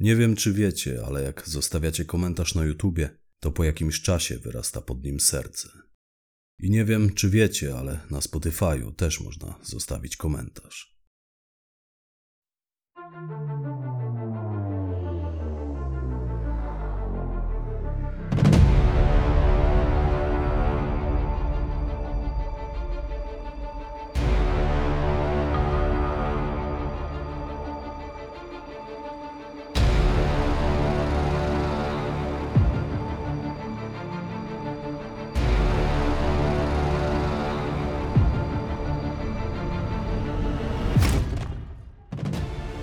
Nie 0.00 0.16
wiem, 0.16 0.36
czy 0.36 0.52
wiecie, 0.52 1.02
ale 1.06 1.22
jak 1.22 1.48
zostawiacie 1.48 2.04
komentarz 2.04 2.54
na 2.54 2.64
YouTubie, 2.64 3.18
to 3.40 3.52
po 3.52 3.64
jakimś 3.64 4.02
czasie 4.02 4.38
wyrasta 4.38 4.80
pod 4.80 5.04
nim 5.04 5.20
serce. 5.20 5.68
I 6.58 6.70
nie 6.70 6.84
wiem, 6.84 7.14
czy 7.14 7.30
wiecie, 7.30 7.76
ale 7.78 8.00
na 8.10 8.18
Spotify'u 8.18 8.94
też 8.94 9.20
można 9.20 9.58
zostawić 9.62 10.16
komentarz. 10.16 10.98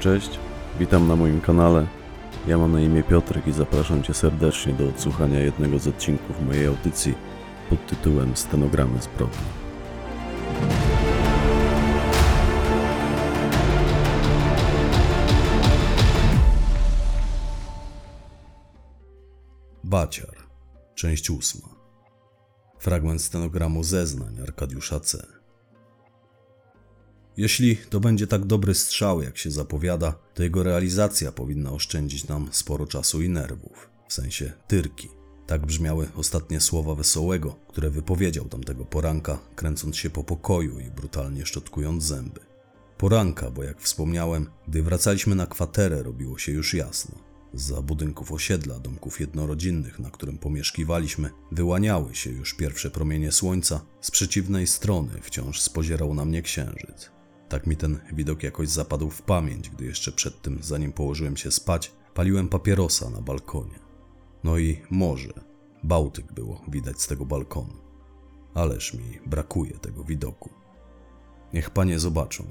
Cześć, 0.05 0.39
witam 0.79 1.07
na 1.07 1.15
moim 1.15 1.41
kanale. 1.41 1.87
Ja 2.47 2.57
mam 2.57 2.71
na 2.71 2.81
imię 2.81 3.03
Piotrek 3.03 3.47
i 3.47 3.51
zapraszam 3.51 4.03
Cię 4.03 4.13
serdecznie 4.13 4.73
do 4.73 4.89
odsłuchania 4.89 5.39
jednego 5.39 5.79
z 5.79 5.87
odcinków 5.87 6.41
mojej 6.41 6.67
audycji 6.67 7.15
pod 7.69 7.85
tytułem 7.87 8.35
Stenogramy 8.35 9.01
zbrodni. 9.01 9.45
Baciar, 19.83 20.35
część 20.95 21.29
ósma. 21.29 21.69
Fragment 22.79 23.21
stenogramu 23.21 23.83
zeznań 23.83 24.41
Arkadiusza 24.41 24.99
C. 24.99 25.25
Jeśli 27.37 27.77
to 27.77 27.99
będzie 27.99 28.27
tak 28.27 28.45
dobry 28.45 28.75
strzał, 28.75 29.21
jak 29.21 29.37
się 29.37 29.51
zapowiada, 29.51 30.15
to 30.33 30.43
jego 30.43 30.63
realizacja 30.63 31.31
powinna 31.31 31.71
oszczędzić 31.71 32.27
nam 32.27 32.49
sporo 32.51 32.87
czasu 32.87 33.21
i 33.21 33.29
nerwów, 33.29 33.89
w 34.07 34.13
sensie 34.13 34.53
tyrki. 34.67 35.09
Tak 35.47 35.65
brzmiały 35.65 36.07
ostatnie 36.15 36.61
słowa 36.61 36.95
Wesołego, 36.95 37.55
które 37.67 37.89
wypowiedział 37.89 38.45
tamtego 38.45 38.85
poranka, 38.85 39.39
kręcąc 39.55 39.97
się 39.97 40.09
po 40.09 40.23
pokoju 40.23 40.79
i 40.79 40.91
brutalnie 40.91 41.45
szczotkując 41.45 42.03
zęby. 42.03 42.39
Poranka, 42.97 43.51
bo 43.51 43.63
jak 43.63 43.81
wspomniałem, 43.81 44.49
gdy 44.67 44.83
wracaliśmy 44.83 45.35
na 45.35 45.47
kwaterę, 45.47 46.03
robiło 46.03 46.37
się 46.37 46.51
już 46.51 46.73
jasno. 46.73 47.15
Za 47.53 47.81
budynków 47.81 48.31
osiedla, 48.31 48.79
domków 48.79 49.19
jednorodzinnych, 49.19 49.99
na 49.99 50.09
którym 50.09 50.37
pomieszkiwaliśmy, 50.37 51.29
wyłaniały 51.51 52.15
się 52.15 52.29
już 52.29 52.53
pierwsze 52.53 52.91
promienie 52.91 53.31
słońca. 53.31 53.85
Z 54.01 54.11
przeciwnej 54.11 54.67
strony 54.67 55.11
wciąż 55.21 55.61
spozierał 55.61 56.13
na 56.13 56.25
mnie 56.25 56.41
księżyc. 56.41 57.14
Tak 57.49 57.67
mi 57.67 57.77
ten 57.77 57.99
widok 58.13 58.43
jakoś 58.43 58.69
zapadł 58.69 59.09
w 59.09 59.21
pamięć, 59.21 59.69
gdy 59.69 59.85
jeszcze 59.85 60.11
przed 60.11 60.41
tym, 60.41 60.59
zanim 60.61 60.93
położyłem 60.93 61.37
się 61.37 61.51
spać, 61.51 61.91
paliłem 62.13 62.47
papierosa 62.47 63.09
na 63.09 63.21
balkonie. 63.21 63.79
No 64.43 64.57
i 64.57 64.81
morze. 64.89 65.33
Bałtyk 65.83 66.33
było 66.33 66.61
widać 66.67 67.01
z 67.01 67.07
tego 67.07 67.25
balkonu. 67.25 67.73
Ależ 68.53 68.93
mi 68.93 69.19
brakuje 69.25 69.71
tego 69.71 70.03
widoku. 70.03 70.49
Niech 71.53 71.69
panie 71.69 71.99
zobaczą, 71.99 72.43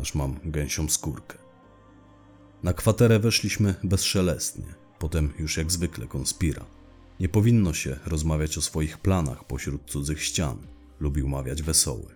aż 0.00 0.14
mam 0.14 0.36
gęsią 0.44 0.88
skórkę. 0.88 1.38
Na 2.62 2.72
kwaterę 2.72 3.18
weszliśmy 3.18 3.74
bezszelestnie, 3.84 4.74
potem 4.98 5.32
już 5.38 5.56
jak 5.56 5.72
zwykle 5.72 6.06
konspira. 6.06 6.66
Nie 7.20 7.28
powinno 7.28 7.72
się 7.72 7.96
rozmawiać 8.06 8.58
o 8.58 8.62
swoich 8.62 8.98
planach 8.98 9.44
pośród 9.44 9.90
cudzych 9.90 10.22
ścian, 10.22 10.66
lubił 11.00 11.28
mawiać 11.28 11.62
wesoły 11.62 12.13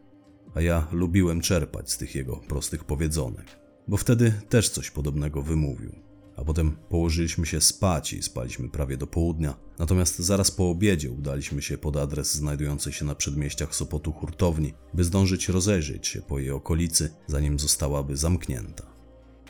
a 0.55 0.61
ja 0.61 0.87
lubiłem 0.93 1.41
czerpać 1.41 1.91
z 1.91 1.99
tych 1.99 2.15
jego 2.15 2.37
prostych 2.37 2.85
powiedzonek, 2.85 3.47
bo 3.89 3.97
wtedy 3.97 4.33
też 4.49 4.69
coś 4.69 4.91
podobnego 4.91 5.43
wymówił. 5.43 6.09
A 6.37 6.45
potem 6.45 6.77
położyliśmy 6.89 7.47
się 7.47 7.61
spać 7.61 8.13
i 8.13 8.23
spaliśmy 8.23 8.69
prawie 8.69 8.97
do 8.97 9.07
południa, 9.07 9.55
natomiast 9.79 10.19
zaraz 10.19 10.51
po 10.51 10.71
obiedzie 10.71 11.11
udaliśmy 11.11 11.63
się 11.63 11.79
pod 11.79 11.97
adres 11.97 12.35
znajdujący 12.35 12.93
się 12.93 13.05
na 13.05 13.15
przedmieściach 13.15 13.75
Sopotu 13.75 14.13
hurtowni, 14.13 14.75
by 14.95 15.05
zdążyć 15.05 15.49
rozejrzeć 15.49 16.07
się 16.07 16.23
po 16.23 16.39
jej 16.39 16.51
okolicy, 16.51 17.11
zanim 17.27 17.59
zostałaby 17.59 18.17
zamknięta. 18.17 18.99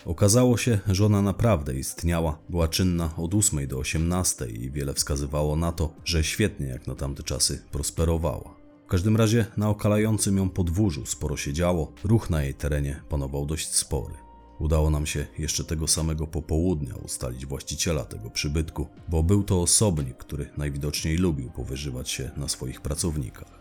Okazało 0.05 0.57
się, 0.57 0.79
że 0.87 1.07
ona 1.07 1.23
naprawdę 1.23 1.75
istniała, 1.75 2.39
była 2.49 2.69
czynna 2.69 3.15
od 3.17 3.35
8 3.35 3.67
do 3.67 3.79
18 3.79 4.47
i 4.47 4.71
wiele 4.71 4.95
wskazywało 4.95 5.57
na 5.57 5.73
to, 5.73 5.95
że 6.05 6.25
świetnie 6.25 6.67
jak 6.67 6.87
na 6.87 6.95
tamte 6.95 7.23
czasy 7.23 7.63
prosperowała. 7.73 8.58
W 8.89 8.91
każdym 8.91 9.17
razie 9.17 9.47
na 9.57 9.69
okalającym 9.69 10.37
ją 10.37 10.51
podwórzu 10.51 11.07
sporo 11.07 11.37
się 11.37 11.53
działo, 11.53 11.93
ruch 12.05 12.31
na 12.31 12.43
jej 12.43 12.55
terenie 12.55 13.03
panował 13.09 13.47
dość 13.47 13.75
spory. 13.75 14.15
Udało 14.59 14.91
nam 14.91 15.07
się 15.07 15.27
jeszcze 15.39 15.65
tego 15.65 15.89
samego 15.89 16.27
popołudnia 16.27 16.95
ustalić 16.95 17.47
właściciela 17.47 18.05
tego 18.05 18.31
przybytku, 18.31 18.87
bo 19.09 19.23
był 19.23 19.43
to 19.43 19.63
osobnik, 19.63 20.17
który 20.17 20.51
najwidoczniej 20.57 21.17
lubił 21.17 21.51
powyżywać 21.51 22.11
się 22.11 22.31
na 22.37 22.49
swoich 22.49 22.81
pracownikach. 22.81 23.59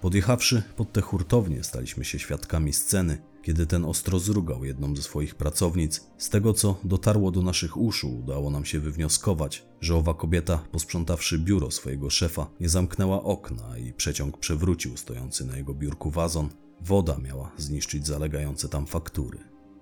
Podjechawszy 0.00 0.62
pod 0.76 0.92
tę 0.92 1.00
hurtownię, 1.00 1.64
staliśmy 1.64 2.04
się 2.04 2.18
świadkami 2.18 2.72
sceny, 2.72 3.18
kiedy 3.46 3.66
ten 3.66 3.84
ostro 3.84 4.18
zrugał 4.18 4.64
jedną 4.64 4.96
ze 4.96 5.02
swoich 5.02 5.34
pracownic. 5.34 6.06
Z 6.18 6.30
tego, 6.30 6.52
co 6.52 6.80
dotarło 6.84 7.30
do 7.30 7.42
naszych 7.42 7.76
uszu, 7.76 8.18
udało 8.18 8.50
nam 8.50 8.64
się 8.64 8.80
wywnioskować, 8.80 9.66
że 9.80 9.96
owa 9.96 10.14
kobieta, 10.14 10.58
posprzątawszy 10.72 11.38
biuro 11.38 11.70
swojego 11.70 12.10
szefa, 12.10 12.50
nie 12.60 12.68
zamknęła 12.68 13.22
okna 13.22 13.78
i 13.78 13.92
przeciąg 13.92 14.38
przewrócił 14.38 14.96
stojący 14.96 15.44
na 15.44 15.56
jego 15.56 15.74
biurku 15.74 16.10
wazon. 16.10 16.48
Woda 16.80 17.18
miała 17.18 17.52
zniszczyć 17.56 18.06
zalegające 18.06 18.68
tam 18.68 18.86
faktury. 18.86 19.38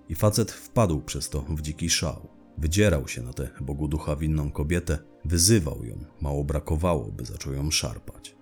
I 0.09 0.15
facet 0.15 0.51
wpadł 0.51 1.01
przez 1.01 1.29
to 1.29 1.41
w 1.41 1.61
dziki 1.61 1.89
szał. 1.89 2.27
Wydzierał 2.57 3.07
się 3.07 3.21
na 3.21 3.33
tę 3.33 3.49
Bogu 3.61 3.87
ducha 3.87 4.15
winną 4.15 4.51
kobietę, 4.51 4.97
wyzywał 5.25 5.85
ją, 5.85 6.05
mało 6.21 6.43
brakowało, 6.43 7.11
by 7.11 7.25
zaczął 7.25 7.53
ją 7.53 7.71
szarpać. 7.71 8.34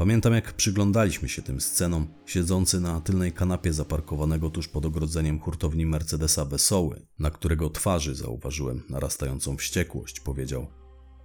Pamiętam, 0.00 0.32
jak 0.32 0.52
przyglądaliśmy 0.52 1.28
się 1.28 1.42
tym 1.42 1.60
scenom, 1.60 2.06
siedzący 2.26 2.80
na 2.80 3.00
tylnej 3.00 3.32
kanapie 3.32 3.72
zaparkowanego 3.72 4.50
tuż 4.50 4.68
pod 4.68 4.86
ogrodzeniem 4.86 5.40
hurtowni 5.40 5.86
Mercedesa 5.86 6.44
Wesoły, 6.44 7.06
na 7.18 7.30
którego 7.30 7.70
twarzy 7.70 8.14
zauważyłem 8.14 8.82
narastającą 8.88 9.56
wściekłość, 9.56 10.20
powiedział: 10.20 10.66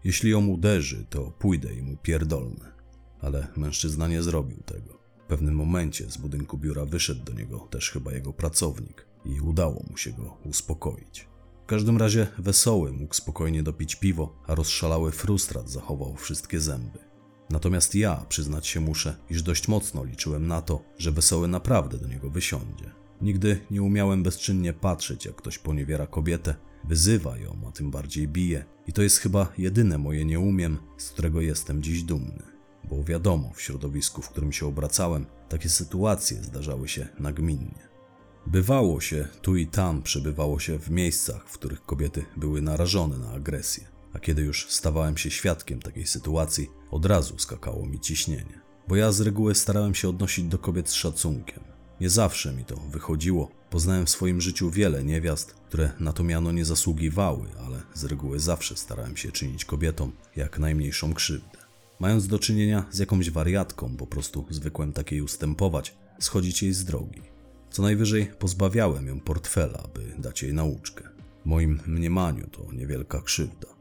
Jeśli 0.04 0.32
ją 0.32 0.48
uderzy, 0.48 1.06
to 1.10 1.32
pójdę 1.32 1.74
i 1.74 1.82
mu 1.82 1.98
pierdolnę. 1.98 2.72
Ale 3.22 3.48
mężczyzna 3.58 4.08
nie 4.08 4.24
zrobił 4.24 4.64
tego. 4.66 5.00
W 5.26 5.28
pewnym 5.28 5.56
momencie 5.56 6.12
z 6.12 6.18
budynku 6.18 6.58
biura 6.58 6.86
wyszedł 6.86 7.24
do 7.24 7.34
niego 7.34 7.60
też 7.60 7.92
chyba 7.92 8.12
jego 8.12 8.34
pracownik 8.34 9.06
i 9.26 9.42
udało 9.42 9.84
mu 9.90 9.98
się 9.98 10.12
go 10.12 10.38
uspokoić. 10.46 11.28
W 11.64 11.66
każdym 11.66 11.98
razie 11.98 12.28
wesoły 12.38 12.92
mógł 12.92 13.14
spokojnie 13.14 13.64
dopić 13.64 13.96
piwo, 13.96 14.36
a 14.48 14.56
rozszalały 14.56 15.12
frustrat 15.12 15.70
zachował 15.70 16.16
wszystkie 16.16 16.62
zęby. 16.62 17.05
Natomiast 17.56 17.96
ja, 17.96 18.26
przyznać 18.30 18.68
się 18.68 18.80
muszę, 18.80 19.16
iż 19.30 19.44
dość 19.44 19.68
mocno 19.68 20.04
liczyłem 20.04 20.48
na 20.48 20.62
to, 20.62 20.84
że 20.98 21.12
wesoły 21.12 21.48
naprawdę 21.48 21.98
do 21.98 22.08
niego 22.08 22.30
wysiądzie. 22.30 22.92
Nigdy 23.22 23.62
nie 23.72 23.82
umiałem 23.84 24.24
bezczynnie 24.24 24.74
patrzeć, 24.74 25.26
jak 25.26 25.36
ktoś 25.36 25.58
poniewiera 25.58 26.08
kobietę, 26.08 26.56
wyzywa 26.84 27.38
ją, 27.38 27.62
a 27.68 27.72
tym 27.72 27.92
bardziej 27.92 28.28
bije. 28.28 28.66
I 28.88 28.94
to 28.94 29.02
jest 29.02 29.18
chyba 29.18 29.54
jedyne 29.58 29.98
moje 29.98 30.26
nie 30.26 30.40
umiem, 30.40 30.78
z 30.98 31.10
którego 31.10 31.42
jestem 31.42 31.84
dziś 31.84 32.04
dumny. 32.04 32.44
Bo 32.84 33.04
wiadomo, 33.04 33.52
w 33.54 33.62
środowisku, 33.62 34.22
w 34.22 34.30
którym 34.30 34.52
się 34.52 34.66
obracałem, 34.66 35.26
takie 35.50 35.70
sytuacje 35.70 36.44
zdarzały 36.44 36.88
się 36.88 37.08
nagminnie. 37.20 37.90
Bywało 38.48 39.02
się, 39.02 39.28
tu 39.42 39.56
i 39.56 39.68
tam 39.68 40.02
przebywało 40.02 40.60
się 40.60 40.80
w 40.80 40.90
miejscach, 40.90 41.50
w 41.50 41.54
których 41.54 41.86
kobiety 41.86 42.26
były 42.38 42.62
narażone 42.62 43.18
na 43.18 43.32
agresję 43.32 43.95
a 44.16 44.20
kiedy 44.20 44.42
już 44.42 44.68
stawałem 44.70 45.18
się 45.18 45.32
świadkiem 45.32 45.82
takiej 45.82 46.08
sytuacji, 46.08 46.70
od 46.92 47.06
razu 47.06 47.40
skakało 47.40 47.86
mi 47.86 48.00
ciśnienie. 48.00 48.62
Bo 48.88 48.96
ja 48.96 49.12
z 49.12 49.22
reguły 49.22 49.56
starałem 49.56 49.96
się 49.96 50.10
odnosić 50.10 50.46
do 50.46 50.58
kobiet 50.58 50.90
z 50.90 50.94
szacunkiem. 50.94 51.64
Nie 52.02 52.10
zawsze 52.10 52.54
mi 52.54 52.66
to 52.66 52.76
wychodziło. 52.76 53.52
Poznałem 53.70 54.06
w 54.06 54.10
swoim 54.10 54.42
życiu 54.42 54.72
wiele 54.72 55.04
niewiast, 55.04 55.54
które 55.54 55.92
na 56.00 56.14
to 56.14 56.24
miano 56.24 56.52
nie 56.52 56.66
zasługiwały, 56.66 57.48
ale 57.66 57.82
z 57.94 58.04
reguły 58.04 58.40
zawsze 58.40 58.78
starałem 58.78 59.18
się 59.18 59.32
czynić 59.32 59.66
kobietom 59.66 60.12
jak 60.36 60.60
najmniejszą 60.60 61.14
krzywdę. 61.14 61.60
Mając 62.00 62.28
do 62.28 62.40
czynienia 62.40 62.86
z 62.92 63.00
jakąś 63.00 63.30
wariatką, 63.30 63.98
po 63.98 64.08
prostu 64.08 64.46
zwykłem 64.50 64.94
takiej 64.94 65.22
ustępować, 65.22 65.96
schodzić 66.20 66.64
jej 66.64 66.74
z 66.74 66.86
drogi. 66.86 67.22
Co 67.72 67.82
najwyżej 67.82 68.32
pozbawiałem 68.40 69.08
ją 69.08 69.20
portfela, 69.20 69.84
by 69.94 70.22
dać 70.22 70.44
jej 70.44 70.54
nauczkę. 70.54 71.10
W 71.44 71.46
moim 71.46 71.80
mniemaniu 71.88 72.48
to 72.48 72.74
niewielka 72.74 73.22
krzywda. 73.22 73.75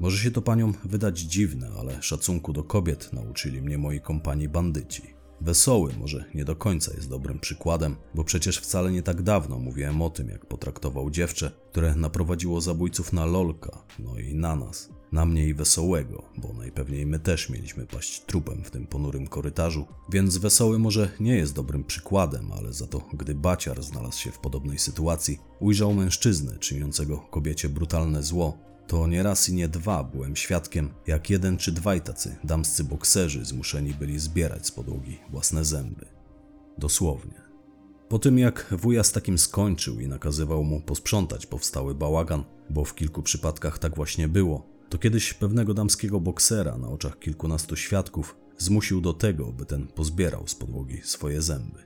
Może 0.00 0.18
się 0.18 0.30
to 0.30 0.42
paniom 0.42 0.74
wydać 0.84 1.18
dziwne, 1.18 1.70
ale 1.78 2.02
szacunku 2.02 2.52
do 2.52 2.64
kobiet 2.64 3.12
nauczyli 3.12 3.62
mnie 3.62 3.78
moi 3.78 4.00
kompani 4.00 4.48
bandyci. 4.48 5.16
Wesoły 5.40 5.92
może 5.98 6.24
nie 6.34 6.44
do 6.44 6.56
końca 6.56 6.94
jest 6.94 7.08
dobrym 7.08 7.38
przykładem, 7.38 7.96
bo 8.14 8.24
przecież 8.24 8.58
wcale 8.58 8.92
nie 8.92 9.02
tak 9.02 9.22
dawno 9.22 9.58
mówiłem 9.58 10.02
o 10.02 10.10
tym, 10.10 10.28
jak 10.28 10.46
potraktował 10.46 11.10
dziewczę, 11.10 11.50
które 11.70 11.96
naprowadziło 11.96 12.60
zabójców 12.60 13.12
na 13.12 13.26
lolka, 13.26 13.84
no 13.98 14.18
i 14.18 14.34
na 14.34 14.56
nas. 14.56 14.88
Na 15.12 15.26
mnie 15.26 15.48
i 15.48 15.54
wesołego, 15.54 16.22
bo 16.36 16.52
najpewniej 16.52 17.06
my 17.06 17.18
też 17.18 17.50
mieliśmy 17.50 17.86
paść 17.86 18.20
trupem 18.20 18.64
w 18.64 18.70
tym 18.70 18.86
ponurym 18.86 19.26
korytarzu, 19.26 19.86
więc 20.12 20.38
wesoły 20.38 20.78
może 20.78 21.10
nie 21.20 21.36
jest 21.36 21.54
dobrym 21.54 21.84
przykładem, 21.84 22.52
ale 22.52 22.72
za 22.72 22.86
to, 22.86 23.08
gdy 23.12 23.34
baciar 23.34 23.82
znalazł 23.82 24.20
się 24.20 24.30
w 24.30 24.38
podobnej 24.38 24.78
sytuacji, 24.78 25.38
ujrzał 25.60 25.94
mężczyznę 25.94 26.58
czyniącego 26.58 27.18
kobiecie 27.18 27.68
brutalne 27.68 28.22
zło, 28.22 28.58
to 28.86 29.06
nie 29.06 29.22
raz 29.22 29.48
i 29.48 29.54
nie 29.54 29.68
dwa 29.68 30.04
byłem 30.04 30.36
świadkiem, 30.36 30.90
jak 31.06 31.30
jeden 31.30 31.56
czy 31.56 31.72
dwaj 31.72 32.00
tacy 32.00 32.36
damscy 32.44 32.84
bokserzy 32.84 33.44
zmuszeni 33.44 33.94
byli 33.94 34.18
zbierać 34.18 34.66
z 34.66 34.70
podłogi 34.70 35.18
własne 35.30 35.64
zęby. 35.64 36.06
Dosłownie. 36.78 37.46
Po 38.08 38.18
tym 38.18 38.38
jak 38.38 38.66
wuja 38.70 39.04
z 39.04 39.12
takim 39.12 39.38
skończył 39.38 40.00
i 40.00 40.08
nakazywał 40.08 40.64
mu 40.64 40.80
posprzątać 40.80 41.46
powstały 41.46 41.94
bałagan, 41.94 42.44
bo 42.70 42.84
w 42.84 42.94
kilku 42.94 43.22
przypadkach 43.22 43.78
tak 43.78 43.96
właśnie 43.96 44.28
było, 44.28 44.66
to 44.88 44.98
kiedyś 44.98 45.34
pewnego 45.34 45.74
damskiego 45.74 46.20
boksera 46.20 46.78
na 46.78 46.88
oczach 46.88 47.18
kilkunastu 47.18 47.76
świadków 47.76 48.36
zmusił 48.58 49.00
do 49.00 49.12
tego, 49.12 49.52
by 49.52 49.66
ten 49.66 49.86
pozbierał 49.86 50.48
z 50.48 50.54
podłogi 50.54 51.00
swoje 51.04 51.42
zęby 51.42 51.82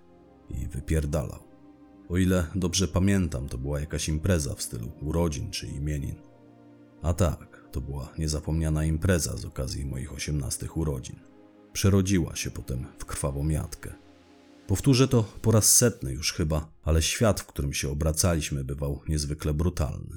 i 0.50 0.67
wypierdalał. 0.67 1.43
O 2.08 2.17
ile 2.17 2.47
dobrze 2.55 2.88
pamiętam, 2.88 3.49
to 3.49 3.58
była 3.58 3.81
jakaś 3.81 4.08
impreza 4.08 4.55
w 4.55 4.62
stylu 4.62 4.93
urodzin 5.02 5.50
czy 5.50 5.67
imienin. 5.67 6.30
A 7.02 7.14
tak, 7.14 7.64
to 7.73 7.81
była 7.81 8.12
niezapomniana 8.19 8.85
impreza 8.85 9.37
z 9.37 9.44
okazji 9.44 9.85
moich 9.85 10.12
osiemnastych 10.12 10.76
urodzin. 10.76 11.17
Przerodziła 11.73 12.37
się 12.37 12.50
potem 12.50 12.87
w 12.99 13.05
krwawą 13.05 13.49
jatkę. 13.49 13.94
Powtórzę 14.67 15.08
to 15.08 15.23
po 15.43 15.52
raz 15.52 15.76
setny 15.76 16.12
już 16.12 16.32
chyba, 16.32 16.73
ale 16.82 17.02
świat, 17.02 17.41
w 17.41 17.47
którym 17.47 17.73
się 17.73 17.91
obracaliśmy, 17.91 18.64
bywał 18.64 19.00
niezwykle 19.08 19.55
brutalny. 19.55 20.17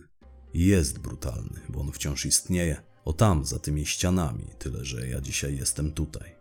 I 0.54 0.66
jest 0.66 1.00
brutalny, 1.00 1.60
bo 1.70 1.82
on 1.82 1.92
wciąż 1.92 2.26
istnieje. 2.26 2.82
O 3.06 3.14
tam, 3.14 3.46
za 3.46 3.60
tymi 3.60 3.86
ścianami, 3.86 4.46
tyle 4.60 4.86
że 4.86 5.08
ja 5.08 5.22
dzisiaj 5.22 5.58
jestem 5.58 5.92
tutaj. 5.92 6.36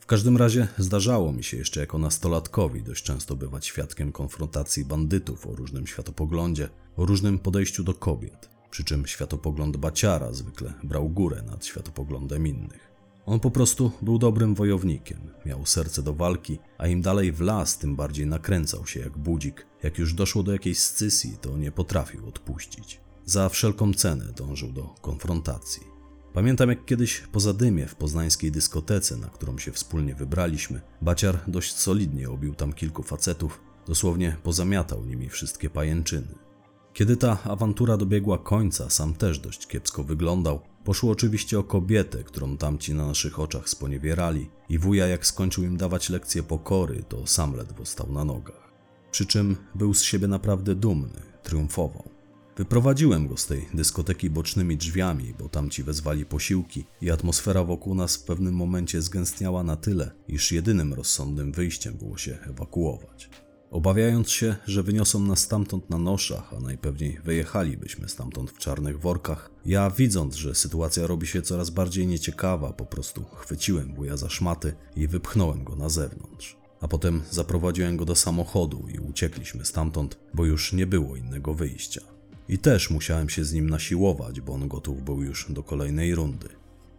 W 0.00 0.06
każdym 0.06 0.36
razie 0.36 0.68
zdarzało 0.78 1.32
mi 1.32 1.44
się 1.44 1.56
jeszcze 1.56 1.80
jako 1.80 1.98
nastolatkowi 1.98 2.82
dość 2.82 3.04
często 3.04 3.36
bywać 3.36 3.66
świadkiem 3.66 4.12
konfrontacji 4.12 4.84
bandytów 4.84 5.46
o 5.46 5.54
różnym 5.54 5.86
światopoglądzie, 5.86 6.68
o 6.96 7.06
różnym 7.06 7.38
podejściu 7.38 7.84
do 7.84 7.94
kobiet 7.94 8.53
przy 8.74 8.84
czym 8.84 9.06
światopogląd 9.06 9.76
Baciara 9.76 10.32
zwykle 10.32 10.72
brał 10.82 11.08
górę 11.08 11.42
nad 11.46 11.66
światopoglądem 11.66 12.46
innych. 12.46 12.92
On 13.26 13.40
po 13.40 13.50
prostu 13.50 13.92
był 14.02 14.18
dobrym 14.18 14.54
wojownikiem, 14.54 15.18
miał 15.46 15.66
serce 15.66 16.02
do 16.02 16.14
walki, 16.14 16.58
a 16.78 16.86
im 16.86 17.02
dalej 17.02 17.32
w 17.32 17.40
las, 17.40 17.78
tym 17.78 17.96
bardziej 17.96 18.26
nakręcał 18.26 18.86
się 18.86 19.00
jak 19.00 19.18
budzik. 19.18 19.66
Jak 19.82 19.98
już 19.98 20.14
doszło 20.14 20.42
do 20.42 20.52
jakiejś 20.52 20.78
scysji, 20.78 21.36
to 21.40 21.56
nie 21.56 21.72
potrafił 21.72 22.28
odpuścić. 22.28 23.00
Za 23.24 23.48
wszelką 23.48 23.92
cenę 23.92 24.24
dążył 24.36 24.72
do 24.72 24.82
konfrontacji. 24.82 25.82
Pamiętam 26.32 26.68
jak 26.68 26.84
kiedyś 26.84 27.20
po 27.20 27.40
zadymie 27.40 27.86
w 27.86 27.94
poznańskiej 27.94 28.52
dyskotece, 28.52 29.16
na 29.16 29.26
którą 29.26 29.58
się 29.58 29.72
wspólnie 29.72 30.14
wybraliśmy, 30.14 30.80
Baciar 31.02 31.38
dość 31.46 31.74
solidnie 31.76 32.30
obił 32.30 32.54
tam 32.54 32.72
kilku 32.72 33.02
facetów, 33.02 33.60
dosłownie 33.86 34.36
pozamiatał 34.42 35.04
nimi 35.04 35.28
wszystkie 35.28 35.70
pajęczyny. 35.70 36.43
Kiedy 36.94 37.16
ta 37.16 37.42
awantura 37.44 37.96
dobiegła 37.96 38.38
końca, 38.38 38.90
sam 38.90 39.14
też 39.14 39.38
dość 39.38 39.66
kiepsko 39.66 40.04
wyglądał. 40.04 40.60
Poszło 40.84 41.12
oczywiście 41.12 41.58
o 41.58 41.64
kobietę, 41.64 42.24
którą 42.24 42.56
tamci 42.56 42.94
na 42.94 43.06
naszych 43.06 43.38
oczach 43.38 43.68
sponiewierali, 43.68 44.50
i 44.68 44.78
wuja, 44.78 45.06
jak 45.06 45.26
skończył 45.26 45.64
im 45.64 45.76
dawać 45.76 46.10
lekcje 46.10 46.42
pokory, 46.42 47.04
to 47.08 47.26
sam 47.26 47.56
ledwo 47.56 47.86
stał 47.86 48.12
na 48.12 48.24
nogach. 48.24 48.72
Przy 49.10 49.26
czym 49.26 49.56
był 49.74 49.94
z 49.94 50.02
siebie 50.02 50.28
naprawdę 50.28 50.74
dumny, 50.74 51.22
triumfował. 51.42 52.08
Wyprowadziłem 52.56 53.28
go 53.28 53.36
z 53.36 53.46
tej 53.46 53.68
dyskoteki 53.74 54.30
bocznymi 54.30 54.76
drzwiami, 54.76 55.34
bo 55.38 55.48
tamci 55.48 55.82
wezwali 55.82 56.26
posiłki 56.26 56.84
i 57.00 57.10
atmosfera 57.10 57.64
wokół 57.64 57.94
nas 57.94 58.16
w 58.16 58.24
pewnym 58.24 58.54
momencie 58.54 59.02
zgęstniała 59.02 59.62
na 59.62 59.76
tyle, 59.76 60.10
iż 60.28 60.52
jedynym 60.52 60.94
rozsądnym 60.94 61.52
wyjściem 61.52 61.94
było 61.94 62.18
się 62.18 62.38
ewakuować. 62.50 63.30
Obawiając 63.70 64.30
się, 64.30 64.56
że 64.66 64.82
wyniosą 64.82 65.20
nas 65.20 65.38
stamtąd 65.38 65.90
na 65.90 65.98
noszach, 65.98 66.54
a 66.56 66.60
najpewniej 66.60 67.18
wyjechalibyśmy 67.24 68.08
stamtąd 68.08 68.50
w 68.50 68.58
czarnych 68.58 69.00
workach, 69.00 69.50
ja 69.66 69.90
widząc, 69.90 70.34
że 70.34 70.54
sytuacja 70.54 71.06
robi 71.06 71.26
się 71.26 71.42
coraz 71.42 71.70
bardziej 71.70 72.06
nieciekawa, 72.06 72.72
po 72.72 72.86
prostu 72.86 73.24
chwyciłem 73.24 73.94
wuja 73.94 74.16
za 74.16 74.28
szmaty 74.28 74.74
i 74.96 75.08
wypchnąłem 75.08 75.64
go 75.64 75.76
na 75.76 75.88
zewnątrz. 75.88 76.56
A 76.80 76.88
potem 76.88 77.22
zaprowadziłem 77.30 77.96
go 77.96 78.04
do 78.04 78.14
samochodu 78.14 78.86
i 78.94 78.98
uciekliśmy 78.98 79.64
stamtąd, 79.64 80.18
bo 80.34 80.44
już 80.44 80.72
nie 80.72 80.86
było 80.86 81.16
innego 81.16 81.54
wyjścia. 81.54 82.00
I 82.48 82.58
też 82.58 82.90
musiałem 82.90 83.28
się 83.28 83.44
z 83.44 83.52
nim 83.52 83.70
nasiłować, 83.70 84.40
bo 84.40 84.52
on 84.52 84.68
gotów 84.68 85.04
był 85.04 85.22
już 85.22 85.46
do 85.52 85.62
kolejnej 85.62 86.14
rundy. 86.14 86.48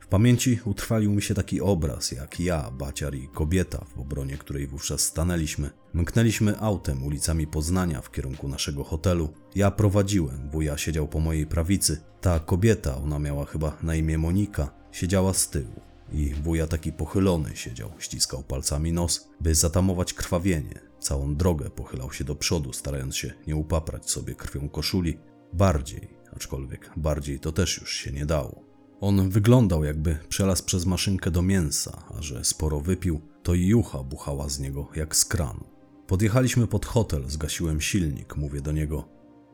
W 0.06 0.07
pamięci 0.07 0.60
utrwalił 0.66 1.12
mi 1.12 1.22
się 1.22 1.34
taki 1.34 1.62
obraz, 1.62 2.12
jak 2.12 2.40
ja, 2.40 2.72
baciar 2.72 3.16
i 3.16 3.28
kobieta, 3.28 3.86
w 3.96 4.00
obronie 4.00 4.38
której 4.38 4.68
wówczas 4.68 5.02
stanęliśmy. 5.02 5.69
Mknęliśmy 5.94 6.60
autem 6.60 7.04
ulicami 7.04 7.48
Poznania 7.48 8.02
w 8.02 8.12
kierunku 8.12 8.48
naszego 8.48 8.84
hotelu. 8.84 9.34
Ja 9.56 9.72
prowadziłem, 9.72 10.50
wuja 10.50 10.78
siedział 10.78 11.07
po 11.07 11.19
mojej 11.19 11.46
prawicy. 11.46 12.02
Ta 12.22 12.40
kobieta, 12.40 12.98
ona 12.98 13.19
miała 13.19 13.46
chyba 13.46 13.78
na 13.84 13.96
imię 13.96 14.18
Monika, 14.18 14.72
siedziała 14.92 15.34
z 15.34 15.50
tyłu. 15.50 15.81
I 16.12 16.34
wuja 16.34 16.68
taki 16.68 16.94
pochylony 16.94 17.56
siedział, 17.56 17.92
ściskał 18.00 18.44
palcami 18.44 18.94
nos, 18.94 19.30
by 19.42 19.56
zatamować 19.56 20.13
krwawienie. 20.13 20.80
Całą 21.00 21.36
drogę 21.36 21.69
pochylał 21.69 22.13
się 22.13 22.24
do 22.24 22.36
przodu, 22.36 22.74
starając 22.74 23.18
się 23.18 23.34
nie 23.48 23.56
upaprać 23.56 24.10
sobie 24.10 24.36
krwią 24.36 24.69
koszuli. 24.69 25.18
Bardziej, 25.54 26.10
aczkolwiek 26.36 26.92
bardziej 26.98 27.40
to 27.40 27.52
też 27.52 27.78
już 27.78 27.94
się 27.94 28.12
nie 28.12 28.25
dało. 28.25 28.65
On 29.01 29.30
wyglądał 29.30 29.83
jakby 29.83 30.18
przelazł 30.30 30.63
przez 30.65 30.86
maszynkę 30.86 31.31
do 31.31 31.42
mięsa, 31.42 32.03
a 32.18 32.21
że 32.21 32.44
sporo 32.44 32.80
wypił, 32.80 33.21
to 33.44 33.53
i 33.53 33.68
jucha 33.68 34.03
buchała 34.03 34.50
z 34.50 34.59
niego 34.59 34.88
jak 34.95 35.15
z 35.15 35.25
kranu. 35.25 35.65
Podjechaliśmy 36.07 36.68
pod 36.68 36.86
hotel, 36.86 37.24
zgasiłem 37.27 37.81
silnik, 37.81 38.38
mówię 38.38 38.62
do 38.62 38.71
niego: 38.71 39.09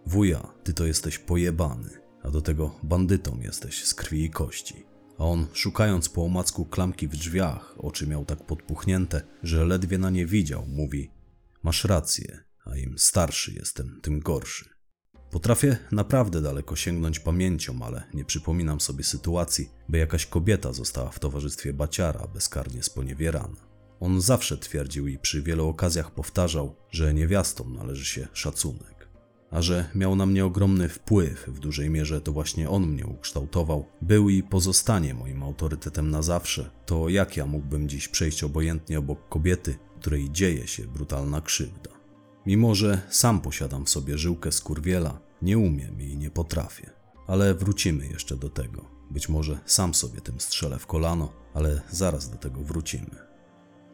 Wuja, 0.06 0.54
ty 0.64 0.74
to 0.74 0.86
jesteś 0.86 1.20
pojebany, 1.20 1.90
a 2.24 2.32
do 2.32 2.42
tego 2.42 2.76
bandytą 2.84 3.40
jesteś 3.42 3.84
z 3.86 3.94
krwi 3.94 4.24
i 4.24 4.30
kości. 4.30 4.86
A 5.18 5.24
on, 5.24 5.48
szukając 5.54 6.10
po 6.10 6.26
omacku 6.26 6.66
klamki 6.66 7.08
w 7.08 7.16
drzwiach, 7.16 7.76
oczy 7.78 8.08
miał 8.08 8.26
tak 8.26 8.46
podpuchnięte, 8.46 9.22
że 9.44 9.66
ledwie 9.66 9.98
na 9.98 10.10
nie 10.10 10.26
widział, 10.26 10.66
mówi: 10.68 11.12
Masz 11.64 11.84
rację, 11.84 12.44
a 12.66 12.78
im 12.78 12.96
starszy 12.98 13.54
jestem, 13.54 14.00
tym 14.02 14.20
gorszy. 14.20 14.71
Potrafię 15.32 15.78
naprawdę 15.92 16.42
daleko 16.42 16.76
sięgnąć 16.76 17.20
pamięcią, 17.20 17.80
ale 17.82 18.04
nie 18.14 18.26
przypominam 18.26 18.82
sobie 18.82 19.04
sytuacji, 19.04 19.70
by 19.90 19.98
jakaś 19.98 20.26
kobieta 20.26 20.74
została 20.74 21.10
w 21.10 21.20
towarzystwie 21.20 21.74
baciara 21.74 22.28
bezkarnie 22.28 22.84
sponiewierana. 22.84 23.72
On 24.00 24.22
zawsze 24.22 24.58
twierdził 24.58 25.08
i 25.08 25.18
przy 25.18 25.42
wielu 25.42 25.68
okazjach 25.68 26.12
powtarzał, 26.12 26.76
że 26.92 27.14
niewiastom 27.14 27.76
należy 27.76 28.06
się 28.06 28.28
szacunek. 28.34 29.08
A 29.52 29.62
że 29.62 29.90
miał 29.96 30.16
na 30.16 30.26
mnie 30.26 30.46
ogromny 30.46 30.90
wpływ, 30.90 31.48
w 31.48 31.60
dużej 31.60 31.90
mierze 31.90 32.22
to 32.22 32.32
właśnie 32.32 32.70
on 32.70 32.88
mnie 32.88 33.06
ukształtował, 33.06 33.86
był 34.02 34.30
i 34.30 34.44
pozostanie 34.44 35.14
moim 35.14 35.44
autorytetem 35.44 36.12
na 36.12 36.22
zawsze, 36.22 36.70
to 36.86 37.10
jak 37.10 37.38
ja 37.38 37.46
mógłbym 37.46 37.90
dziś 37.90 38.08
przejść 38.08 38.44
obojętnie 38.44 39.00
obok 39.00 39.30
kobiety, 39.30 39.76
której 40.00 40.32
dzieje 40.32 40.68
się 40.68 40.84
brutalna 40.84 41.42
krzywda? 41.42 42.01
Mimo, 42.46 42.76
że 42.76 43.02
sam 43.10 43.42
posiadam 43.42 43.86
w 43.86 43.90
sobie 43.90 44.18
żyłkę 44.18 44.52
skurwiela, 44.52 45.20
nie 45.42 45.58
umiem 45.58 46.02
i 46.02 46.18
nie 46.18 46.32
potrafię. 46.32 46.90
Ale 47.28 47.56
wrócimy 47.56 48.08
jeszcze 48.08 48.38
do 48.38 48.50
tego. 48.50 48.86
Być 49.12 49.30
może 49.30 49.60
sam 49.66 49.94
sobie 49.94 50.22
tym 50.22 50.40
strzelę 50.40 50.80
w 50.80 50.88
kolano, 50.88 51.34
ale 51.54 51.82
zaraz 51.90 52.30
do 52.30 52.38
tego 52.38 52.64
wrócimy. 52.64 53.32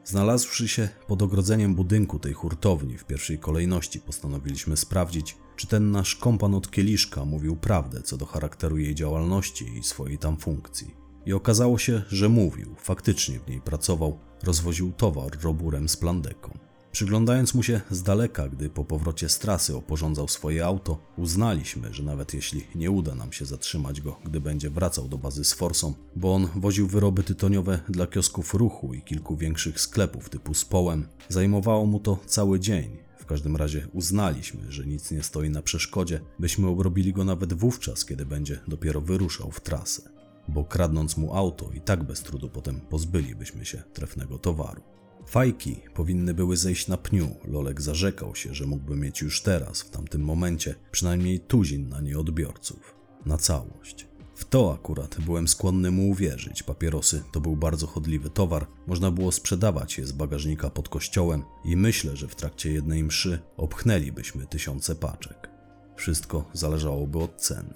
Znalazłszy 0.03 0.67
się 0.67 0.89
pod 1.07 1.21
ogrodzeniem 1.21 1.75
budynku 1.75 2.19
tej 2.19 2.33
hurtowni, 2.33 2.97
w 2.97 3.05
pierwszej 3.05 3.39
kolejności 3.39 3.99
postanowiliśmy 3.99 4.77
sprawdzić, 4.77 5.37
czy 5.55 5.67
ten 5.67 5.91
nasz 5.91 6.15
kompan 6.15 6.55
od 6.55 6.71
kieliszka 6.71 7.25
mówił 7.25 7.55
prawdę 7.55 8.01
co 8.01 8.17
do 8.17 8.25
charakteru 8.25 8.77
jej 8.77 8.95
działalności 8.95 9.77
i 9.77 9.83
swojej 9.83 10.17
tam 10.17 10.37
funkcji. 10.37 10.95
I 11.25 11.33
okazało 11.33 11.77
się, 11.77 12.01
że 12.09 12.29
mówił, 12.29 12.75
faktycznie 12.79 13.39
w 13.39 13.47
niej 13.47 13.61
pracował, 13.61 14.19
rozwoził 14.43 14.91
towar 14.91 15.43
roburem 15.43 15.89
z 15.89 15.97
plandeką. 15.97 16.66
Przyglądając 16.91 17.53
mu 17.53 17.63
się 17.63 17.81
z 17.91 18.03
daleka, 18.03 18.49
gdy 18.49 18.69
po 18.69 18.85
powrocie 18.85 19.29
z 19.29 19.39
trasy 19.39 19.75
oporządzał 19.75 20.27
swoje 20.27 20.65
auto, 20.65 20.97
uznaliśmy, 21.17 21.93
że 21.93 22.03
nawet 22.03 22.33
jeśli 22.33 22.67
nie 22.75 22.91
uda 22.91 23.15
nam 23.15 23.33
się 23.33 23.45
zatrzymać 23.45 24.01
go, 24.01 24.19
gdy 24.25 24.41
będzie 24.41 24.69
wracał 24.69 25.07
do 25.07 25.17
bazy 25.17 25.43
z 25.43 25.53
forsą, 25.53 25.93
bo 26.15 26.35
on 26.35 26.47
woził 26.55 26.87
wyroby 26.87 27.23
tytoniowe 27.23 27.79
dla 27.89 28.07
kiosków 28.07 28.53
ruchu 28.53 28.93
i 28.93 29.01
kilku 29.01 29.37
większych 29.37 29.81
sklepów 29.81 30.29
typu 30.29 30.53
z 30.53 30.65
połem, 30.65 31.07
zajmowało 31.29 31.85
mu 31.85 31.99
to 31.99 32.19
cały 32.25 32.59
dzień. 32.59 32.97
W 33.17 33.25
każdym 33.25 33.55
razie 33.55 33.87
uznaliśmy, 33.93 34.71
że 34.71 34.85
nic 34.85 35.11
nie 35.11 35.23
stoi 35.23 35.49
na 35.49 35.61
przeszkodzie, 35.61 36.19
byśmy 36.39 36.67
obrobili 36.67 37.13
go 37.13 37.23
nawet 37.23 37.53
wówczas, 37.53 38.05
kiedy 38.05 38.25
będzie 38.25 38.59
dopiero 38.67 39.01
wyruszał 39.01 39.51
w 39.51 39.61
trasę. 39.61 40.01
Bo 40.47 40.65
kradnąc 40.65 41.17
mu 41.17 41.33
auto 41.33 41.69
i 41.73 41.81
tak 41.81 42.03
bez 42.03 42.21
trudu 42.21 42.49
potem 42.49 42.81
pozbylibyśmy 42.81 43.65
się 43.65 43.83
trefnego 43.93 44.39
towaru. 44.39 44.96
Fajki 45.27 45.81
powinny 45.93 46.33
były 46.33 46.57
zejść 46.57 46.87
na 46.87 46.97
pniu. 46.97 47.35
Lolek 47.47 47.81
zarzekał 47.81 48.35
się, 48.35 48.53
że 48.53 48.65
mógłby 48.65 48.95
mieć 48.95 49.21
już 49.21 49.41
teraz, 49.41 49.81
w 49.81 49.89
tamtym 49.89 50.21
momencie, 50.21 50.75
przynajmniej 50.91 51.39
tuzin 51.39 51.89
na 51.89 52.01
nie 52.01 52.19
odbiorców. 52.19 52.95
Na 53.25 53.37
całość. 53.37 54.07
W 54.35 54.45
to 54.45 54.73
akurat 54.73 55.17
byłem 55.19 55.47
skłonny 55.47 55.91
mu 55.91 56.09
uwierzyć. 56.09 56.63
Papierosy 56.63 57.23
to 57.31 57.41
był 57.41 57.55
bardzo 57.55 57.87
chodliwy 57.87 58.29
towar, 58.29 58.67
można 58.87 59.11
było 59.11 59.31
sprzedawać 59.31 59.97
je 59.97 60.07
z 60.07 60.11
bagażnika 60.11 60.69
pod 60.69 60.89
kościołem 60.89 61.43
i 61.65 61.75
myślę, 61.75 62.15
że 62.15 62.27
w 62.27 62.35
trakcie 62.35 62.71
jednej 62.71 63.03
mszy 63.03 63.39
obchnęlibyśmy 63.57 64.45
tysiące 64.45 64.95
paczek. 64.95 65.49
Wszystko 65.95 66.49
zależałoby 66.53 67.19
od 67.19 67.35
ceny, 67.35 67.73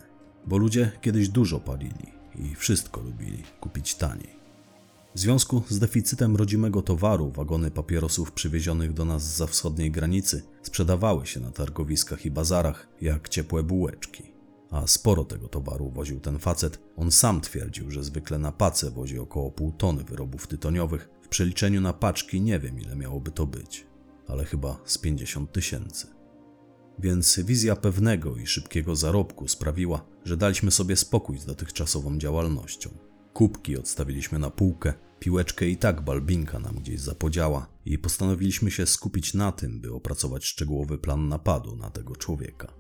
bo 0.48 0.58
ludzie 0.58 0.92
kiedyś 1.02 1.30
dużo 1.30 1.60
palili 1.60 2.12
i 2.36 2.56
wszystko 2.56 3.02
lubili 3.02 3.44
kupić 3.60 3.96
taniej. 3.96 4.41
W 5.16 5.20
związku 5.20 5.64
z 5.70 5.80
deficytem 5.80 6.36
rodzimego 6.36 6.82
towaru, 6.82 7.32
wagony 7.32 7.72
papierosów 7.72 8.32
przywiezionych 8.32 8.94
do 8.94 9.06
nas 9.06 9.24
za 9.36 9.48
wschodniej 9.48 9.92
granicy 9.92 10.44
sprzedawały 10.62 11.26
się 11.26 11.40
na 11.40 11.52
targowiskach 11.52 12.26
i 12.26 12.32
bazarach 12.32 12.88
jak 13.02 13.30
ciepłe 13.30 13.64
bułeczki. 13.64 14.24
A 14.70 14.88
sporo 14.88 15.26
tego 15.26 15.48
towaru 15.48 15.90
woził 15.90 16.20
ten 16.20 16.40
facet. 16.40 16.80
On 16.96 17.12
sam 17.12 17.42
twierdził, 17.42 17.92
że 17.92 18.04
zwykle 18.04 18.38
na 18.38 18.52
pace 18.52 18.92
wozi 18.92 19.20
około 19.20 19.52
pół 19.52 19.72
tony 19.72 20.04
wyrobów 20.04 20.48
tytoniowych. 20.48 21.10
W 21.22 21.28
przeliczeniu 21.28 21.82
na 21.82 21.94
paczki 21.94 22.42
nie 22.42 22.60
wiem 22.60 22.80
ile 22.80 22.96
miałoby 22.96 23.32
to 23.32 23.46
być, 23.46 23.88
ale 24.28 24.46
chyba 24.46 24.80
z 24.86 24.98
50 24.98 25.52
tysięcy. 25.52 26.08
Więc 27.00 27.40
wizja 27.40 27.76
pewnego 27.76 28.38
i 28.38 28.48
szybkiego 28.48 28.96
zarobku 28.96 29.48
sprawiła, 29.48 30.06
że 30.26 30.38
daliśmy 30.38 30.72
sobie 30.72 30.96
spokój 30.96 31.38
z 31.38 31.46
dotychczasową 31.46 32.18
działalnością. 32.18 33.11
Kubki 33.34 33.78
odstawiliśmy 33.78 34.40
na 34.40 34.50
półkę, 34.50 34.94
piłeczkę 35.20 35.68
i 35.68 35.78
tak 35.78 36.02
balbinka 36.02 36.60
nam 36.60 36.76
gdzieś 36.76 37.00
zapodziała 37.00 37.68
i 37.86 37.98
postanowiliśmy 37.98 38.72
się 38.72 38.86
skupić 38.86 39.34
na 39.34 39.52
tym, 39.52 39.82
by 39.82 39.94
opracować 39.94 40.46
szczegółowy 40.46 40.98
plan 40.98 41.28
napadu 41.28 41.76
na 41.76 41.90
tego 41.90 42.16
człowieka. 42.16 42.74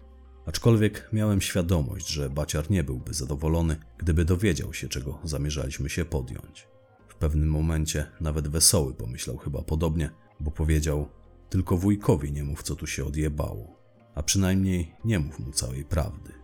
Aczkolwiek 0.45 1.09
miałem 1.13 1.41
świadomość, 1.41 2.07
że 2.07 2.29
Baciar 2.29 2.71
nie 2.71 2.83
byłby 2.83 3.13
zadowolony, 3.13 3.77
gdyby 3.97 4.25
dowiedział 4.25 4.73
się, 4.73 4.89
czego 4.89 5.19
zamierzaliśmy 5.23 5.89
się 5.89 6.05
podjąć. 6.05 6.67
W 7.07 7.15
pewnym 7.15 7.49
momencie 7.49 8.05
nawet 8.21 8.47
Wesoły 8.47 8.93
pomyślał 8.93 9.37
chyba 9.37 9.61
podobnie, 9.61 10.09
bo 10.39 10.51
powiedział: 10.51 11.09
Tylko 11.49 11.77
wujkowi 11.77 12.31
nie 12.31 12.43
mów, 12.43 12.63
co 12.63 12.75
tu 12.75 12.87
się 12.87 13.05
odjebało, 13.05 13.79
a 14.15 14.23
przynajmniej 14.23 14.95
nie 15.05 15.19
mów 15.19 15.39
mu 15.39 15.51
całej 15.51 15.85
prawdy. 15.85 16.40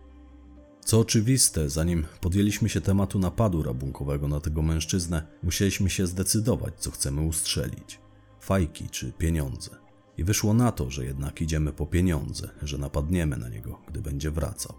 Co 0.88 1.00
oczywiste, 1.00 1.70
zanim 1.70 2.06
podjęliśmy 2.20 2.68
się 2.68 2.80
tematu 2.80 3.18
napadu 3.18 3.62
rabunkowego 3.62 4.28
na 4.28 4.40
tego 4.40 4.62
mężczyznę, 4.62 5.22
musieliśmy 5.42 5.90
się 5.90 6.06
zdecydować, 6.06 6.74
co 6.78 6.90
chcemy 6.90 7.20
ustrzelić: 7.20 8.00
fajki 8.40 8.88
czy 8.90 9.12
pieniądze. 9.12 9.70
I 10.18 10.24
wyszło 10.24 10.54
na 10.54 10.72
to, 10.72 10.90
że 10.90 11.04
jednak 11.04 11.40
idziemy 11.40 11.72
po 11.72 11.86
pieniądze, 11.86 12.50
że 12.62 12.78
napadniemy 12.78 13.36
na 13.36 13.48
niego, 13.48 13.82
gdy 13.88 14.02
będzie 14.02 14.30
wracał. 14.30 14.74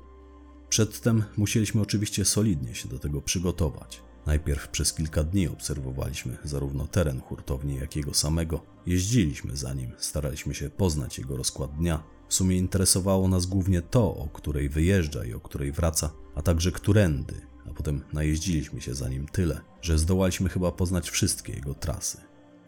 Przedtem 0.70 1.24
musieliśmy 1.38 1.82
oczywiście 1.82 2.26
solidnie 2.26 2.76
się 2.76 2.90
do 2.90 3.00
tego 3.00 3.22
przygotować. 3.22 4.02
Najpierw 4.26 4.68
przez 4.68 4.94
kilka 4.94 5.24
dni 5.24 5.48
obserwowaliśmy 5.48 6.38
zarówno 6.44 6.88
teren 6.88 7.22
hurtowni, 7.22 7.76
jak 7.76 7.96
i 7.96 8.00
jego 8.00 8.14
samego. 8.14 8.62
Jeździliśmy 8.86 9.58
za 9.58 9.74
nim, 9.74 9.92
staraliśmy 9.98 10.56
się 10.56 10.70
poznać 10.70 11.18
jego 11.18 11.38
rozkład 11.38 11.76
dnia. 11.76 12.04
W 12.30 12.34
sumie 12.34 12.58
interesowało 12.58 13.28
nas 13.28 13.46
głównie 13.46 13.82
to, 13.82 14.16
o 14.16 14.28
której 14.34 14.70
wyjeżdża 14.70 15.26
i 15.26 15.34
o 15.34 15.40
której 15.40 15.72
wraca, 15.72 16.12
a 16.36 16.42
także 16.42 16.72
którędy, 16.72 17.42
a 17.70 17.74
potem 17.74 18.02
najeździliśmy 18.14 18.82
się 18.82 18.96
za 18.96 19.10
nim 19.10 19.28
tyle, 19.28 19.62
że 19.82 20.00
zdołaliśmy 20.00 20.50
chyba 20.50 20.72
poznać 20.72 21.10
wszystkie 21.10 21.54
jego 21.54 21.74
trasy. 21.74 22.18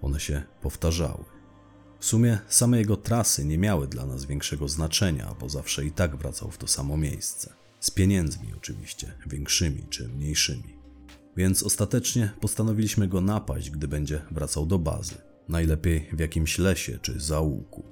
One 0.01 0.19
się 0.19 0.43
powtarzały. 0.61 1.23
W 1.99 2.05
sumie 2.05 2.39
same 2.47 2.77
jego 2.77 2.97
trasy 2.97 3.45
nie 3.45 3.57
miały 3.57 3.87
dla 3.87 4.05
nas 4.05 4.25
większego 4.25 4.67
znaczenia, 4.67 5.35
bo 5.39 5.49
zawsze 5.49 5.85
i 5.85 5.91
tak 5.91 6.15
wracał 6.15 6.51
w 6.51 6.57
to 6.57 6.67
samo 6.67 6.97
miejsce. 6.97 7.53
Z 7.79 7.91
pieniędzmi 7.91 8.53
oczywiście, 8.57 9.13
większymi 9.27 9.83
czy 9.89 10.07
mniejszymi. 10.07 10.77
Więc 11.37 11.63
ostatecznie 11.63 12.31
postanowiliśmy 12.41 13.07
go 13.07 13.21
napaść, 13.21 13.69
gdy 13.69 13.87
będzie 13.87 14.21
wracał 14.31 14.65
do 14.65 14.79
bazy. 14.79 15.15
Najlepiej 15.47 16.09
w 16.13 16.19
jakimś 16.19 16.57
lesie 16.57 16.99
czy 17.01 17.19
zaułku. 17.19 17.83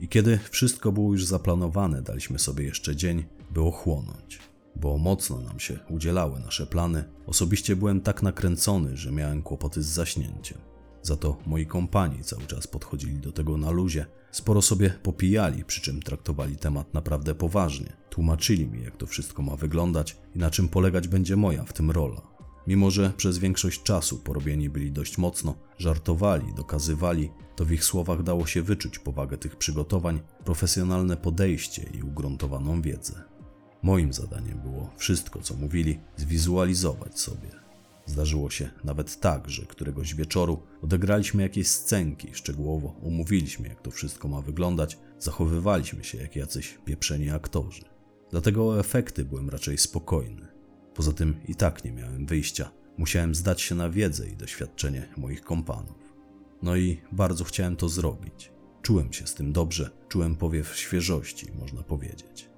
I 0.00 0.08
kiedy 0.08 0.38
wszystko 0.50 0.92
było 0.92 1.12
już 1.12 1.24
zaplanowane, 1.24 2.02
daliśmy 2.02 2.38
sobie 2.38 2.64
jeszcze 2.64 2.96
dzień, 2.96 3.24
by 3.50 3.60
ochłonąć. 3.60 4.38
Bo 4.76 4.98
mocno 4.98 5.40
nam 5.40 5.60
się 5.60 5.78
udzielały 5.88 6.40
nasze 6.40 6.66
plany. 6.66 7.04
Osobiście 7.26 7.76
byłem 7.76 8.00
tak 8.00 8.22
nakręcony, 8.22 8.96
że 8.96 9.12
miałem 9.12 9.42
kłopoty 9.42 9.82
z 9.82 9.86
zaśnięciem. 9.86 10.58
Za 11.02 11.16
to 11.16 11.36
moi 11.46 11.66
kompani 11.66 12.24
cały 12.24 12.46
czas 12.46 12.66
podchodzili 12.66 13.18
do 13.18 13.32
tego 13.32 13.56
na 13.56 13.70
luzie, 13.70 14.06
sporo 14.30 14.62
sobie 14.62 14.90
popijali, 15.02 15.64
przy 15.64 15.80
czym 15.80 16.02
traktowali 16.02 16.56
temat 16.56 16.94
naprawdę 16.94 17.34
poważnie. 17.34 17.92
Tłumaczyli 18.10 18.66
mi, 18.66 18.82
jak 18.82 18.96
to 18.96 19.06
wszystko 19.06 19.42
ma 19.42 19.56
wyglądać 19.56 20.16
i 20.34 20.38
na 20.38 20.50
czym 20.50 20.68
polegać 20.68 21.08
będzie 21.08 21.36
moja 21.36 21.64
w 21.64 21.72
tym 21.72 21.90
rola. 21.90 22.31
Mimo, 22.66 22.90
że 22.90 23.12
przez 23.16 23.38
większość 23.38 23.82
czasu 23.82 24.18
porobieni 24.18 24.70
byli 24.70 24.92
dość 24.92 25.18
mocno, 25.18 25.54
żartowali, 25.78 26.54
dokazywali, 26.54 27.30
to 27.56 27.64
w 27.64 27.72
ich 27.72 27.84
słowach 27.84 28.22
dało 28.22 28.46
się 28.46 28.62
wyczuć 28.62 28.98
powagę 28.98 29.38
tych 29.38 29.56
przygotowań, 29.56 30.20
profesjonalne 30.44 31.16
podejście 31.16 31.90
i 31.94 32.02
ugruntowaną 32.02 32.82
wiedzę. 32.82 33.24
Moim 33.82 34.12
zadaniem 34.12 34.60
było 34.60 34.90
wszystko, 34.96 35.40
co 35.40 35.54
mówili, 35.54 35.98
zwizualizować 36.16 37.20
sobie, 37.20 37.62
Zdarzyło 38.06 38.50
się 38.50 38.70
nawet 38.84 39.20
tak, 39.20 39.50
że 39.50 39.66
któregoś 39.66 40.14
wieczoru 40.14 40.62
odegraliśmy 40.82 41.42
jakieś 41.42 41.68
scenki, 41.68 42.34
szczegółowo 42.34 42.88
umówiliśmy, 43.00 43.68
jak 43.68 43.82
to 43.82 43.90
wszystko 43.90 44.28
ma 44.28 44.40
wyglądać, 44.40 44.98
zachowywaliśmy 45.18 46.04
się 46.04 46.18
jak 46.18 46.36
jacyś 46.36 46.78
pieprzeni 46.84 47.30
aktorzy. 47.30 47.82
Dlatego 48.30 48.68
o 48.68 48.80
efekty 48.80 49.24
byłem 49.24 49.50
raczej 49.50 49.78
spokojny. 49.78 50.51
Poza 50.94 51.12
tym 51.12 51.40
i 51.48 51.54
tak 51.54 51.84
nie 51.84 51.92
miałem 51.92 52.26
wyjścia. 52.26 52.70
Musiałem 52.98 53.34
zdać 53.34 53.60
się 53.60 53.74
na 53.74 53.90
wiedzę 53.90 54.28
i 54.28 54.36
doświadczenie 54.36 55.08
moich 55.16 55.42
kompanów. 55.42 56.14
No 56.62 56.76
i 56.76 57.00
bardzo 57.12 57.44
chciałem 57.44 57.76
to 57.76 57.88
zrobić. 57.88 58.52
Czułem 58.82 59.12
się 59.12 59.26
z 59.26 59.34
tym 59.34 59.52
dobrze, 59.52 59.90
czułem 60.08 60.36
powiew 60.36 60.76
świeżości, 60.76 61.52
można 61.52 61.82
powiedzieć. 61.82 62.48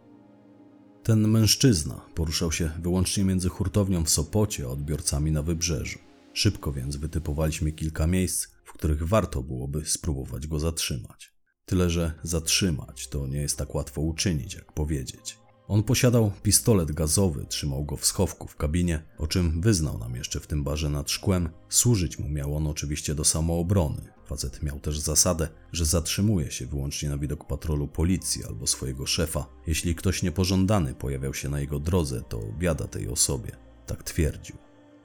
Ten 1.02 1.28
mężczyzna 1.28 2.06
poruszał 2.14 2.52
się 2.52 2.70
wyłącznie 2.82 3.24
między 3.24 3.48
hurtownią 3.48 4.04
w 4.04 4.10
Sopocie 4.10 4.64
a 4.64 4.68
odbiorcami 4.68 5.32
na 5.32 5.42
wybrzeżu. 5.42 5.98
Szybko 6.32 6.72
więc 6.72 6.96
wytypowaliśmy 6.96 7.72
kilka 7.72 8.06
miejsc, 8.06 8.48
w 8.64 8.72
których 8.72 9.08
warto 9.08 9.42
byłoby 9.42 9.86
spróbować 9.86 10.46
go 10.46 10.60
zatrzymać. 10.60 11.34
Tyle, 11.66 11.90
że 11.90 12.12
zatrzymać 12.22 13.08
to 13.08 13.26
nie 13.26 13.38
jest 13.38 13.58
tak 13.58 13.74
łatwo 13.74 14.00
uczynić, 14.00 14.54
jak 14.54 14.72
powiedzieć. 14.72 15.38
On 15.68 15.82
posiadał 15.82 16.30
pistolet 16.42 16.92
gazowy, 16.92 17.46
trzymał 17.48 17.84
go 17.84 17.96
w 17.96 18.06
schowku 18.06 18.48
w 18.48 18.56
kabinie, 18.56 19.02
o 19.18 19.26
czym 19.26 19.60
wyznał 19.60 19.98
nam 19.98 20.14
jeszcze 20.14 20.40
w 20.40 20.46
tym 20.46 20.64
barze 20.64 20.90
nad 20.90 21.10
szkłem. 21.10 21.48
Służyć 21.68 22.18
mu 22.18 22.28
miał 22.28 22.56
on 22.56 22.66
oczywiście 22.66 23.14
do 23.14 23.24
samoobrony. 23.24 24.02
Facet 24.26 24.62
miał 24.62 24.80
też 24.80 24.98
zasadę, 24.98 25.48
że 25.72 25.84
zatrzymuje 25.84 26.50
się 26.50 26.66
wyłącznie 26.66 27.08
na 27.08 27.18
widok 27.18 27.46
patrolu 27.46 27.88
policji 27.88 28.44
albo 28.44 28.66
swojego 28.66 29.06
szefa. 29.06 29.46
Jeśli 29.66 29.94
ktoś 29.94 30.22
niepożądany 30.22 30.94
pojawiał 30.94 31.34
się 31.34 31.48
na 31.48 31.60
jego 31.60 31.80
drodze, 31.80 32.22
to 32.22 32.40
biada 32.58 32.86
tej 32.86 33.08
osobie. 33.08 33.56
Tak 33.86 34.02
twierdził. 34.02 34.56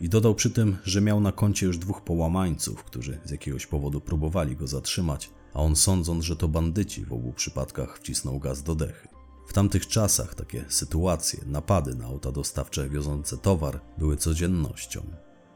I 0.02 0.10
dodał 0.10 0.36
przy 0.36 0.50
tym, 0.50 0.78
że 0.84 1.02
miał 1.02 1.22
na 1.22 1.32
koncie 1.32 1.66
już 1.66 1.78
dwóch 1.78 2.02
połamańców, 2.02 2.84
którzy 2.84 3.20
z 3.26 3.32
jakiegoś 3.32 3.68
powodu 3.68 4.02
próbowali 4.02 4.56
go 4.56 4.68
zatrzymać, 4.68 5.30
a 5.54 5.60
on 5.60 5.76
sądząc, 5.76 6.24
że 6.24 6.36
to 6.36 6.48
bandyci 6.48 7.06
w 7.06 7.14
obu 7.14 7.34
przypadkach 7.34 7.98
wcisnął 7.98 8.40
gaz 8.40 8.64
do 8.64 8.76
dechy. 8.76 9.19
W 9.50 9.54
tamtych 9.54 9.88
czasach 9.88 10.36
takie 10.36 10.66
sytuacje, 10.68 11.40
napady 11.46 11.96
na 11.96 12.06
auta 12.06 12.32
dostawcze 12.32 12.90
wiozące 12.90 13.38
towar 13.38 13.82
były 13.98 14.18
codziennością. 14.18 15.02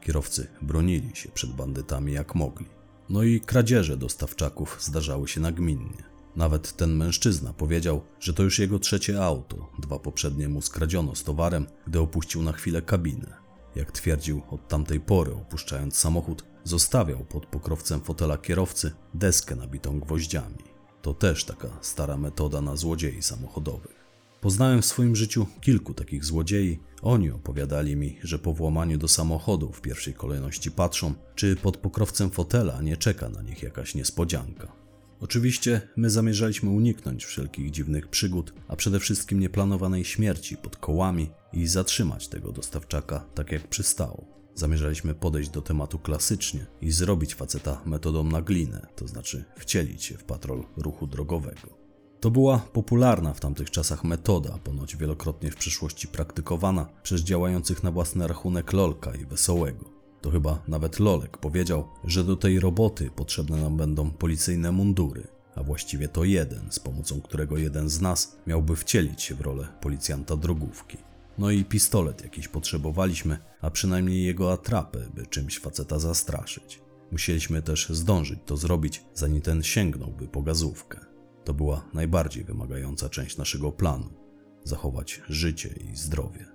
Kierowcy 0.00 0.46
bronili 0.62 1.16
się 1.16 1.28
przed 1.28 1.52
bandytami 1.52 2.12
jak 2.12 2.34
mogli. 2.34 2.66
No 3.08 3.22
i 3.22 3.40
kradzieże 3.40 3.96
dostawczaków 3.96 4.78
zdarzały 4.80 5.28
się 5.28 5.40
nagminnie. 5.40 6.04
Nawet 6.36 6.76
ten 6.76 6.96
mężczyzna 6.96 7.52
powiedział, 7.52 8.02
że 8.20 8.34
to 8.34 8.42
już 8.42 8.58
jego 8.58 8.78
trzecie 8.78 9.24
auto, 9.24 9.70
dwa 9.78 9.98
poprzednie 9.98 10.48
mu 10.48 10.62
skradziono 10.62 11.14
z 11.14 11.24
towarem, 11.24 11.66
gdy 11.86 12.00
opuścił 12.00 12.42
na 12.42 12.52
chwilę 12.52 12.82
kabinę. 12.82 13.36
Jak 13.74 13.92
twierdził, 13.92 14.42
od 14.50 14.68
tamtej 14.68 15.00
pory, 15.00 15.32
opuszczając 15.32 15.96
samochód, 15.96 16.44
zostawiał 16.64 17.24
pod 17.24 17.46
pokrowcem 17.46 18.00
fotela 18.00 18.38
kierowcy 18.38 18.92
deskę 19.14 19.56
nabitą 19.56 20.00
gwoździami. 20.00 20.73
To 21.04 21.14
też 21.14 21.44
taka 21.44 21.68
stara 21.80 22.16
metoda 22.16 22.60
na 22.60 22.76
złodziei 22.76 23.22
samochodowych. 23.22 24.04
Poznałem 24.40 24.82
w 24.82 24.86
swoim 24.86 25.16
życiu 25.16 25.46
kilku 25.60 25.94
takich 25.94 26.24
złodziei. 26.24 26.78
Oni 27.02 27.30
opowiadali 27.30 27.96
mi, 27.96 28.18
że 28.22 28.38
po 28.38 28.52
włamaniu 28.52 28.98
do 28.98 29.08
samochodu 29.08 29.72
w 29.72 29.80
pierwszej 29.80 30.14
kolejności 30.14 30.70
patrzą, 30.70 31.14
czy 31.34 31.56
pod 31.56 31.76
pokrowcem 31.76 32.30
fotela 32.30 32.82
nie 32.82 32.96
czeka 32.96 33.28
na 33.28 33.42
nich 33.42 33.62
jakaś 33.62 33.94
niespodzianka. 33.94 34.72
Oczywiście 35.20 35.80
my 35.96 36.10
zamierzaliśmy 36.10 36.70
uniknąć 36.70 37.24
wszelkich 37.24 37.70
dziwnych 37.70 38.08
przygód, 38.08 38.52
a 38.68 38.76
przede 38.76 39.00
wszystkim 39.00 39.40
nieplanowanej 39.40 40.04
śmierci 40.04 40.56
pod 40.56 40.76
kołami 40.76 41.30
i 41.52 41.66
zatrzymać 41.66 42.28
tego 42.28 42.52
dostawczaka 42.52 43.24
tak 43.34 43.52
jak 43.52 43.68
przystało. 43.68 44.33
Zamierzaliśmy 44.54 45.14
podejść 45.14 45.50
do 45.50 45.62
tematu 45.62 45.98
klasycznie 45.98 46.66
i 46.80 46.90
zrobić 46.90 47.34
faceta 47.34 47.80
metodą 47.86 48.24
na 48.24 48.42
glinę, 48.42 48.86
to 48.96 49.08
znaczy 49.08 49.44
wcielić 49.56 50.04
się 50.04 50.18
w 50.18 50.24
patrol 50.24 50.64
ruchu 50.76 51.06
drogowego. 51.06 51.84
To 52.20 52.30
była 52.30 52.58
popularna 52.58 53.34
w 53.34 53.40
tamtych 53.40 53.70
czasach 53.70 54.04
metoda, 54.04 54.58
ponoć 54.64 54.96
wielokrotnie 54.96 55.50
w 55.50 55.56
przyszłości 55.56 56.08
praktykowana 56.08 56.86
przez 57.02 57.20
działających 57.20 57.82
na 57.82 57.90
własny 57.90 58.28
rachunek 58.28 58.72
Lolka 58.72 59.14
i 59.14 59.26
Wesołego. 59.26 59.84
To 60.20 60.30
chyba 60.30 60.62
nawet 60.68 61.00
Lolek 61.00 61.38
powiedział, 61.38 61.88
że 62.04 62.24
do 62.24 62.36
tej 62.36 62.60
roboty 62.60 63.10
potrzebne 63.16 63.56
nam 63.56 63.76
będą 63.76 64.10
policyjne 64.10 64.72
mundury, 64.72 65.26
a 65.54 65.62
właściwie 65.62 66.08
to 66.08 66.24
jeden, 66.24 66.72
z 66.72 66.78
pomocą 66.78 67.20
którego 67.20 67.58
jeden 67.58 67.88
z 67.88 68.00
nas 68.00 68.36
miałby 68.46 68.76
wcielić 68.76 69.22
się 69.22 69.34
w 69.34 69.40
rolę 69.40 69.68
policjanta 69.80 70.36
drogówki. 70.36 70.98
No 71.38 71.50
i 71.50 71.64
pistolet 71.64 72.22
jakiś 72.22 72.48
potrzebowaliśmy, 72.48 73.38
a 73.60 73.70
przynajmniej 73.70 74.24
jego 74.24 74.52
atrapę, 74.52 74.98
by 75.14 75.26
czymś 75.26 75.58
faceta 75.58 75.98
zastraszyć. 75.98 76.82
Musieliśmy 77.12 77.62
też 77.62 77.88
zdążyć 77.88 78.38
to 78.46 78.56
zrobić, 78.56 79.04
zanim 79.14 79.40
ten 79.40 79.62
sięgnąłby 79.62 80.28
po 80.28 80.42
gazówkę. 80.42 81.00
To 81.44 81.54
była 81.54 81.88
najbardziej 81.94 82.44
wymagająca 82.44 83.08
część 83.08 83.36
naszego 83.36 83.72
planu 83.72 84.24
zachować 84.64 85.22
życie 85.28 85.74
i 85.92 85.96
zdrowie. 85.96 86.46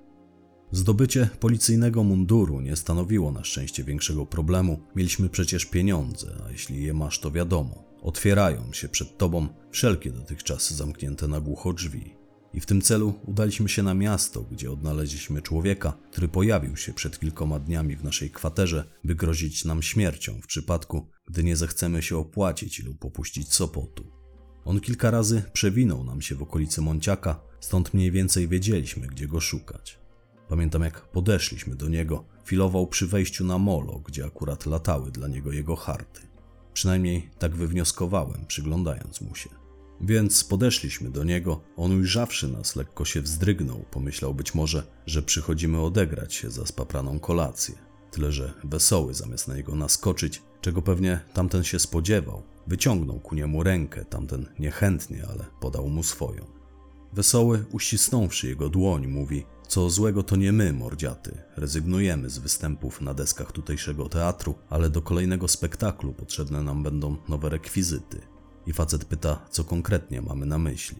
Zdobycie 0.71 1.29
policyjnego 1.39 2.03
munduru 2.03 2.61
nie 2.61 2.75
stanowiło 2.75 3.31
na 3.31 3.43
szczęście 3.43 3.83
większego 3.83 4.25
problemu. 4.25 4.79
Mieliśmy 4.95 5.29
przecież 5.29 5.65
pieniądze, 5.65 6.27
a 6.47 6.51
jeśli 6.51 6.83
je 6.83 6.93
masz, 6.93 7.19
to 7.19 7.31
wiadomo. 7.31 7.83
Otwierają 8.01 8.73
się 8.73 8.89
przed 8.89 9.17
tobą 9.17 9.47
wszelkie 9.71 10.11
dotychczas 10.11 10.73
zamknięte 10.73 11.27
na 11.27 11.39
głucho 11.39 11.73
drzwi. 11.73 12.18
I 12.53 12.59
w 12.59 12.65
tym 12.65 12.81
celu 12.81 13.19
udaliśmy 13.25 13.69
się 13.69 13.83
na 13.83 13.93
miasto, 13.93 14.41
gdzie 14.41 14.71
odnaleźliśmy 14.71 15.41
człowieka, 15.41 15.97
który 16.11 16.27
pojawił 16.27 16.77
się 16.77 16.93
przed 16.93 17.19
kilkoma 17.19 17.59
dniami 17.59 17.95
w 17.95 18.03
naszej 18.03 18.29
kwaterze, 18.29 18.83
by 19.03 19.15
grozić 19.15 19.65
nam 19.65 19.81
śmiercią 19.81 20.41
w 20.41 20.47
przypadku, 20.47 21.09
gdy 21.27 21.43
nie 21.43 21.55
zechcemy 21.55 22.01
się 22.01 22.17
opłacić 22.17 22.83
lub 22.83 23.05
opuścić 23.05 23.53
Sopotu. 23.53 24.11
On 24.65 24.79
kilka 24.79 25.11
razy 25.11 25.43
przewinął 25.53 26.03
nam 26.03 26.21
się 26.21 26.35
w 26.35 26.43
okolicy 26.43 26.81
Monciaka, 26.81 27.39
stąd 27.59 27.93
mniej 27.93 28.11
więcej 28.11 28.47
wiedzieliśmy, 28.47 29.07
gdzie 29.07 29.27
go 29.27 29.39
szukać. 29.39 29.99
Pamiętam, 30.47 30.81
jak 30.81 31.01
podeszliśmy 31.01 31.75
do 31.75 31.89
niego, 31.89 32.25
filował 32.45 32.87
przy 32.87 33.07
wejściu 33.07 33.45
na 33.45 33.57
molo, 33.57 33.99
gdzie 33.99 34.25
akurat 34.25 34.65
latały 34.65 35.11
dla 35.11 35.27
niego 35.27 35.51
jego 35.51 35.75
harty. 35.75 36.21
Przynajmniej 36.73 37.29
tak 37.39 37.55
wywnioskowałem, 37.55 38.45
przyglądając 38.47 39.21
mu 39.21 39.35
się. 39.35 39.58
Więc 40.01 40.43
podeszliśmy 40.43 41.09
do 41.09 41.23
niego, 41.23 41.61
on 41.77 41.91
ujrzawszy 41.91 42.47
nas 42.47 42.75
lekko 42.75 43.05
się 43.05 43.21
wzdrygnął, 43.21 43.85
pomyślał 43.91 44.33
być 44.33 44.55
może, 44.55 44.83
że 45.05 45.21
przychodzimy 45.21 45.81
odegrać 45.81 46.33
się 46.33 46.51
za 46.51 46.65
spapraną 46.65 47.19
kolację. 47.19 47.75
Tyle, 48.11 48.31
że 48.31 48.53
wesoły 48.63 49.13
zamiast 49.13 49.47
na 49.47 49.55
niego 49.55 49.75
naskoczyć, 49.75 50.41
czego 50.61 50.81
pewnie 50.81 51.19
tamten 51.33 51.63
się 51.63 51.79
spodziewał, 51.79 52.43
wyciągnął 52.67 53.19
ku 53.19 53.35
niemu 53.35 53.63
rękę, 53.63 54.05
tamten 54.05 54.45
niechętnie, 54.59 55.25
ale 55.29 55.45
podał 55.59 55.89
mu 55.89 56.03
swoją. 56.03 56.45
Wesoły, 57.13 57.65
uścisnąwszy 57.71 58.47
jego 58.47 58.69
dłoń, 58.69 59.07
mówi: 59.07 59.45
Co 59.67 59.89
złego 59.89 60.23
to 60.23 60.35
nie 60.35 60.51
my, 60.51 60.73
mordziaty. 60.73 61.37
Rezygnujemy 61.57 62.29
z 62.29 62.37
występów 62.37 63.01
na 63.01 63.13
deskach 63.13 63.51
tutejszego 63.51 64.09
teatru, 64.09 64.55
ale 64.69 64.89
do 64.89 65.01
kolejnego 65.01 65.47
spektaklu 65.47 66.13
potrzebne 66.13 66.63
nam 66.63 66.83
będą 66.83 67.15
nowe 67.29 67.49
rekwizyty. 67.49 68.21
I 68.69 68.73
facet 68.73 69.05
pyta, 69.05 69.45
co 69.49 69.63
konkretnie 69.63 70.21
mamy 70.21 70.45
na 70.45 70.57
myśli. 70.57 70.97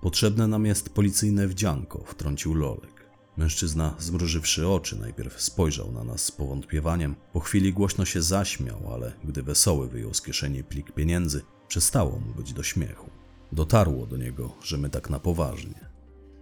Potrzebne 0.00 0.48
nam 0.48 0.66
jest 0.66 0.88
policyjne 0.88 1.46
wdzianko, 1.46 2.04
wtrącił 2.06 2.54
Lolek. 2.54 3.06
Mężczyzna, 3.36 3.94
zmrużywszy 3.98 4.68
oczy, 4.68 5.00
najpierw 5.00 5.40
spojrzał 5.40 5.92
na 5.92 6.04
nas 6.04 6.24
z 6.24 6.30
powątpiewaniem, 6.30 7.14
po 7.32 7.40
chwili 7.40 7.72
głośno 7.72 8.04
się 8.04 8.22
zaśmiał, 8.22 8.92
ale 8.94 9.12
gdy 9.24 9.42
wesoły 9.42 9.88
wyjął 9.88 10.14
z 10.14 10.22
kieszeni 10.22 10.64
plik 10.64 10.92
pieniędzy, 10.92 11.42
przestało 11.68 12.18
mu 12.18 12.34
być 12.34 12.52
do 12.52 12.62
śmiechu. 12.62 13.10
Dotarło 13.52 14.06
do 14.06 14.16
niego, 14.16 14.52
że 14.62 14.78
my 14.78 14.90
tak 14.90 15.10
na 15.10 15.18
poważnie. 15.18 15.83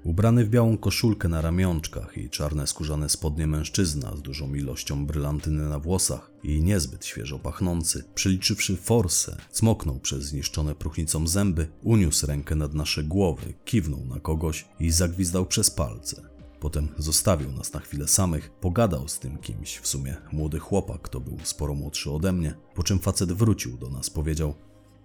Ubrany 0.05 0.45
w 0.45 0.49
białą 0.49 0.77
koszulkę 0.79 1.29
na 1.29 1.41
ramionczkach 1.41 2.19
i 2.19 2.31
czarne 2.31 2.67
skórzane 2.67 3.09
spodnie 3.09 3.47
mężczyzna 3.47 4.17
z 4.17 4.23
dużą 4.23 4.55
ilością 4.55 5.07
brylantyny 5.07 5.69
na 5.69 5.79
włosach 5.79 6.31
i 6.43 6.63
niezbyt 6.63 7.07
świeżo 7.07 7.39
pachnący, 7.39 8.05
przeliczywszy 8.15 8.77
forsę, 8.77 9.37
cmoknął 9.51 10.01
przez 10.01 10.25
zniszczone 10.25 10.75
próchnicą 10.75 11.27
zęby, 11.27 11.69
uniósł 11.83 12.27
rękę 12.27 12.55
nad 12.55 12.75
nasze 12.75 13.05
głowy, 13.05 13.55
kiwnął 13.65 14.05
na 14.05 14.21
kogoś 14.21 14.69
i 14.81 14.91
zagwizdał 14.91 15.47
przez 15.47 15.71
palce. 15.71 16.23
Potem 16.61 16.89
zostawił 16.99 17.53
nas 17.53 17.73
na 17.73 17.81
chwilę 17.81 18.09
samych, 18.09 18.51
pogadał 18.51 19.09
z 19.09 19.19
tym 19.19 19.39
kimś, 19.39 19.79
w 19.79 19.89
sumie 19.89 20.17
młody 20.33 20.59
chłopak, 20.59 21.09
to 21.09 21.21
był 21.21 21.39
sporo 21.43 21.75
młodszy 21.75 22.11
ode 22.11 22.33
mnie, 22.33 22.55
po 22.75 22.83
czym 22.83 22.99
facet 22.99 23.33
wrócił 23.33 23.79
do 23.79 23.91
nas, 23.91 24.11
powiedział 24.11 24.55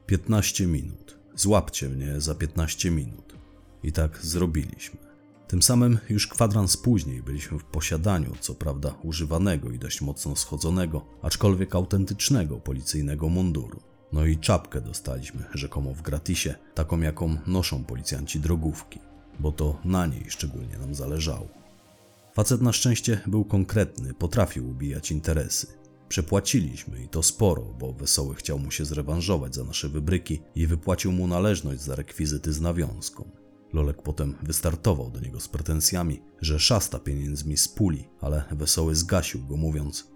15 0.06 0.68
minut, 0.68 1.20
złapcie 1.36 1.90
mnie 1.90 2.22
za 2.22 2.36
15 2.36 2.92
minut. 2.92 3.37
I 3.88 3.92
tak 3.92 4.20
zrobiliśmy. 4.26 5.00
Tym 5.48 5.62
samym 5.62 5.98
już 6.10 6.28
kwadrans 6.28 6.78
później 6.78 7.24
byliśmy 7.24 7.60
w 7.60 7.64
posiadaniu, 7.64 8.34
co 8.40 8.56
prawda 8.56 8.96
używanego 9.04 9.72
i 9.72 9.80
dość 9.80 10.02
mocno 10.02 10.36
schodzonego, 10.36 11.06
aczkolwiek 11.22 11.76
autentycznego 11.76 12.58
policyjnego 12.60 13.30
munduru. 13.30 13.80
No 14.14 14.26
i 14.26 14.38
czapkę 14.38 14.82
dostaliśmy 14.82 15.44
rzekomo 15.54 15.94
w 15.94 16.02
gratisie, 16.02 16.56
taką 16.76 17.02
jaką 17.02 17.38
noszą 17.48 17.84
policjanci 17.84 18.40
drogówki, 18.40 19.00
bo 19.40 19.52
to 19.52 19.80
na 19.86 20.06
niej 20.06 20.26
szczególnie 20.30 20.78
nam 20.78 20.96
zależało. 20.96 21.48
Facet 22.34 22.62
na 22.62 22.74
szczęście 22.74 23.22
był 23.28 23.46
konkretny, 23.46 24.14
potrafił 24.14 24.70
ubijać 24.70 25.12
interesy. 25.12 25.68
Przepłaciliśmy 26.10 27.04
i 27.04 27.08
to 27.08 27.24
sporo, 27.24 27.64
bo 27.80 27.94
Wesoły 27.94 28.36
chciał 28.36 28.60
mu 28.60 28.72
się 28.72 28.86
zrewanżować 28.86 29.56
za 29.56 29.64
nasze 29.64 29.90
wybryki 29.90 30.42
i 30.56 30.68
wypłacił 30.68 31.12
mu 31.12 31.28
należność 31.28 31.82
za 31.82 31.96
rekwizyty 31.96 32.54
z 32.54 32.62
nawiązką. 32.62 33.37
Lolek 33.74 34.02
potem 34.02 34.36
wystartował 34.44 35.12
do 35.12 35.20
niego 35.20 35.40
z 35.40 35.48
pretensjami, 35.48 36.22
że 36.42 36.60
szasta 36.60 37.00
pieniędzmi 37.00 37.58
z 37.58 37.68
puli, 37.68 38.10
ale 38.22 38.44
Wesoły 38.52 38.96
zgasił 38.96 39.48
go 39.48 39.58
mówiąc 39.58 40.12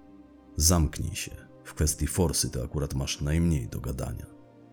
Zamknij 0.56 1.16
się, 1.16 1.32
w 1.64 1.74
kwestii 1.74 2.08
forsy 2.08 2.50
to 2.50 2.64
akurat 2.64 2.94
masz 2.94 3.22
najmniej 3.22 3.68
do 3.68 3.80
gadania. 3.80 4.26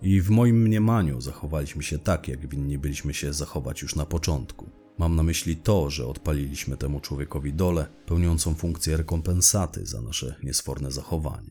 I 0.02 0.20
w 0.20 0.30
moim 0.30 0.62
mniemaniu 0.62 1.20
zachowaliśmy 1.20 1.82
się 1.82 1.98
tak, 1.98 2.28
jak 2.28 2.48
winni 2.48 2.78
byliśmy 2.78 3.14
się 3.14 3.32
zachować 3.32 3.82
już 3.82 3.96
na 3.96 4.06
początku. 4.06 4.70
Mam 4.98 5.16
na 5.16 5.22
myśli 5.22 5.56
to, 5.56 5.90
że 5.90 6.06
odpaliliśmy 6.06 6.76
temu 6.76 7.00
człowiekowi 7.00 7.52
dole, 7.52 7.86
pełniącą 8.06 8.54
funkcję 8.54 8.96
rekompensaty 8.96 9.86
za 9.86 10.02
nasze 10.02 10.34
niesforne 10.42 10.90
zachowanie. 10.90 11.50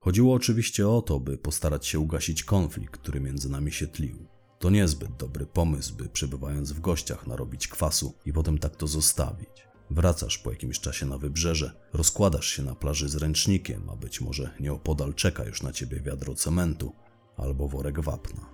Chodziło 0.00 0.34
oczywiście 0.34 0.88
o 0.88 1.02
to, 1.02 1.20
by 1.20 1.38
postarać 1.38 1.86
się 1.86 1.98
ugasić 1.98 2.44
konflikt, 2.44 3.00
który 3.00 3.20
między 3.20 3.50
nami 3.50 3.72
się 3.72 3.86
tlił. 3.86 4.26
To 4.62 4.70
niezbyt 4.70 5.16
dobry 5.16 5.46
pomysł, 5.46 5.94
by 5.94 6.08
przebywając 6.08 6.72
w 6.72 6.80
gościach 6.80 7.26
narobić 7.26 7.68
kwasu 7.68 8.14
i 8.26 8.32
potem 8.32 8.58
tak 8.58 8.76
to 8.76 8.86
zostawić. 8.86 9.66
Wracasz 9.90 10.38
po 10.38 10.50
jakimś 10.50 10.80
czasie 10.80 11.06
na 11.06 11.18
wybrzeże, 11.18 11.72
rozkładasz 11.92 12.46
się 12.46 12.62
na 12.62 12.74
plaży 12.74 13.08
z 13.08 13.16
ręcznikiem, 13.16 13.90
a 13.90 13.96
być 13.96 14.20
może 14.20 14.50
nieopodal 14.60 15.14
czeka 15.14 15.44
już 15.44 15.62
na 15.62 15.72
ciebie 15.72 16.00
wiadro 16.00 16.34
cementu 16.34 16.92
albo 17.36 17.68
worek 17.68 18.00
wapna. 18.00 18.46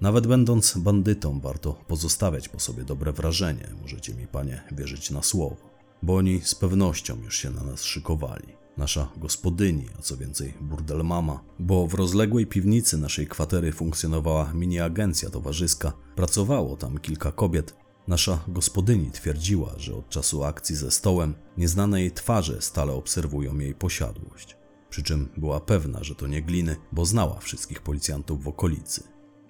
Nawet 0.00 0.26
będąc 0.26 0.78
bandytą, 0.78 1.40
warto 1.40 1.72
pozostawiać 1.72 2.48
po 2.48 2.60
sobie 2.60 2.84
dobre 2.84 3.12
wrażenie, 3.12 3.68
możecie 3.82 4.14
mi, 4.14 4.26
panie, 4.26 4.62
wierzyć 4.72 5.10
na 5.10 5.22
słowo, 5.22 5.56
bo 6.02 6.16
oni 6.16 6.40
z 6.40 6.54
pewnością 6.54 7.22
już 7.22 7.36
się 7.36 7.50
na 7.50 7.62
nas 7.62 7.82
szykowali. 7.82 8.65
Nasza 8.76 9.08
gospodyni, 9.16 9.86
a 9.98 10.02
co 10.02 10.16
więcej 10.16 10.54
burdel 10.60 11.04
mama, 11.04 11.40
bo 11.58 11.86
w 11.86 11.94
rozległej 11.94 12.46
piwnicy 12.46 12.98
naszej 12.98 13.26
kwatery 13.26 13.72
funkcjonowała 13.72 14.52
mini 14.54 14.80
agencja 14.80 15.30
towarzyska, 15.30 15.92
pracowało 16.16 16.76
tam 16.76 16.98
kilka 16.98 17.32
kobiet. 17.32 17.74
Nasza 18.08 18.44
gospodyni 18.48 19.10
twierdziła, 19.10 19.74
że 19.76 19.94
od 19.94 20.08
czasu 20.08 20.44
akcji 20.44 20.76
ze 20.76 20.90
stołem 20.90 21.34
nieznane 21.56 22.00
jej 22.00 22.12
twarze 22.12 22.62
stale 22.62 22.92
obserwują 22.92 23.58
jej 23.58 23.74
posiadłość. 23.74 24.56
Przy 24.90 25.02
czym 25.02 25.28
była 25.36 25.60
pewna, 25.60 26.04
że 26.04 26.14
to 26.14 26.26
nie 26.26 26.42
gliny, 26.42 26.76
bo 26.92 27.06
znała 27.06 27.40
wszystkich 27.40 27.82
policjantów 27.82 28.44
w 28.44 28.48
okolicy. 28.48 29.02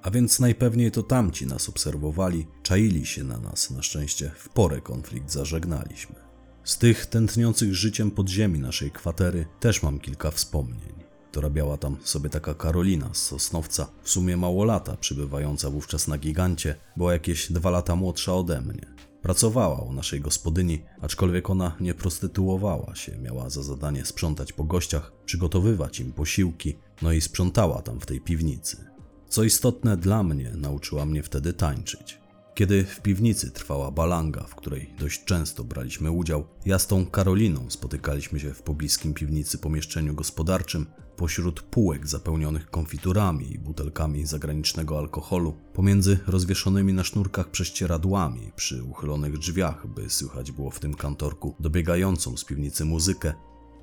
A 0.02 0.10
więc 0.10 0.40
najpewniej 0.40 0.90
to 0.90 1.02
tamci 1.02 1.46
nas 1.46 1.68
obserwowali, 1.68 2.46
czaili 2.62 3.06
się 3.06 3.24
na 3.24 3.38
nas, 3.38 3.70
na 3.70 3.82
szczęście 3.82 4.30
w 4.36 4.48
porę 4.48 4.80
konflikt 4.80 5.30
zażegnaliśmy. 5.30 6.25
Z 6.66 6.78
tych 6.78 7.06
tętniących 7.06 7.74
życiem 7.74 8.10
podziemi 8.10 8.58
naszej 8.58 8.90
kwatery 8.90 9.46
też 9.60 9.82
mam 9.82 10.00
kilka 10.00 10.30
wspomnień. 10.30 10.92
Dorabiała 11.32 11.76
tam 11.76 11.96
sobie 12.04 12.30
taka 12.30 12.54
Karolina 12.54 13.10
z 13.12 13.22
Sosnowca, 13.22 13.88
w 14.02 14.10
sumie 14.10 14.36
małolata, 14.36 14.96
przybywająca 14.96 15.70
wówczas 15.70 16.08
na 16.08 16.18
gigancie, 16.18 16.74
była 16.96 17.12
jakieś 17.12 17.52
dwa 17.52 17.70
lata 17.70 17.96
młodsza 17.96 18.34
ode 18.34 18.60
mnie. 18.60 18.86
Pracowała 19.22 19.80
u 19.80 19.92
naszej 19.92 20.20
gospodyni, 20.20 20.82
aczkolwiek 21.00 21.50
ona 21.50 21.76
nie 21.80 21.94
prostytuowała 21.94 22.94
się, 22.94 23.18
miała 23.18 23.50
za 23.50 23.62
zadanie 23.62 24.04
sprzątać 24.04 24.52
po 24.52 24.64
gościach, 24.64 25.12
przygotowywać 25.24 26.00
im 26.00 26.12
posiłki, 26.12 26.78
no 27.02 27.12
i 27.12 27.20
sprzątała 27.20 27.82
tam 27.82 28.00
w 28.00 28.06
tej 28.06 28.20
piwnicy. 28.20 28.84
Co 29.28 29.44
istotne 29.44 29.96
dla 29.96 30.22
mnie, 30.22 30.52
nauczyła 30.56 31.06
mnie 31.06 31.22
wtedy 31.22 31.52
tańczyć. 31.52 32.25
Kiedy 32.56 32.84
w 32.84 33.00
piwnicy 33.00 33.50
trwała 33.50 33.90
balanga, 33.90 34.42
w 34.42 34.54
której 34.54 34.94
dość 34.98 35.24
często 35.24 35.64
braliśmy 35.64 36.10
udział, 36.10 36.44
ja 36.66 36.78
z 36.78 36.86
tą 36.86 37.06
Karoliną 37.06 37.70
spotykaliśmy 37.70 38.40
się 38.40 38.54
w 38.54 38.62
pobliskim 38.62 39.14
piwnicy 39.14 39.58
pomieszczeniu 39.58 40.14
gospodarczym 40.14 40.86
pośród 41.16 41.60
półek 41.60 42.06
zapełnionych 42.06 42.70
konfiturami 42.70 43.52
i 43.52 43.58
butelkami 43.58 44.26
zagranicznego 44.26 44.98
alkoholu, 44.98 45.54
pomiędzy 45.72 46.18
rozwieszonymi 46.26 46.92
na 46.92 47.04
sznurkach 47.04 47.50
prześcieradłami 47.50 48.52
przy 48.56 48.82
uchylonych 48.82 49.38
drzwiach, 49.38 49.86
by 49.86 50.10
słychać 50.10 50.52
było 50.52 50.70
w 50.70 50.80
tym 50.80 50.94
kantorku 50.94 51.54
dobiegającą 51.60 52.36
z 52.36 52.44
piwnicy 52.44 52.84
muzykę, 52.84 53.34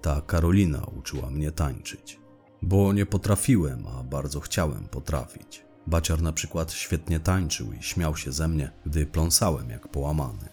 ta 0.02 0.22
Karolina 0.22 0.86
uczyła 1.00 1.30
mnie 1.30 1.52
tańczyć. 1.52 2.20
Bo 2.62 2.94
nie 2.94 3.06
potrafiłem, 3.06 3.88
a 3.88 4.04
bardzo 4.04 4.40
chciałem 4.40 4.88
potrafić. 4.88 5.73
Baciar 5.88 6.22
na 6.22 6.34
przykład 6.34 6.72
świetnie 6.72 7.20
tańczył 7.20 7.74
i 7.74 7.84
śmiał 7.84 8.18
się 8.18 8.32
ze 8.32 8.48
mnie, 8.48 8.72
gdy 8.86 9.06
pląsałem 9.06 9.70
jak 9.70 9.88
połamany. 9.88 10.50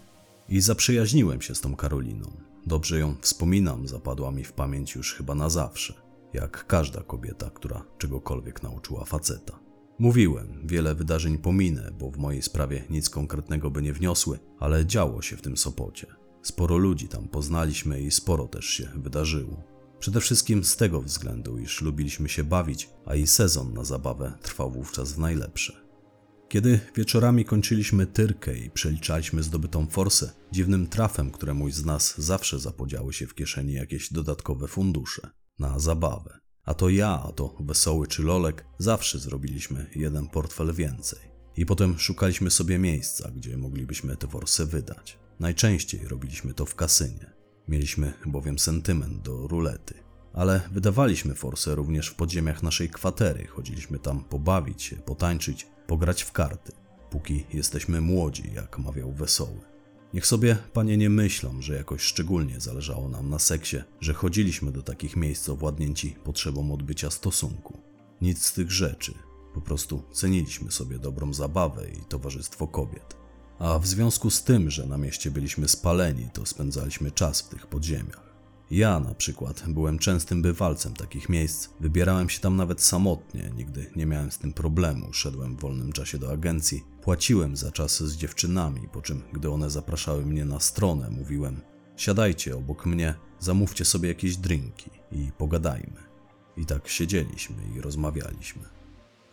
I 0.49 0.61
zaprzyjaźniłem 0.61 1.41
się 1.41 1.55
z 1.55 1.61
tą 1.61 1.75
Karoliną. 1.75 2.31
Dobrze 2.65 2.99
ją 2.99 3.15
wspominam, 3.21 3.87
zapadła 3.87 4.31
mi 4.31 4.43
w 4.43 4.53
pamięć 4.53 4.95
już 4.95 5.13
chyba 5.13 5.35
na 5.35 5.49
zawsze, 5.49 5.93
jak 6.33 6.67
każda 6.67 7.03
kobieta, 7.03 7.49
która 7.49 7.85
czegokolwiek 7.97 8.63
nauczyła 8.63 9.05
faceta. 9.05 9.59
Mówiłem, 9.99 10.61
wiele 10.63 10.95
wydarzeń 10.95 11.37
pominę, 11.37 11.91
bo 11.99 12.11
w 12.11 12.17
mojej 12.17 12.41
sprawie 12.41 12.83
nic 12.89 13.09
konkretnego 13.09 13.71
by 13.71 13.81
nie 13.81 13.93
wniosły, 13.93 14.39
ale 14.59 14.85
działo 14.85 15.21
się 15.21 15.37
w 15.37 15.41
tym 15.41 15.57
Sopocie. 15.57 16.07
Sporo 16.41 16.77
ludzi 16.77 17.07
tam 17.07 17.27
poznaliśmy 17.27 18.01
i 18.01 18.11
sporo 18.11 18.47
też 18.47 18.65
się 18.65 18.89
wydarzyło. 18.95 19.63
Przede 20.01 20.21
wszystkim 20.21 20.63
z 20.63 20.77
tego 20.77 21.01
względu, 21.01 21.57
iż 21.57 21.81
lubiliśmy 21.81 22.29
się 22.29 22.43
bawić, 22.43 22.89
a 23.05 23.15
i 23.15 23.27
sezon 23.27 23.73
na 23.73 23.83
zabawę 23.83 24.33
trwał 24.41 24.71
wówczas 24.71 25.13
w 25.13 25.19
najlepsze. 25.19 25.81
Kiedy 26.49 26.79
wieczorami 26.95 27.45
kończyliśmy 27.45 28.05
tyrkę 28.05 28.57
i 28.57 28.69
przeliczaliśmy 28.69 29.43
zdobytą 29.43 29.87
forsę, 29.87 30.31
dziwnym 30.51 30.87
trafem 30.87 31.31
któremuś 31.31 31.73
z 31.73 31.85
nas 31.85 32.13
zawsze 32.17 32.59
zapodziały 32.59 33.13
się 33.13 33.27
w 33.27 33.35
kieszeni 33.35 33.73
jakieś 33.73 34.13
dodatkowe 34.13 34.67
fundusze 34.67 35.29
na 35.59 35.79
zabawę. 35.79 36.39
A 36.65 36.73
to 36.73 36.89
ja, 36.89 37.23
a 37.27 37.31
to 37.31 37.55
Wesoły 37.59 38.07
czy 38.07 38.23
Lolek 38.23 38.65
zawsze 38.77 39.19
zrobiliśmy 39.19 39.89
jeden 39.95 40.27
portfel 40.27 40.73
więcej. 40.73 41.19
I 41.57 41.65
potem 41.65 41.99
szukaliśmy 41.99 42.51
sobie 42.51 42.79
miejsca, 42.79 43.31
gdzie 43.35 43.57
moglibyśmy 43.57 44.17
te 44.17 44.27
forsy 44.27 44.65
wydać. 44.65 45.19
Najczęściej 45.39 46.07
robiliśmy 46.07 46.53
to 46.53 46.65
w 46.65 46.75
kasynie. 46.75 47.40
Mieliśmy 47.67 48.13
bowiem 48.25 48.59
sentyment 48.59 49.21
do 49.21 49.47
rulety. 49.47 49.93
Ale 50.33 50.61
wydawaliśmy 50.71 51.35
forsę 51.35 51.75
również 51.75 52.07
w 52.07 52.15
podziemiach 52.15 52.63
naszej 52.63 52.89
kwatery. 52.89 53.47
Chodziliśmy 53.47 53.99
tam 53.99 54.23
pobawić 54.23 54.83
się, 54.83 54.95
potańczyć, 54.95 55.67
pograć 55.87 56.21
w 56.21 56.31
karty. 56.31 56.71
Póki 57.09 57.45
jesteśmy 57.53 58.01
młodzi, 58.01 58.51
jak 58.55 58.79
mawiał 58.79 59.11
Wesoły. 59.11 59.59
Niech 60.13 60.27
sobie 60.27 60.57
panie 60.73 60.97
nie 60.97 61.09
myślą, 61.09 61.61
że 61.61 61.75
jakoś 61.75 62.01
szczególnie 62.01 62.59
zależało 62.59 63.09
nam 63.09 63.29
na 63.29 63.39
seksie, 63.39 63.77
że 63.99 64.13
chodziliśmy 64.13 64.71
do 64.71 64.81
takich 64.81 65.15
miejsc 65.15 65.49
owładnięci 65.49 66.15
potrzebą 66.23 66.73
odbycia 66.73 67.09
stosunku. 67.09 67.77
Nic 68.21 68.45
z 68.45 68.53
tych 68.53 68.71
rzeczy. 68.71 69.13
Po 69.53 69.61
prostu 69.61 70.03
ceniliśmy 70.11 70.71
sobie 70.71 70.99
dobrą 70.99 71.33
zabawę 71.33 71.89
i 71.89 72.05
towarzystwo 72.05 72.67
kobiet. 72.67 73.20
A 73.63 73.79
w 73.79 73.87
związku 73.87 74.29
z 74.29 74.43
tym, 74.43 74.69
że 74.69 74.85
na 74.85 74.97
mieście 74.97 75.31
byliśmy 75.31 75.67
spaleni, 75.67 76.29
to 76.33 76.45
spędzaliśmy 76.45 77.11
czas 77.11 77.41
w 77.41 77.49
tych 77.49 77.67
podziemiach. 77.67 78.31
Ja 78.71 78.99
na 78.99 79.13
przykład 79.13 79.63
byłem 79.67 79.99
częstym 79.99 80.41
bywalcem 80.41 80.93
takich 80.93 81.29
miejsc, 81.29 81.69
wybierałem 81.79 82.29
się 82.29 82.39
tam 82.39 82.55
nawet 82.55 82.81
samotnie, 82.81 83.51
nigdy 83.55 83.91
nie 83.95 84.05
miałem 84.05 84.31
z 84.31 84.37
tym 84.37 84.53
problemu, 84.53 85.13
szedłem 85.13 85.55
w 85.55 85.59
wolnym 85.59 85.91
czasie 85.91 86.17
do 86.17 86.31
agencji, 86.31 86.83
płaciłem 87.01 87.55
za 87.55 87.71
czas 87.71 88.03
z 88.03 88.15
dziewczynami, 88.15 88.87
po 88.93 89.01
czym 89.01 89.23
gdy 89.33 89.49
one 89.49 89.69
zapraszały 89.69 90.25
mnie 90.25 90.45
na 90.45 90.59
stronę, 90.59 91.09
mówiłem 91.09 91.61
siadajcie 91.95 92.57
obok 92.57 92.85
mnie, 92.85 93.15
zamówcie 93.39 93.85
sobie 93.85 94.09
jakieś 94.09 94.37
drinki 94.37 94.89
i 95.11 95.31
pogadajmy. 95.37 96.03
I 96.57 96.65
tak 96.65 96.87
siedzieliśmy 96.87 97.55
i 97.75 97.81
rozmawialiśmy. 97.81 98.80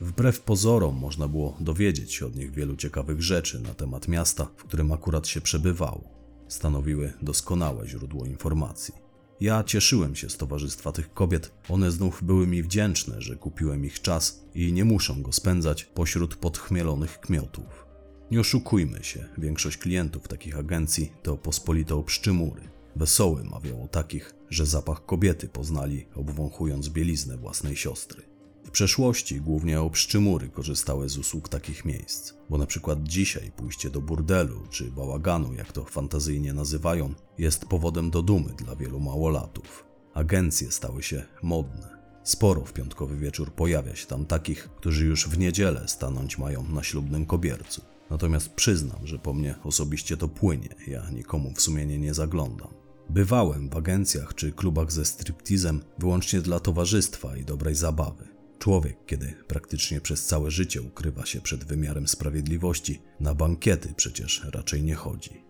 Wbrew 0.01 0.41
pozorom 0.41 0.97
można 0.97 1.29
było 1.29 1.57
dowiedzieć 1.61 2.13
się 2.13 2.27
od 2.27 2.37
nich 2.37 2.51
wielu 2.51 2.77
ciekawych 2.77 3.23
rzeczy 3.23 3.61
na 3.61 3.75
temat 3.75 4.09
miasta, 4.09 4.51
w 4.57 4.65
którym 4.65 4.93
akurat 4.93 5.27
się 5.29 5.41
przebywało. 5.41 6.05
Stanowiły 6.49 7.13
doskonałe 7.23 7.89
źródło 7.89 8.27
informacji. 8.27 8.95
Ja 9.41 9.65
cieszyłem 9.65 10.17
się 10.17 10.31
z 10.31 10.37
towarzystwa 10.37 10.93
tych 10.93 11.15
kobiet, 11.15 11.53
one 11.69 11.91
znów 11.91 12.25
były 12.25 12.47
mi 12.47 12.63
wdzięczne, 12.63 13.23
że 13.23 13.37
kupiłem 13.37 13.85
ich 13.85 14.01
czas 14.01 14.45
i 14.55 14.73
nie 14.73 14.85
muszą 14.85 15.23
go 15.23 15.33
spędzać 15.33 15.85
pośród 15.85 16.37
podchmielonych 16.37 17.21
kmiotów. 17.21 17.87
Nie 18.31 18.41
oszukujmy 18.41 19.05
się, 19.05 19.29
większość 19.39 19.77
klientów 19.77 20.29
takich 20.29 20.59
agencji 20.59 21.13
to 21.23 21.37
pospolite 21.37 21.95
obszczymury. 21.95 22.63
Wesoły 22.97 23.45
mawiał 23.45 23.85
o 23.85 23.89
takich, 23.89 24.35
że 24.51 24.67
zapach 24.67 25.07
kobiety 25.07 25.49
poznali, 25.49 26.07
obwąchując 26.15 26.89
bieliznę 26.89 27.37
własnej 27.37 27.77
siostry. 27.77 28.28
W 28.69 28.71
przeszłości 28.71 29.41
głównie 29.41 29.81
obszczymury 29.81 30.49
korzystały 30.49 31.09
z 31.09 31.19
usług 31.19 31.49
takich 31.49 31.85
miejsc, 31.85 32.33
bo 32.51 32.59
na 32.59 32.67
przykład 32.67 33.03
dzisiaj 33.03 33.51
pójście 33.57 33.91
do 33.91 34.01
burdelu 34.01 34.61
czy 34.71 34.91
bałaganu, 34.91 35.55
jak 35.55 35.73
to 35.73 35.85
fantazyjnie 35.85 36.53
nazywają, 36.53 37.15
jest 37.39 37.65
powodem 37.65 38.11
do 38.11 38.23
dumy 38.23 38.55
dla 38.59 38.77
wielu 38.77 39.01
małolatów. 39.01 39.85
Agencje 40.15 40.71
stały 40.71 41.03
się 41.03 41.25
modne. 41.43 41.99
Sporo 42.25 42.65
w 42.65 42.73
piątkowy 42.73 43.17
wieczór 43.17 43.53
pojawia 43.53 43.97
się 43.97 44.07
tam 44.07 44.27
takich, 44.27 44.69
którzy 44.77 45.07
już 45.07 45.29
w 45.29 45.39
niedzielę 45.39 45.85
stanąć 45.87 46.39
mają 46.39 46.69
na 46.69 46.83
ślubnym 46.83 47.27
kobiercu. 47.27 47.83
Natomiast 48.11 48.49
przyznam, 48.49 49.07
że 49.07 49.19
po 49.19 49.35
mnie 49.35 49.55
osobiście 49.65 50.17
to 50.17 50.29
płynie, 50.29 50.75
ja 50.87 51.11
nikomu 51.11 51.53
w 51.55 51.63
sumienie 51.63 51.99
nie 51.99 52.15
zaglądam. 52.15 52.75
Bywałem 53.11 53.69
w 53.69 53.77
agencjach 53.77 54.35
czy 54.35 54.53
klubach 54.53 54.93
ze 54.93 55.05
striptizem 55.05 55.81
wyłącznie 55.99 56.41
dla 56.41 56.61
towarzystwa 56.61 57.37
i 57.37 57.45
dobrej 57.45 57.75
zabawy. 57.75 58.38
Człowiek, 58.59 58.97
kiedy 59.07 59.35
praktycznie 59.47 60.01
przez 60.01 60.27
całe 60.27 60.51
życie 60.51 60.83
ukrywa 60.83 61.27
się 61.27 61.41
przed 61.41 61.65
wymiarem 61.65 62.09
sprawiedliwości, 62.09 63.03
na 63.21 63.35
bankiety 63.35 63.95
przecież 63.97 64.47
raczej 64.53 64.83
nie 64.83 64.95
chodzi. 64.95 65.45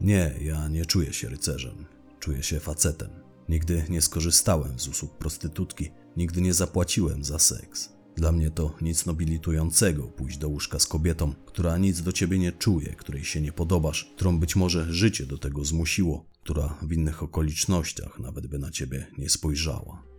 Nie, 0.00 0.34
ja 0.40 0.68
nie 0.68 0.86
czuję 0.86 1.12
się 1.12 1.28
rycerzem, 1.28 1.86
czuję 2.20 2.42
się 2.42 2.60
facetem. 2.60 3.10
Nigdy 3.48 3.84
nie 3.88 4.02
skorzystałem 4.02 4.78
z 4.78 4.88
usług 4.88 5.18
prostytutki, 5.18 5.90
nigdy 6.16 6.40
nie 6.40 6.54
zapłaciłem 6.54 7.24
za 7.24 7.38
seks. 7.38 7.96
Dla 8.16 8.32
mnie 8.32 8.50
to 8.50 8.74
nic 8.80 9.06
nobilitującego 9.06 10.02
pójść 10.02 10.38
do 10.38 10.48
łóżka 10.48 10.78
z 10.78 10.86
kobietą, 10.86 11.34
która 11.46 11.78
nic 11.78 12.02
do 12.02 12.12
ciebie 12.12 12.38
nie 12.38 12.52
czuje, 12.52 12.94
której 12.94 13.24
się 13.24 13.40
nie 13.40 13.52
podobasz, 13.52 14.12
którą 14.16 14.38
być 14.38 14.56
może 14.56 14.92
życie 14.92 15.26
do 15.26 15.38
tego 15.38 15.64
zmusiło, 15.64 16.26
która 16.42 16.78
w 16.82 16.92
innych 16.92 17.22
okolicznościach 17.22 18.18
nawet 18.20 18.46
by 18.46 18.58
na 18.58 18.70
ciebie 18.70 19.06
nie 19.18 19.28
spojrzała. 19.28 20.15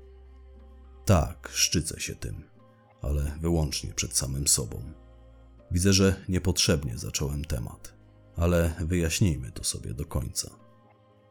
Tak, 1.08 1.50
szczycę 1.54 2.00
się 2.00 2.16
tym, 2.16 2.44
ale 3.02 3.38
wyłącznie 3.42 3.94
przed 3.94 4.18
samym 4.18 4.48
sobą. 4.48 4.82
Widzę, 5.72 5.94
że 5.94 6.16
niepotrzebnie 6.30 6.98
zacząłem 6.98 7.46
temat, 7.46 7.94
ale 8.36 8.76
wyjaśnijmy 8.80 9.52
to 9.52 9.64
sobie 9.64 9.94
do 9.94 10.06
końca. 10.06 10.50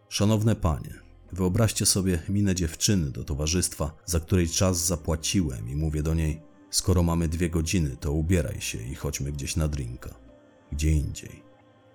Szanowne 0.08 0.56
panie, 0.56 0.94
wyobraźcie 1.32 1.86
sobie 1.86 2.22
minę 2.28 2.54
dziewczyny 2.54 3.10
do 3.10 3.24
towarzystwa, 3.24 3.96
za 4.04 4.20
której 4.20 4.48
czas 4.48 4.86
zapłaciłem 4.86 5.68
i 5.68 5.76
mówię 5.76 6.02
do 6.02 6.14
niej: 6.14 6.42
Skoro 6.70 7.02
mamy 7.02 7.28
dwie 7.28 7.50
godziny, 7.50 7.96
to 8.00 8.12
ubieraj 8.12 8.60
się 8.60 8.82
i 8.82 8.94
chodźmy 8.94 9.32
gdzieś 9.32 9.56
na 9.56 9.68
drinka. 9.68 10.14
Gdzie 10.72 10.90
indziej. 10.90 11.42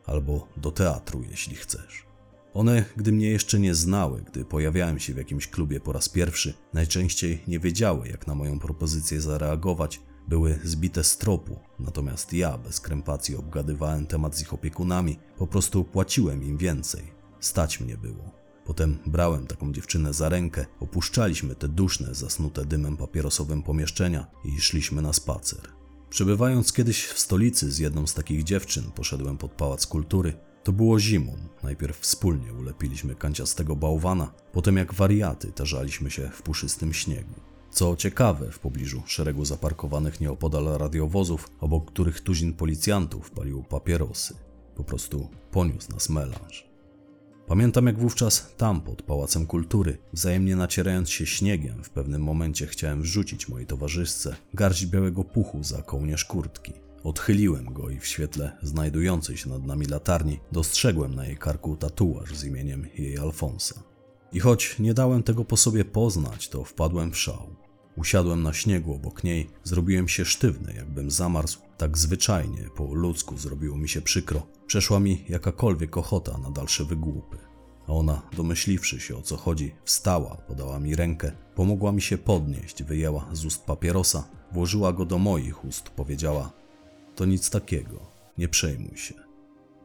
Albo 0.05 0.47
do 0.57 0.71
teatru, 0.71 1.23
jeśli 1.29 1.55
chcesz. 1.55 2.10
One, 2.53 2.85
gdy 2.95 3.11
mnie 3.11 3.29
jeszcze 3.29 3.59
nie 3.59 3.75
znały, 3.75 4.21
gdy 4.21 4.45
pojawiałem 4.45 4.99
się 4.99 5.13
w 5.13 5.17
jakimś 5.17 5.47
klubie 5.47 5.79
po 5.79 5.93
raz 5.93 6.09
pierwszy, 6.09 6.53
najczęściej 6.73 7.43
nie 7.47 7.59
wiedziały, 7.59 8.07
jak 8.07 8.27
na 8.27 8.35
moją 8.35 8.59
propozycję 8.59 9.21
zareagować, 9.21 10.01
były 10.27 10.59
zbite 10.63 11.03
z 11.03 11.17
tropu, 11.17 11.59
natomiast 11.79 12.33
ja 12.33 12.57
bez 12.57 12.79
krępacji 12.79 13.35
obgadywałem 13.35 14.07
temat 14.07 14.37
z 14.37 14.41
ich 14.41 14.53
opiekunami, 14.53 15.19
po 15.37 15.47
prostu 15.47 15.83
płaciłem 15.83 16.43
im 16.43 16.57
więcej. 16.57 17.01
Stać 17.39 17.79
mnie 17.79 17.97
było. 17.97 18.31
Potem 18.65 18.99
brałem 19.05 19.47
taką 19.47 19.73
dziewczynę 19.73 20.13
za 20.13 20.29
rękę, 20.29 20.65
opuszczaliśmy 20.79 21.55
te 21.55 21.67
duszne, 21.67 22.15
zasnute 22.15 22.65
dymem 22.65 22.97
papierosowym 22.97 23.63
pomieszczenia 23.63 24.27
i 24.45 24.61
szliśmy 24.61 25.01
na 25.01 25.13
spacer. 25.13 25.61
Przebywając 26.09 26.73
kiedyś 26.73 27.05
w 27.05 27.19
stolicy 27.19 27.71
z 27.71 27.79
jedną 27.79 28.07
z 28.07 28.13
takich 28.13 28.43
dziewczyn, 28.43 28.91
poszedłem 28.95 29.37
pod 29.37 29.51
pałac 29.51 29.87
kultury, 29.87 30.33
to 30.63 30.71
było 30.71 30.99
zimą. 30.99 31.37
Najpierw 31.63 31.99
wspólnie 31.99 32.53
ulepiliśmy 32.53 33.15
kanciastego 33.15 33.75
bałwana, 33.75 34.33
potem 34.51 34.77
jak 34.77 34.93
wariaty 34.93 35.51
tarzaliśmy 35.51 36.11
się 36.11 36.29
w 36.29 36.41
puszystym 36.41 36.93
śniegu. 36.93 37.33
Co 37.71 37.95
ciekawe, 37.95 38.51
w 38.51 38.59
pobliżu 38.59 39.03
szeregu 39.05 39.45
zaparkowanych 39.45 40.21
nieopodal 40.21 40.65
radiowozów, 40.77 41.49
obok 41.59 41.91
których 41.91 42.21
tuzin 42.21 42.53
policjantów 42.53 43.31
palił 43.31 43.63
papierosy. 43.63 44.35
Po 44.75 44.83
prostu 44.83 45.27
poniósł 45.51 45.91
nas 45.91 46.09
melanż. 46.09 46.71
Pamiętam 47.47 47.87
jak 47.87 47.99
wówczas 47.99 48.53
tam, 48.57 48.81
pod 48.81 49.01
Pałacem 49.01 49.45
Kultury, 49.45 49.97
wzajemnie 50.13 50.55
nacierając 50.55 51.09
się 51.09 51.25
śniegiem, 51.25 51.83
w 51.83 51.89
pewnym 51.89 52.23
momencie 52.23 52.67
chciałem 52.67 53.01
wrzucić 53.01 53.49
mojej 53.49 53.67
towarzyszce 53.67 54.35
garść 54.53 54.85
białego 54.85 55.23
puchu 55.23 55.63
za 55.63 55.81
kołnierz 55.81 56.25
kurtki, 56.25 56.73
Odchyliłem 57.03 57.73
go 57.73 57.89
i 57.89 57.99
w 57.99 58.05
świetle 58.05 58.57
znajdującej 58.61 59.37
się 59.37 59.49
nad 59.49 59.65
nami 59.65 59.85
latarni 59.85 60.39
dostrzegłem 60.51 61.15
na 61.15 61.25
jej 61.25 61.37
karku 61.37 61.75
tatuaż 61.75 62.35
z 62.35 62.43
imieniem 62.43 62.87
jej 62.97 63.17
Alfonsa. 63.17 63.83
I 64.33 64.39
choć 64.39 64.79
nie 64.79 64.93
dałem 64.93 65.23
tego 65.23 65.45
po 65.45 65.57
sobie 65.57 65.85
poznać, 65.85 66.49
to 66.49 66.63
wpadłem 66.63 67.11
w 67.11 67.17
szał. 67.17 67.55
Usiadłem 67.97 68.43
na 68.43 68.53
śniegu 68.53 68.93
obok 68.93 69.23
niej, 69.23 69.49
zrobiłem 69.63 70.07
się 70.07 70.25
sztywny, 70.25 70.73
jakbym 70.73 71.11
zamarzł. 71.11 71.59
Tak 71.77 71.97
zwyczajnie, 71.97 72.69
po 72.75 72.93
ludzku 72.93 73.37
zrobiło 73.37 73.77
mi 73.77 73.89
się 73.89 74.01
przykro. 74.01 74.47
Przeszła 74.67 74.99
mi 74.99 75.25
jakakolwiek 75.29 75.97
ochota 75.97 76.37
na 76.37 76.51
dalsze 76.51 76.85
wygłupy. 76.85 77.37
A 77.87 77.93
ona, 77.93 78.21
domyśliwszy 78.37 78.99
się 78.99 79.17
o 79.17 79.21
co 79.21 79.37
chodzi, 79.37 79.75
wstała, 79.85 80.35
podała 80.47 80.79
mi 80.79 80.95
rękę, 80.95 81.31
pomogła 81.55 81.91
mi 81.91 82.01
się 82.01 82.17
podnieść, 82.17 82.83
wyjęła 82.83 83.29
z 83.33 83.45
ust 83.45 83.65
papierosa, 83.65 84.23
włożyła 84.51 84.93
go 84.93 85.05
do 85.05 85.17
moich 85.17 85.65
ust, 85.65 85.89
powiedziała: 85.89 86.60
To 87.21 87.25
nic 87.25 87.49
takiego, 87.49 88.11
nie 88.37 88.47
przejmuj 88.47 88.97
się. 88.97 89.13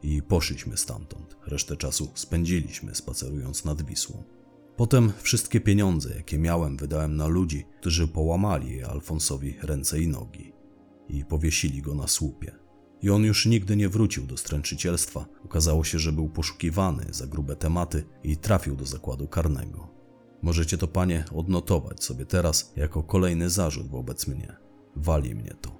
I 0.01 0.21
poszliśmy 0.21 0.77
stamtąd. 0.77 1.37
Resztę 1.45 1.77
czasu 1.77 2.11
spędziliśmy 2.13 2.95
spacerując 2.95 3.65
nad 3.65 3.81
Wisłą. 3.81 4.23
Potem 4.77 5.13
wszystkie 5.21 5.61
pieniądze, 5.61 6.15
jakie 6.15 6.39
miałem, 6.39 6.77
wydałem 6.77 7.15
na 7.15 7.27
ludzi, 7.27 7.65
którzy 7.79 8.07
połamali 8.07 8.83
Alfonsowi 8.83 9.55
ręce 9.61 10.01
i 10.01 10.07
nogi 10.07 10.53
i 11.09 11.25
powiesili 11.25 11.81
go 11.81 11.95
na 11.95 12.07
słupie. 12.07 12.55
I 13.01 13.09
on 13.09 13.23
już 13.23 13.45
nigdy 13.45 13.75
nie 13.75 13.89
wrócił 13.89 14.25
do 14.25 14.37
stręczycielstwa. 14.37 15.25
Okazało 15.45 15.83
się, 15.83 15.99
że 15.99 16.11
był 16.11 16.29
poszukiwany 16.29 17.05
za 17.09 17.27
grube 17.27 17.55
tematy 17.55 18.03
i 18.23 18.37
trafił 18.37 18.75
do 18.75 18.85
zakładu 18.85 19.27
karnego. 19.27 19.87
Możecie 20.41 20.77
to, 20.77 20.87
panie, 20.87 21.25
odnotować 21.35 22.03
sobie 22.03 22.25
teraz 22.25 22.73
jako 22.75 23.03
kolejny 23.03 23.49
zarzut 23.49 23.87
wobec 23.89 24.27
mnie. 24.27 24.55
Wali 24.95 25.35
mnie 25.35 25.53
to. 25.61 25.76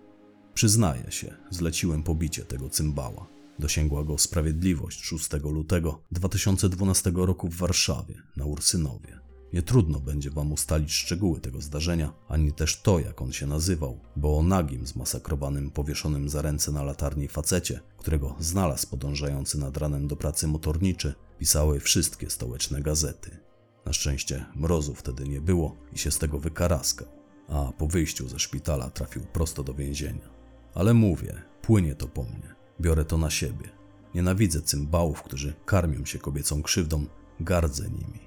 Przyznaję 0.57 1.11
się, 1.11 1.33
zleciłem 1.49 2.03
pobicie 2.03 2.45
tego 2.45 2.69
cymbała. 2.69 3.27
Dosięgła 3.59 4.03
go 4.03 4.17
sprawiedliwość 4.17 5.03
6 5.03 5.29
lutego 5.43 6.01
2012 6.11 7.11
roku 7.15 7.49
w 7.49 7.55
Warszawie, 7.55 8.15
na 8.37 8.45
Ursynowie. 8.45 9.19
Nie 9.53 9.61
trudno 9.61 9.99
będzie 9.99 10.31
wam 10.31 10.51
ustalić 10.51 10.91
szczegóły 10.91 11.39
tego 11.39 11.61
zdarzenia, 11.61 12.13
ani 12.27 12.53
też 12.53 12.81
to, 12.81 12.99
jak 12.99 13.21
on 13.21 13.31
się 13.31 13.47
nazywał, 13.47 13.99
bo 14.15 14.37
o 14.37 14.43
nagim, 14.43 14.87
zmasakrowanym, 14.87 15.71
powieszonym 15.71 16.29
za 16.29 16.41
ręce 16.41 16.71
na 16.71 16.83
latarni 16.83 17.27
facecie, 17.27 17.79
którego 17.97 18.35
znalazł 18.39 18.87
podążający 18.87 19.57
nad 19.57 19.77
ranem 19.77 20.07
do 20.07 20.15
pracy 20.15 20.47
motorniczy, 20.47 21.13
pisały 21.39 21.79
wszystkie 21.79 22.29
stołeczne 22.29 22.81
gazety. 22.81 23.37
Na 23.85 23.93
szczęście 23.93 24.45
mrozu 24.55 24.95
wtedy 24.95 25.27
nie 25.27 25.41
było 25.41 25.75
i 25.93 25.97
się 25.97 26.11
z 26.11 26.17
tego 26.17 26.39
wykaraskał, 26.39 27.07
a 27.47 27.71
po 27.77 27.87
wyjściu 27.87 28.27
ze 28.29 28.39
szpitala 28.39 28.89
trafił 28.89 29.21
prosto 29.21 29.63
do 29.63 29.73
więzienia. 29.73 30.36
Ale 30.77 30.93
mówię, 30.93 31.41
płynie 31.61 31.95
to 31.95 32.07
po 32.07 32.23
mnie. 32.23 32.55
Biorę 32.81 33.05
to 33.05 33.17
na 33.17 33.29
siebie. 33.29 33.69
Nienawidzę 34.15 34.61
cymbałów, 34.61 35.23
którzy 35.23 35.53
karmią 35.65 36.05
się 36.05 36.19
kobiecą 36.19 36.61
krzywdą, 36.61 37.05
gardzę 37.39 37.83
nimi. 37.89 38.19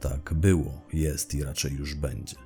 Tak 0.00 0.34
było, 0.34 0.80
jest 0.92 1.34
i 1.34 1.44
raczej 1.44 1.72
już 1.72 1.94
będzie. 1.94 2.36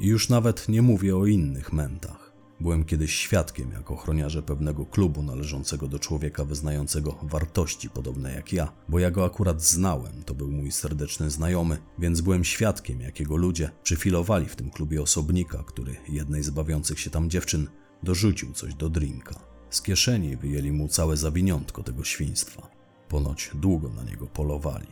I 0.00 0.06
już 0.06 0.28
nawet 0.28 0.68
nie 0.68 0.82
mówię 0.82 1.16
o 1.16 1.26
innych 1.26 1.72
mentach. 1.72 2.32
Byłem 2.60 2.84
kiedyś 2.84 3.14
świadkiem 3.14 3.70
jako 3.72 3.94
ochroniarze 3.94 4.42
pewnego 4.42 4.86
klubu 4.86 5.22
należącego 5.22 5.88
do 5.88 5.98
człowieka 5.98 6.44
wyznającego 6.44 7.18
wartości 7.22 7.90
podobne 7.90 8.34
jak 8.34 8.52
ja, 8.52 8.72
bo 8.88 8.98
ja 8.98 9.10
go 9.10 9.24
akurat 9.24 9.62
znałem, 9.62 10.22
to 10.22 10.34
był 10.34 10.50
mój 10.50 10.72
serdeczny 10.72 11.30
znajomy, 11.30 11.78
więc 11.98 12.20
byłem 12.20 12.44
świadkiem, 12.44 13.00
jakiego 13.00 13.36
ludzie 13.36 13.70
przyfilowali 13.82 14.46
w 14.46 14.56
tym 14.56 14.70
klubie 14.70 15.02
osobnika, 15.02 15.64
który 15.66 15.96
jednej 16.08 16.42
z 16.42 16.50
bawiących 16.50 17.00
się 17.00 17.10
tam 17.10 17.30
dziewczyn 17.30 17.66
dorzucił 18.04 18.52
coś 18.52 18.74
do 18.74 18.88
drinka. 18.88 19.40
Z 19.70 19.82
kieszeni 19.82 20.36
wyjęli 20.36 20.72
mu 20.72 20.88
całe 20.88 21.16
zawiniątko 21.16 21.82
tego 21.82 22.04
świństwa. 22.04 22.70
Ponoć 23.08 23.50
długo 23.54 23.88
na 23.88 24.04
niego 24.04 24.26
polowali. 24.26 24.86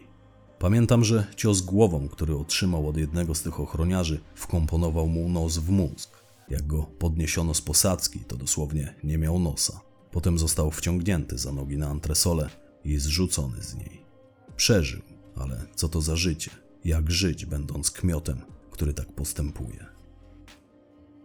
Pamiętam, 0.59 1.05
że 1.05 1.27
cios 1.37 1.61
głową, 1.61 2.09
który 2.09 2.37
otrzymał 2.37 2.89
od 2.89 2.97
jednego 2.97 3.35
z 3.35 3.43
tych 3.43 3.61
ochroniarzy, 3.61 4.21
wkomponował 4.35 5.09
mu 5.09 5.29
nos 5.29 5.59
w 5.59 5.71
mózg. 5.71 6.11
Jak 6.49 6.67
go 6.67 6.83
podniesiono 6.83 7.55
z 7.55 7.61
posadzki, 7.61 8.21
to 8.21 8.37
dosłownie 8.37 8.95
nie 9.05 9.19
miał 9.19 9.39
nosa. 9.39 9.81
Potem 10.11 10.39
został 10.39 10.71
wciągnięty 10.71 11.39
za 11.39 11.53
nogi 11.53 11.77
na 11.77 11.89
antresolę 11.89 12.51
i 12.85 12.99
zrzucony 12.99 13.63
z 13.63 13.75
niej. 13.75 14.03
Przeżył, 14.57 15.03
ale 15.37 15.67
co 15.75 15.89
to 15.89 16.01
za 16.01 16.17
życie? 16.17 16.51
Jak 16.85 17.11
żyć, 17.11 17.47
będąc 17.47 17.91
kmiotem, 17.91 18.41
który 18.71 18.95
tak 18.95 19.13
postępuje? 19.13 19.87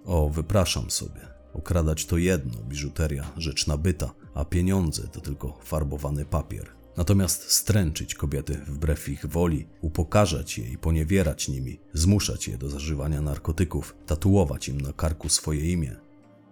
O, 0.06 0.30
wypraszam 0.30 0.92
sobie. 0.92 1.37
Okradać 1.54 2.06
to 2.06 2.18
jedno, 2.18 2.64
biżuteria, 2.64 3.32
rzecz 3.38 3.68
nabyta, 3.68 4.14
a 4.34 4.46
pieniądze 4.46 5.08
to 5.08 5.22
tylko 5.22 5.60
farbowany 5.64 6.26
papier. 6.26 6.78
Natomiast 6.98 7.52
stręczyć 7.52 8.16
kobiety 8.16 8.58
wbrew 8.68 9.10
ich 9.10 9.26
woli, 9.26 9.68
upokarzać 9.82 10.58
je 10.58 10.70
i 10.70 10.78
poniewierać 10.78 11.48
nimi, 11.48 11.80
zmuszać 11.94 12.48
je 12.48 12.58
do 12.58 12.70
zażywania 12.70 13.22
narkotyków, 13.22 13.96
tatuować 14.06 14.70
im 14.70 14.82
na 14.82 14.94
karku 14.94 15.30
swoje 15.30 15.72
imię, 15.72 15.96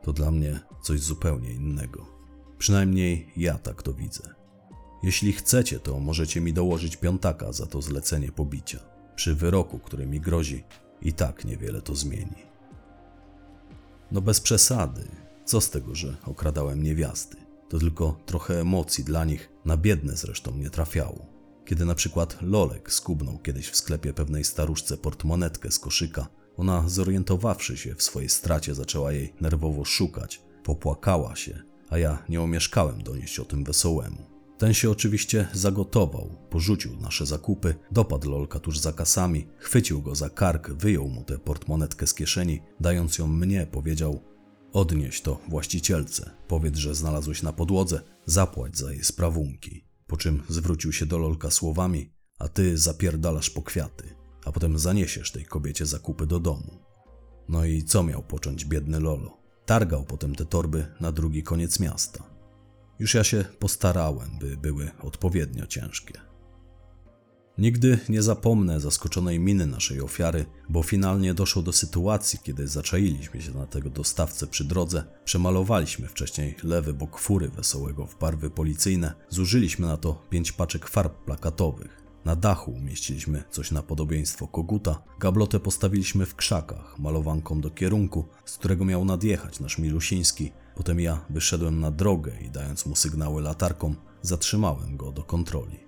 to 0.02 0.14
dla 0.14 0.32
mnie 0.32 0.60
coś 0.82 1.00
zupełnie 1.00 1.52
innego. 1.52 2.06
Przynajmniej 2.58 3.32
ja 3.38 3.58
tak 3.58 3.84
to 3.84 3.94
widzę. 3.94 4.30
Jeśli 5.04 5.34
chcecie, 5.34 5.80
to 5.80 6.00
możecie 6.00 6.42
mi 6.42 6.54
dołożyć 6.54 6.98
piątaka 6.98 7.52
za 7.52 7.66
to 7.66 7.82
zlecenie 7.82 8.32
pobicia. 8.32 8.80
Przy 9.16 9.36
wyroku, 9.36 9.80
który 9.80 10.06
mi 10.06 10.20
grozi, 10.20 10.64
i 11.02 11.14
tak 11.14 11.46
niewiele 11.46 11.82
to 11.82 11.96
zmieni. 11.96 12.55
No 14.12 14.22
bez 14.22 14.42
przesady. 14.42 15.08
Co 15.46 15.62
z 15.62 15.70
tego, 15.70 15.96
że 15.96 16.16
okradałem 16.26 16.84
niewiasty? 16.84 17.38
To 17.70 17.80
tylko 17.80 18.20
trochę 18.26 18.62
emocji 18.62 19.04
dla 19.04 19.26
nich, 19.26 19.50
na 19.66 19.78
biedne 19.78 20.16
zresztą 20.16 20.58
nie 20.58 20.70
trafiało. 20.70 21.26
Kiedy 21.66 21.86
na 21.86 21.96
przykład 21.96 22.38
Lolek 22.42 22.92
skubnął 22.92 23.40
kiedyś 23.40 23.70
w 23.70 23.76
sklepie 23.76 24.14
pewnej 24.14 24.44
staruszce 24.44 24.98
portmonetkę 24.98 25.72
z 25.72 25.80
koszyka, 25.80 26.28
ona 26.58 26.84
zorientowawszy 26.90 27.78
się 27.78 27.96
w 27.96 28.04
swojej 28.04 28.30
stracie 28.30 28.76
zaczęła 28.76 29.12
jej 29.12 29.34
nerwowo 29.42 29.86
szukać, 29.86 30.42
popłakała 30.64 31.36
się, 31.36 31.64
a 31.90 31.98
ja 31.98 32.24
nie 32.30 32.42
omieszkałem 32.42 33.04
donieść 33.04 33.40
o 33.40 33.46
tym 33.46 33.64
wesołemu. 33.64 34.35
Ten 34.66 34.74
się 34.74 34.92
oczywiście 34.92 35.48
zagotował, 35.54 36.30
porzucił 36.50 36.98
nasze 36.98 37.26
zakupy, 37.26 37.76
dopadł 37.92 38.32
Lolka 38.32 38.60
tuż 38.60 38.80
za 38.80 38.94
kasami, 38.94 39.48
chwycił 39.58 40.02
go 40.02 40.16
za 40.16 40.30
kark, 40.30 40.70
wyjął 40.70 41.08
mu 41.08 41.24
tę 41.24 41.40
portmonetkę 41.40 42.08
z 42.08 42.14
kieszeni, 42.14 42.62
dając 42.80 43.18
ją 43.18 43.28
mnie, 43.28 43.68
powiedział: 43.72 44.24
Odnieś 44.74 45.22
to 45.22 45.40
właścicielce, 45.50 46.32
powiedz, 46.48 46.78
że 46.78 46.96
znalazłeś 46.96 47.44
na 47.44 47.54
podłodze, 47.54 48.02
zapłać 48.26 48.78
za 48.78 48.92
jej 48.92 49.04
sprawunki. 49.04 49.86
Po 50.08 50.18
czym 50.18 50.44
zwrócił 50.50 50.94
się 50.94 51.06
do 51.06 51.18
Lolka 51.18 51.52
słowami: 51.52 52.14
A 52.40 52.48
ty 52.48 52.78
zapierdalasz 52.78 53.50
po 53.50 53.62
kwiaty, 53.62 54.16
a 54.46 54.52
potem 54.52 54.80
zaniesiesz 54.80 55.32
tej 55.32 55.46
kobiecie 55.46 55.86
zakupy 55.86 56.28
do 56.28 56.40
domu. 56.40 56.80
No 57.50 57.66
i 57.66 57.84
co 57.84 58.04
miał 58.04 58.24
począć 58.24 58.66
biedny 58.66 59.00
Lolo? 59.00 59.38
Targał 59.66 60.06
potem 60.06 60.36
te 60.36 60.46
torby 60.46 60.86
na 61.00 61.12
drugi 61.12 61.44
koniec 61.44 61.80
miasta. 61.80 62.35
Już 63.00 63.14
ja 63.14 63.24
się 63.24 63.46
postarałem, 63.60 64.30
by 64.40 64.58
były 64.58 64.92
odpowiednio 65.02 65.66
ciężkie. 65.66 66.22
Nigdy 67.58 68.00
nie 68.10 68.22
zapomnę 68.22 68.80
zaskoczonej 68.80 69.40
miny 69.40 69.66
naszej 69.68 70.02
ofiary, 70.02 70.46
bo 70.70 70.84
finalnie 70.84 71.34
doszło 71.34 71.62
do 71.62 71.74
sytuacji, 71.74 72.40
kiedy 72.44 72.68
zaczailiśmy 72.68 73.42
się 73.42 73.52
na 73.52 73.66
tego 73.66 73.90
dostawcę 73.90 74.48
przy 74.48 74.64
drodze, 74.64 75.04
przemalowaliśmy 75.26 76.08
wcześniej 76.08 76.56
lewy 76.64 76.94
bok 76.94 77.20
fury 77.20 77.50
wesołego 77.50 78.06
w 78.06 78.20
barwy 78.20 78.50
policyjne, 78.50 79.14
zużyliśmy 79.30 79.88
na 79.88 79.98
to 79.98 80.26
pięć 80.30 80.52
paczek 80.52 80.88
farb 80.88 81.26
plakatowych. 81.26 82.06
Na 82.26 82.36
dachu 82.36 82.72
umieściliśmy 82.72 83.44
coś 83.52 83.72
na 83.72 83.84
podobieństwo 83.84 84.48
koguta, 84.48 85.04
gablotę 85.20 85.60
postawiliśmy 85.60 86.26
w 86.26 86.36
krzakach, 86.36 87.00
malowanką 87.00 87.62
do 87.62 87.70
kierunku, 87.70 88.26
z 88.46 88.58
którego 88.58 88.86
miał 88.86 89.06
nadjechać 89.06 89.60
nasz 89.60 89.78
Milusiński, 89.78 90.52
Potem 90.76 91.00
ja 91.00 91.26
wyszedłem 91.30 91.80
na 91.80 91.92
drogę 91.92 92.32
i 92.42 92.50
dając 92.50 92.86
mu 92.86 92.96
sygnały 92.96 93.42
latarką, 93.42 93.96
zatrzymałem 94.22 94.98
go 94.98 95.12
do 95.12 95.24
kontroli. 95.24 95.80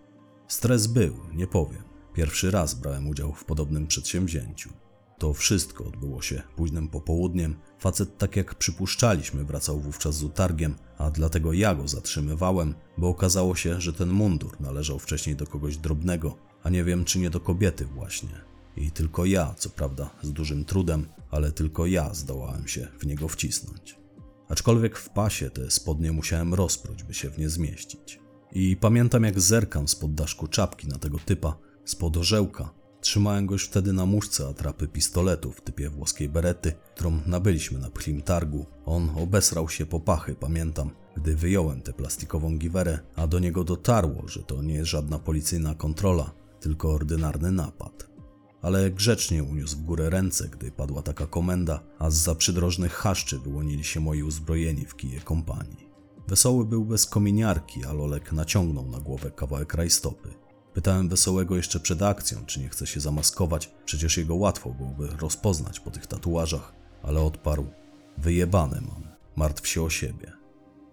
Stres 0.47 0.87
był, 0.87 1.15
nie 1.33 1.47
powiem. 1.47 1.83
Pierwszy 2.13 2.51
raz 2.51 2.73
brałem 2.73 3.07
udział 3.07 3.33
w 3.33 3.45
podobnym 3.45 3.87
przedsięwzięciu. 3.87 4.69
To 5.17 5.33
wszystko 5.33 5.85
odbyło 5.85 6.21
się 6.21 6.41
późnym 6.55 6.87
popołudniem. 6.87 7.55
Facet, 7.79 8.17
tak 8.17 8.35
jak 8.35 8.55
przypuszczaliśmy, 8.55 9.45
wracał 9.45 9.79
wówczas 9.79 10.15
z 10.15 10.23
utargiem, 10.23 10.75
a 10.97 11.11
dlatego 11.11 11.53
ja 11.53 11.75
go 11.75 11.87
zatrzymywałem, 11.87 12.75
bo 12.97 13.07
okazało 13.09 13.55
się, 13.55 13.81
że 13.81 13.93
ten 13.93 14.09
mundur 14.09 14.61
należał 14.61 14.99
wcześniej 14.99 15.35
do 15.35 15.47
kogoś 15.47 15.77
drobnego, 15.77 16.37
a 16.63 16.69
nie 16.69 16.83
wiem 16.83 17.05
czy 17.05 17.19
nie 17.19 17.29
do 17.29 17.39
kobiety 17.39 17.85
właśnie. 17.85 18.41
I 18.77 18.91
tylko 18.91 19.25
ja, 19.25 19.55
co 19.57 19.69
prawda 19.69 20.09
z 20.21 20.31
dużym 20.31 20.65
trudem, 20.65 21.07
ale 21.31 21.51
tylko 21.51 21.85
ja 21.85 22.13
zdołałem 22.13 22.67
się 22.67 22.87
w 22.99 23.05
niego 23.05 23.27
wcisnąć. 23.27 24.06
Aczkolwiek 24.49 24.97
w 24.97 25.09
pasie 25.09 25.49
te 25.49 25.71
spodnie 25.71 26.11
musiałem 26.11 26.53
rozpróć, 26.53 27.03
by 27.03 27.13
się 27.13 27.29
w 27.29 27.37
nie 27.37 27.49
zmieścić. 27.49 28.19
I 28.51 28.75
pamiętam 28.75 29.23
jak 29.23 29.39
zerkam 29.39 29.87
spod 29.87 30.13
daszku 30.13 30.47
czapki 30.47 30.87
na 30.87 30.97
tego 30.97 31.19
typa, 31.25 31.57
spod 31.85 32.17
orzełka. 32.17 32.69
Trzymałem 33.01 33.45
go 33.45 33.55
już 33.55 33.65
wtedy 33.65 33.93
na 33.93 34.05
muszce 34.05 34.47
atrapy 34.47 34.87
pistoletu 34.87 35.51
w 35.51 35.61
typie 35.61 35.89
włoskiej 35.89 36.29
berety, 36.29 36.73
którą 36.95 37.19
nabyliśmy 37.25 37.79
na 37.79 37.89
pchlim 37.89 38.21
targu. 38.21 38.65
On 38.85 39.09
obesrał 39.17 39.69
się 39.69 39.85
po 39.85 39.99
pachy, 39.99 40.35
pamiętam, 40.35 40.91
gdy 41.17 41.35
wyjąłem 41.35 41.81
tę 41.81 41.93
plastikową 41.93 42.57
giwerę, 42.57 42.99
a 43.15 43.27
do 43.27 43.39
niego 43.39 43.63
dotarło, 43.63 44.27
że 44.27 44.43
to 44.43 44.61
nie 44.61 44.73
jest 44.73 44.89
żadna 44.89 45.19
policyjna 45.19 45.75
kontrola, 45.75 46.31
tylko 46.59 46.89
ordynarny 46.89 47.51
napad. 47.51 48.16
Ale 48.61 48.91
grzecznie 48.91 49.43
uniósł 49.43 49.77
w 49.77 49.81
górę 49.81 50.09
ręce, 50.09 50.49
gdy 50.49 50.71
padła 50.71 51.01
taka 51.01 51.27
komenda, 51.27 51.83
a 51.99 52.09
z 52.09 52.15
za 52.15 52.35
przydrożnych 52.35 52.93
chaszczy 52.93 53.39
wyłonili 53.39 53.83
się 53.83 53.99
moi 53.99 54.23
uzbrojeni 54.23 54.85
w 54.85 54.95
kije 54.95 55.19
kompanii. 55.19 55.87
Wesoły 56.27 56.65
był 56.65 56.85
bez 56.85 57.05
kominiarki, 57.05 57.85
a 57.85 57.93
Lolek 57.93 58.31
naciągnął 58.31 58.87
na 58.87 58.99
głowę 58.99 59.31
kawałek 59.31 59.73
rajstopy. 59.73 60.29
Pytałem 60.73 61.09
Wesołego 61.09 61.55
jeszcze 61.55 61.79
przed 61.79 62.01
akcją, 62.01 62.45
czy 62.45 62.59
nie 62.59 62.69
chce 62.69 62.87
się 62.87 62.99
zamaskować, 62.99 63.71
przecież 63.85 64.17
jego 64.17 64.35
łatwo 64.35 64.69
byłoby 64.69 65.07
rozpoznać 65.07 65.79
po 65.79 65.91
tych 65.91 66.07
tatuażach, 66.07 66.73
ale 67.03 67.21
odparł: 67.21 67.67
Wyjebane 68.17 68.81
mam, 68.81 69.03
martw 69.35 69.67
się 69.67 69.81
o 69.81 69.89
siebie. 69.89 70.31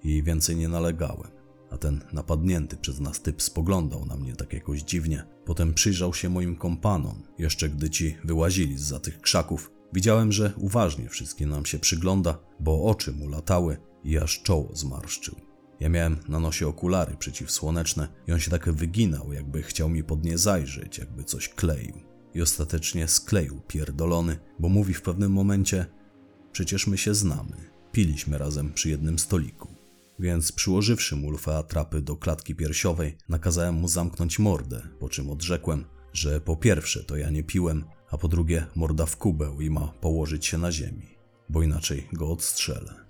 I 0.03 0.23
więcej 0.23 0.57
nie 0.57 0.69
nalegałem, 0.69 1.34
a 1.75 1.79
ten 1.79 2.01
napadnięty 2.13 2.77
przez 2.77 3.01
nas 3.01 3.23
typ 3.23 3.43
spoglądał 3.43 4.07
na 4.07 4.17
mnie 4.17 4.37
tak 4.37 4.53
jakoś 4.53 4.83
dziwnie. 4.83 5.27
Potem 5.45 5.75
przyjrzał 5.75 6.15
się 6.15 6.29
moim 6.29 6.57
kompanom, 6.57 7.23
jeszcze 7.39 7.69
gdy 7.69 7.91
ci 7.91 8.17
wyłazili 8.25 8.79
za 8.79 9.01
tych 9.01 9.21
krzaków. 9.21 9.71
Widziałem, 9.93 10.33
że 10.33 10.53
uważnie 10.57 11.09
wszystkie 11.09 11.47
nam 11.47 11.67
się 11.67 11.79
przygląda, 11.79 12.39
bo 12.61 12.85
oczy 12.85 13.13
mu 13.13 13.29
latały 13.29 13.77
i 14.05 14.19
aż 14.19 14.43
czoło 14.43 14.77
zmarszczył. 14.77 15.35
Ja 15.81 15.89
miałem 15.89 16.17
na 16.29 16.41
nosie 16.41 16.69
okulary 16.69 17.17
przeciwsłoneczne 17.17 18.09
i 18.27 18.33
on 18.33 18.41
się 18.41 18.51
tak 18.51 18.73
wyginał, 18.73 19.33
jakby 19.33 19.63
chciał 19.63 19.89
mi 19.89 20.05
pod 20.05 20.25
nie 20.25 20.39
zajrzeć, 20.39 20.99
jakby 20.99 21.25
coś 21.25 21.49
kleił. 21.49 22.01
I 22.35 22.43
ostatecznie 22.43 23.09
skleił 23.09 23.61
pierdolony, 23.69 24.39
bo 24.59 24.69
mówi 24.69 24.95
w 24.95 25.03
pewnym 25.03 25.33
momencie: 25.33 25.87
Przecież 26.53 26.87
my 26.87 26.99
się 26.99 27.15
znamy. 27.15 27.57
Piliśmy 27.93 28.39
razem 28.39 28.73
przy 28.73 28.91
jednym 28.91 29.19
stoliku. 29.19 29.74
Więc 30.19 30.53
przyłożywszy 30.53 31.17
mu 31.17 31.31
lufę 31.31 31.57
atrapy 31.57 32.03
do 32.03 32.17
klatki 32.17 32.55
piersiowej, 32.55 33.17
nakazałem 33.29 33.75
mu 33.75 33.89
zamknąć 33.89 34.39
mordę, 34.39 34.83
po 34.99 35.09
czym 35.09 35.31
odrzekłem, 35.31 35.85
że 36.13 36.41
po 36.41 36.57
pierwsze 36.57 37.05
to 37.05 37.17
ja 37.17 37.31
nie 37.31 37.43
piłem, 37.43 37.85
a 38.11 38.19
po 38.19 38.29
drugie 38.29 38.67
morda 38.75 39.07
w 39.07 39.17
kubeł 39.17 39.61
i 39.61 39.71
ma 39.71 39.93
położyć 40.01 40.47
się 40.47 40.59
na 40.59 40.73
ziemi, 40.73 41.17
bo 41.49 41.63
inaczej 41.63 42.09
go 42.13 42.31
odstrzelę 42.31 43.05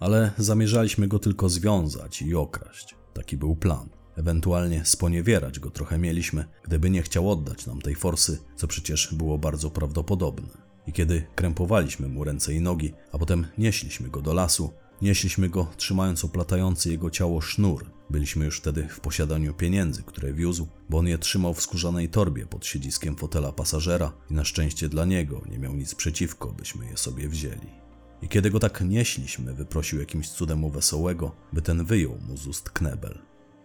ale 0.00 0.32
zamierzaliśmy 0.38 1.08
go 1.08 1.18
tylko 1.18 1.48
związać 1.48 2.22
i 2.22 2.34
okraść. 2.34 2.94
Taki 3.14 3.36
był 3.36 3.56
plan. 3.56 3.88
Ewentualnie 4.16 4.84
sponiewierać 4.84 5.60
go 5.60 5.70
trochę 5.70 5.98
mieliśmy, 5.98 6.44
gdyby 6.62 6.90
nie 6.90 7.02
chciał 7.02 7.30
oddać 7.30 7.66
nam 7.66 7.80
tej 7.80 7.94
forsy, 7.94 8.38
co 8.56 8.66
przecież 8.66 9.14
było 9.14 9.38
bardzo 9.38 9.70
prawdopodobne. 9.70 10.48
I 10.86 10.92
kiedy 10.92 11.26
krępowaliśmy 11.34 12.08
mu 12.08 12.24
ręce 12.24 12.54
i 12.54 12.60
nogi, 12.60 12.92
a 13.12 13.18
potem 13.18 13.46
nieśliśmy 13.58 14.08
go 14.08 14.22
do 14.22 14.34
lasu, 14.34 14.72
nieśliśmy 15.02 15.48
go 15.48 15.66
trzymając 15.76 16.24
oplatający 16.24 16.90
jego 16.90 17.10
ciało 17.10 17.40
sznur. 17.40 17.90
Byliśmy 18.10 18.44
już 18.44 18.58
wtedy 18.58 18.88
w 18.88 19.00
posiadaniu 19.00 19.54
pieniędzy, 19.54 20.02
które 20.02 20.32
wiózł, 20.32 20.68
bo 20.90 20.98
on 20.98 21.06
je 21.06 21.18
trzymał 21.18 21.54
w 21.54 21.62
skórzanej 21.62 22.08
torbie 22.08 22.46
pod 22.46 22.66
siedziskiem 22.66 23.16
fotela 23.16 23.52
pasażera 23.52 24.12
i 24.30 24.34
na 24.34 24.44
szczęście 24.44 24.88
dla 24.88 25.04
niego 25.04 25.42
nie 25.50 25.58
miał 25.58 25.74
nic 25.74 25.94
przeciwko, 25.94 26.52
byśmy 26.52 26.86
je 26.86 26.96
sobie 26.96 27.28
wzięli. 27.28 27.86
I 28.22 28.28
kiedy 28.28 28.50
go 28.50 28.60
tak 28.60 28.80
nieśliśmy, 28.80 29.54
wyprosił 29.54 30.00
jakimś 30.00 30.28
cudem 30.28 30.64
u 30.64 30.70
wesołego, 30.70 31.36
by 31.52 31.62
ten 31.62 31.84
wyjął 31.84 32.18
mu 32.28 32.36
z 32.36 32.46
ust 32.46 32.70
knebel. 32.70 33.18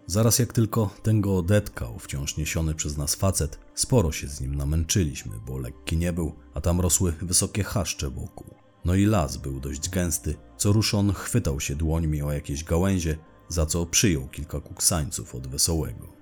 Zaraz 0.07 0.39
jak 0.39 0.53
tylko 0.53 0.95
ten 1.03 1.21
go 1.21 1.37
odetkał, 1.37 1.99
wciąż 1.99 2.37
niesiony 2.37 2.75
przez 2.75 2.97
nas 2.97 3.15
facet, 3.15 3.59
sporo 3.75 4.11
się 4.11 4.27
z 4.27 4.41
nim 4.41 4.55
namęczyliśmy, 4.55 5.31
bo 5.47 5.57
lekki 5.57 5.97
nie 5.97 6.13
był, 6.13 6.35
a 6.53 6.61
tam 6.61 6.81
rosły 6.81 7.11
wysokie 7.21 7.63
chaszcze 7.63 8.09
wokół. 8.09 8.55
No 8.85 8.95
i 8.95 9.05
las 9.05 9.37
był 9.37 9.59
dość 9.59 9.89
gęsty, 9.89 10.35
co 10.57 10.73
rusz 10.73 10.93
on 10.93 11.13
chwytał 11.13 11.59
się 11.59 11.75
dłońmi 11.75 12.21
o 12.21 12.31
jakieś 12.31 12.63
gałęzie, 12.63 13.17
za 13.49 13.65
co 13.65 13.85
przyjął 13.85 14.27
kilka 14.27 14.59
kuksańców 14.59 15.35
od 15.35 15.47
wesołego. 15.47 16.21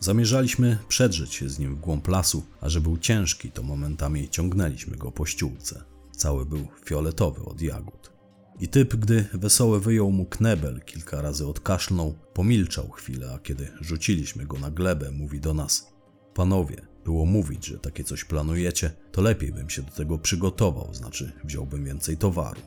Zamierzaliśmy 0.00 0.78
przedrzeć 0.88 1.34
się 1.34 1.48
z 1.48 1.58
nim 1.58 1.76
w 1.76 1.80
głąb 1.80 2.08
lasu, 2.08 2.42
a 2.60 2.68
że 2.68 2.80
był 2.80 2.98
ciężki, 2.98 3.50
to 3.52 3.62
momentami 3.62 4.28
ciągnęliśmy 4.28 4.96
go 4.96 5.12
po 5.12 5.26
ściółce. 5.26 5.84
Cały 6.16 6.46
był 6.46 6.68
fioletowy 6.84 7.44
od 7.44 7.62
jagód. 7.62 8.12
I 8.60 8.68
typ, 8.68 8.96
gdy 8.96 9.24
wesoły 9.32 9.80
wyjął 9.80 10.10
mu 10.12 10.24
knebel, 10.24 10.80
kilka 10.80 11.22
razy 11.22 11.46
odkaszlnął, 11.46 12.14
pomilczał 12.34 12.90
chwilę, 12.90 13.32
a 13.34 13.38
kiedy 13.38 13.68
rzuciliśmy 13.80 14.46
go 14.46 14.58
na 14.58 14.70
glebę, 14.70 15.10
mówi 15.10 15.40
do 15.40 15.54
nas: 15.54 15.92
Panowie, 16.34 16.86
było 17.04 17.26
mówić, 17.26 17.66
że 17.66 17.78
takie 17.78 18.04
coś 18.04 18.24
planujecie, 18.24 18.90
to 19.12 19.22
lepiej 19.22 19.52
bym 19.52 19.70
się 19.70 19.82
do 19.82 19.90
tego 19.90 20.18
przygotował, 20.18 20.94
znaczy 20.94 21.32
wziąłbym 21.44 21.84
więcej 21.84 22.16
towaru. 22.16 22.60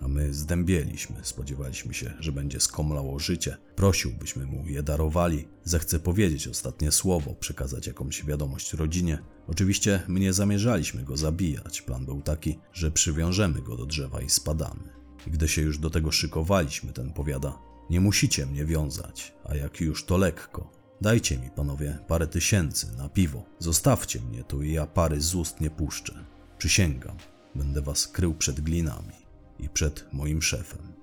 A 0.00 0.08
my 0.08 0.34
zdębieliśmy, 0.34 1.16
spodziewaliśmy 1.22 1.94
się, 1.94 2.14
że 2.20 2.32
będzie 2.32 2.60
skomlało 2.60 3.18
życie. 3.18 3.56
Prosiłbyśmy 3.76 4.46
mu 4.46 4.66
je 4.66 4.82
darowali, 4.82 5.48
zechce 5.64 6.00
powiedzieć 6.00 6.48
ostatnie 6.48 6.92
słowo, 6.92 7.34
przekazać 7.34 7.86
jakąś 7.86 8.24
wiadomość 8.24 8.72
rodzinie. 8.72 9.18
Oczywiście 9.46 10.02
my 10.08 10.20
nie 10.20 10.32
zamierzaliśmy 10.32 11.02
go 11.02 11.16
zabijać. 11.16 11.82
Plan 11.82 12.04
był 12.06 12.22
taki, 12.22 12.58
że 12.72 12.90
przywiążemy 12.90 13.62
go 13.62 13.76
do 13.76 13.86
drzewa 13.86 14.22
i 14.22 14.30
spadamy. 14.30 14.92
I 15.26 15.30
gdy 15.30 15.48
się 15.48 15.62
już 15.62 15.78
do 15.78 15.90
tego 15.90 16.12
szykowaliśmy, 16.12 16.92
ten 16.92 17.12
powiada: 17.12 17.58
Nie 17.90 18.00
musicie 18.00 18.46
mnie 18.46 18.64
wiązać, 18.64 19.34
a 19.44 19.54
jak 19.54 19.80
już 19.80 20.04
to 20.04 20.16
lekko. 20.16 20.70
Dajcie 21.00 21.38
mi, 21.38 21.50
panowie, 21.50 21.98
parę 22.08 22.26
tysięcy 22.26 22.86
na 22.96 23.08
piwo. 23.08 23.42
Zostawcie 23.58 24.20
mnie 24.20 24.44
tu 24.44 24.62
i 24.62 24.72
ja 24.72 24.86
pary 24.86 25.20
z 25.20 25.34
ust 25.34 25.60
nie 25.60 25.70
puszczę. 25.70 26.24
Przysięgam, 26.58 27.16
będę 27.54 27.82
was 27.82 28.08
krył 28.08 28.34
przed 28.34 28.60
glinami 28.60 29.14
i 29.58 29.68
przed 29.68 30.06
moim 30.12 30.42
szefem. 30.42 30.94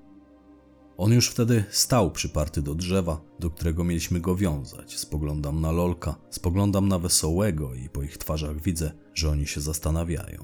On 0.98 1.12
już 1.12 1.30
wtedy 1.30 1.64
stał 1.70 2.12
przyparty 2.12 2.62
do 2.62 2.76
drzewa, 2.76 3.22
do 3.40 3.50
którego 3.50 3.84
mieliśmy 3.84 4.20
go 4.20 4.36
wiązać. 4.36 4.98
Spoglądam 5.00 5.62
na 5.62 5.72
Lolka, 5.72 6.16
spoglądam 6.30 6.88
na 6.88 7.00
Wesołego 7.00 7.74
i 7.74 7.90
po 7.90 8.04
ich 8.04 8.18
twarzach 8.18 8.62
widzę, 8.62 8.92
że 9.14 9.30
oni 9.30 9.48
się 9.48 9.62
zastanawiają. 9.62 10.44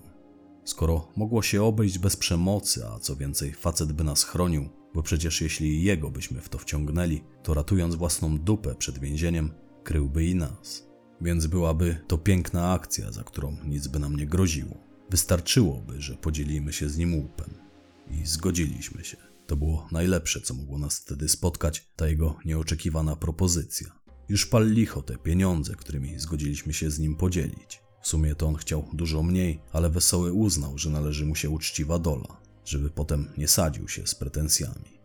Skoro 0.64 1.08
mogło 1.16 1.42
się 1.42 1.64
obejść 1.64 1.98
bez 1.98 2.16
przemocy, 2.16 2.88
a 2.88 3.00
co 3.00 3.16
więcej, 3.16 3.54
facet 3.54 3.92
by 3.92 4.04
nas 4.04 4.24
chronił, 4.24 4.70
bo 4.98 5.04
przecież 5.04 5.42
jeśli 5.42 5.84
jego 5.84 6.12
byśmy 6.12 6.42
w 6.42 6.50
to 6.50 6.58
wciągnęli, 6.58 7.24
to 7.44 7.54
ratując 7.54 7.96
własną 7.96 8.38
dupę 8.38 8.76
przed 8.76 9.00
więzieniem, 9.00 9.52
kryłby 9.84 10.26
i 10.26 10.36
nas. 10.36 10.88
Więc 11.22 11.48
byłaby 11.48 12.02
to 12.08 12.18
piękna 12.18 12.72
akcja, 12.72 13.12
za 13.12 13.24
którą 13.24 13.58
nic 13.66 13.88
by 13.88 14.00
nam 14.00 14.16
nie 14.16 14.28
groziło. 14.28 14.78
Wystarczyłoby, 15.10 16.02
że 16.02 16.16
podzielimy 16.16 16.74
się 16.74 16.90
z 16.90 16.98
nim 16.98 17.16
łupem 17.16 17.50
i 18.12 18.26
zgodziliśmy 18.26 19.04
się. 19.04 19.18
To 19.48 19.56
było 19.56 19.88
najlepsze, 19.92 20.42
co 20.42 20.54
mogło 20.54 20.78
nas 20.78 21.00
wtedy 21.00 21.30
spotkać, 21.30 21.88
ta 21.96 22.08
jego 22.08 22.38
nieoczekiwana 22.46 23.16
propozycja. 23.16 23.88
Już 24.30 24.46
pal 24.46 24.72
licho 24.72 25.02
te 25.02 25.18
pieniądze, 25.18 25.76
którymi 25.76 26.20
zgodziliśmy 26.20 26.74
się 26.74 26.92
z 26.92 27.00
nim 27.00 27.16
podzielić. 27.16 27.82
W 28.02 28.08
sumie 28.08 28.36
to 28.36 28.48
on 28.48 28.56
chciał 28.56 28.90
dużo 28.94 29.24
mniej, 29.24 29.60
ale 29.72 29.90
Wesoły 29.90 30.34
uznał, 30.34 30.78
że 30.78 30.90
należy 30.90 31.26
mu 31.26 31.36
się 31.36 31.50
uczciwa 31.50 32.00
dola, 32.00 32.47
żeby 32.68 32.90
potem 32.90 33.30
nie 33.38 33.48
sadził 33.48 33.88
się 33.88 34.08
z 34.08 34.16
pretensjami. 34.16 34.98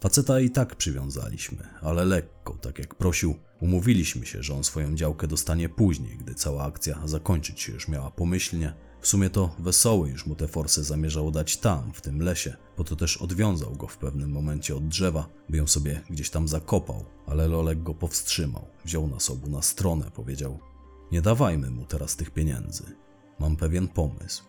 Faceta 0.00 0.40
i 0.40 0.50
tak 0.50 0.76
przywiązaliśmy, 0.76 1.68
ale 1.80 2.04
lekko, 2.04 2.54
tak 2.54 2.78
jak 2.78 2.94
prosił. 2.94 3.34
Umówiliśmy 3.60 4.26
się, 4.26 4.42
że 4.42 4.54
on 4.54 4.64
swoją 4.64 4.94
działkę 4.94 5.26
dostanie 5.26 5.68
później, 5.68 6.18
gdy 6.18 6.34
cała 6.34 6.64
akcja 6.64 7.02
zakończyć 7.04 7.60
się 7.60 7.72
już 7.72 7.88
miała 7.88 8.10
pomyślnie, 8.10 8.74
w 9.00 9.08
sumie 9.08 9.30
to 9.30 9.54
wesoły 9.58 10.08
już 10.10 10.26
mu 10.26 10.34
te 10.34 10.48
forsy 10.48 10.84
zamierzał 10.84 11.30
dać 11.30 11.56
tam, 11.56 11.92
w 11.92 12.00
tym 12.00 12.22
lesie, 12.22 12.56
bo 12.76 12.84
to 12.84 12.96
też 12.96 13.16
odwiązał 13.16 13.76
go 13.76 13.86
w 13.86 13.98
pewnym 13.98 14.30
momencie 14.30 14.76
od 14.76 14.88
drzewa, 14.88 15.28
by 15.48 15.56
ją 15.56 15.66
sobie 15.66 16.02
gdzieś 16.10 16.30
tam 16.30 16.48
zakopał, 16.48 17.04
ale 17.26 17.48
Lolek 17.48 17.82
go 17.82 17.94
powstrzymał, 17.94 18.66
wziął 18.84 19.08
nas 19.08 19.30
obu 19.30 19.50
na 19.50 19.62
stronę, 19.62 20.10
powiedział 20.14 20.58
nie 21.12 21.22
dawajmy 21.22 21.70
mu 21.70 21.84
teraz 21.84 22.16
tych 22.16 22.30
pieniędzy, 22.30 22.84
mam 23.38 23.56
pewien 23.56 23.88
pomysł. 23.88 24.47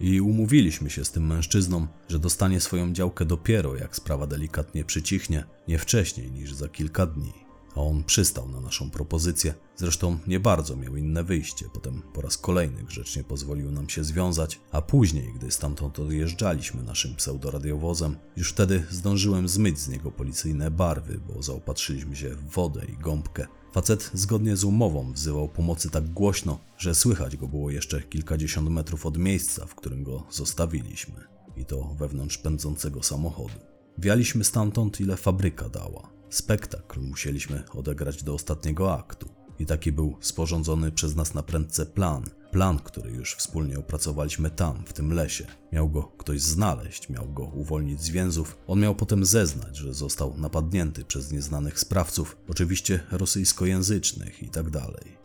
I 0.00 0.20
umówiliśmy 0.20 0.90
się 0.90 1.04
z 1.04 1.10
tym 1.10 1.26
mężczyzną, 1.26 1.86
że 2.08 2.18
dostanie 2.18 2.60
swoją 2.60 2.92
działkę 2.92 3.24
dopiero 3.24 3.76
jak 3.76 3.96
sprawa 3.96 4.26
delikatnie 4.26 4.84
przycichnie, 4.84 5.44
nie 5.68 5.78
wcześniej 5.78 6.30
niż 6.30 6.54
za 6.54 6.68
kilka 6.68 7.06
dni 7.06 7.48
a 7.78 7.80
on 7.80 8.04
przystał 8.04 8.48
na 8.48 8.60
naszą 8.60 8.90
propozycję. 8.90 9.54
Zresztą 9.76 10.18
nie 10.26 10.40
bardzo 10.40 10.76
miał 10.76 10.96
inne 10.96 11.24
wyjście. 11.24 11.66
Potem 11.74 12.02
po 12.12 12.20
raz 12.20 12.38
kolejny 12.38 12.82
grzecznie 12.82 13.24
pozwolił 13.24 13.70
nam 13.70 13.88
się 13.88 14.04
związać, 14.04 14.60
a 14.72 14.82
później, 14.82 15.32
gdy 15.34 15.50
stamtąd 15.50 15.98
odjeżdżaliśmy 15.98 16.82
naszym 16.82 17.14
pseudoradiowozem, 17.14 18.16
już 18.36 18.50
wtedy 18.50 18.84
zdążyłem 18.90 19.48
zmyć 19.48 19.78
z 19.78 19.88
niego 19.88 20.10
policyjne 20.10 20.70
barwy, 20.70 21.20
bo 21.28 21.42
zaopatrzyliśmy 21.42 22.16
się 22.16 22.28
w 22.28 22.50
wodę 22.50 22.84
i 22.84 22.96
gąbkę. 22.96 23.46
Facet 23.72 24.10
zgodnie 24.14 24.56
z 24.56 24.64
umową 24.64 25.12
wzywał 25.12 25.48
pomocy 25.48 25.90
tak 25.90 26.10
głośno, 26.10 26.58
że 26.78 26.94
słychać 26.94 27.36
go 27.36 27.48
było 27.48 27.70
jeszcze 27.70 28.02
kilkadziesiąt 28.02 28.70
metrów 28.70 29.06
od 29.06 29.18
miejsca, 29.18 29.66
w 29.66 29.74
którym 29.74 30.04
go 30.04 30.26
zostawiliśmy. 30.30 31.14
I 31.56 31.64
to 31.64 31.94
wewnątrz 31.98 32.38
pędzącego 32.38 33.02
samochodu. 33.02 33.54
Wialiśmy 33.98 34.44
stamtąd, 34.44 35.00
ile 35.00 35.16
fabryka 35.16 35.68
dała. 35.68 36.10
Spektakl 36.30 37.00
musieliśmy 37.00 37.62
odegrać 37.74 38.22
do 38.22 38.34
ostatniego 38.34 38.94
aktu. 38.94 39.28
I 39.58 39.66
taki 39.66 39.92
był 39.92 40.16
sporządzony 40.20 40.92
przez 40.92 41.16
nas 41.16 41.34
na 41.34 41.42
prędce 41.42 41.86
plan, 41.86 42.24
Plan, 42.50 42.78
który 42.78 43.10
już 43.10 43.34
wspólnie 43.34 43.78
opracowaliśmy 43.78 44.50
tam, 44.50 44.84
w 44.86 44.92
tym 44.92 45.12
lesie. 45.12 45.46
Miał 45.72 45.88
go 45.88 46.02
ktoś 46.02 46.40
znaleźć, 46.40 47.08
miał 47.08 47.32
go 47.32 47.42
uwolnić 47.42 48.02
z 48.02 48.08
więzów. 48.08 48.58
On 48.66 48.80
miał 48.80 48.94
potem 48.94 49.24
zeznać, 49.24 49.76
że 49.76 49.94
został 49.94 50.38
napadnięty 50.38 51.04
przez 51.04 51.32
nieznanych 51.32 51.80
sprawców, 51.80 52.36
oczywiście 52.48 53.00
rosyjskojęzycznych 53.10 54.42
i 54.42 54.48
tak 54.48 54.70
dalej. 54.70 55.18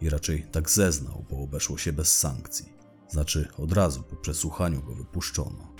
I 0.00 0.10
raczej 0.10 0.46
tak 0.52 0.70
zeznał, 0.70 1.24
bo 1.30 1.38
obeszło 1.38 1.78
się 1.78 1.92
bez 1.92 2.18
sankcji. 2.18 2.72
Znaczy, 3.08 3.48
od 3.56 3.72
razu 3.72 4.02
po 4.02 4.16
przesłuchaniu 4.16 4.82
go 4.82 4.94
wypuszczono. 4.94 5.74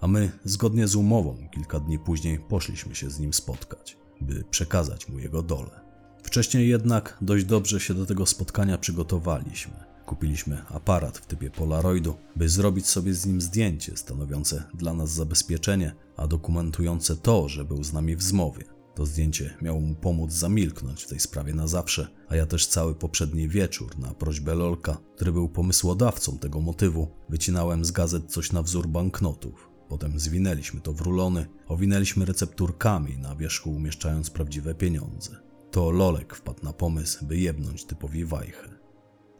A 0.00 0.06
my, 0.06 0.32
zgodnie 0.44 0.88
z 0.88 0.94
umową, 0.94 1.48
kilka 1.52 1.80
dni 1.80 1.98
później 1.98 2.38
poszliśmy 2.38 2.94
się 2.94 3.10
z 3.10 3.18
nim 3.18 3.32
spotkać, 3.32 3.96
by 4.20 4.44
przekazać 4.50 5.08
mu 5.08 5.18
jego 5.18 5.42
dole. 5.42 5.80
Wcześniej 6.22 6.68
jednak 6.68 7.18
dość 7.20 7.44
dobrze 7.44 7.80
się 7.80 7.94
do 7.94 8.06
tego 8.06 8.26
spotkania 8.26 8.78
przygotowaliśmy. 8.78 9.93
Kupiliśmy 10.06 10.62
aparat 10.68 11.18
w 11.18 11.26
typie 11.26 11.50
Polaroidu, 11.50 12.14
by 12.36 12.48
zrobić 12.48 12.86
sobie 12.86 13.14
z 13.14 13.26
nim 13.26 13.40
zdjęcie 13.40 13.96
stanowiące 13.96 14.62
dla 14.74 14.94
nas 14.94 15.10
zabezpieczenie, 15.10 15.94
a 16.16 16.26
dokumentujące 16.26 17.16
to, 17.16 17.48
że 17.48 17.64
był 17.64 17.84
z 17.84 17.92
nami 17.92 18.16
w 18.16 18.22
zmowie. 18.22 18.64
To 18.94 19.06
zdjęcie 19.06 19.56
miało 19.62 19.80
mu 19.80 19.94
pomóc 19.94 20.32
zamilknąć 20.32 21.02
w 21.02 21.08
tej 21.08 21.20
sprawie 21.20 21.54
na 21.54 21.66
zawsze, 21.66 22.08
a 22.28 22.36
ja 22.36 22.46
też 22.46 22.66
cały 22.66 22.94
poprzedni 22.94 23.48
wieczór 23.48 23.98
na 23.98 24.14
prośbę 24.14 24.54
Lolka, 24.54 24.96
który 25.14 25.32
był 25.32 25.48
pomysłodawcą 25.48 26.38
tego 26.38 26.60
motywu, 26.60 27.08
wycinałem 27.28 27.84
z 27.84 27.90
gazet 27.90 28.32
coś 28.32 28.52
na 28.52 28.62
wzór 28.62 28.88
banknotów. 28.88 29.70
Potem 29.88 30.20
zwinęliśmy 30.20 30.80
to 30.80 30.92
w 30.92 31.00
rulony, 31.00 31.46
owinęliśmy 31.68 32.24
recepturkami 32.24 33.18
na 33.18 33.36
wierzchu 33.36 33.70
umieszczając 33.70 34.30
prawdziwe 34.30 34.74
pieniądze. 34.74 35.36
To 35.70 35.90
Lolek 35.90 36.34
wpadł 36.34 36.64
na 36.64 36.72
pomysł, 36.72 37.26
by 37.26 37.38
jebnąć 37.38 37.84
typowi 37.84 38.24
wajchę. 38.24 38.73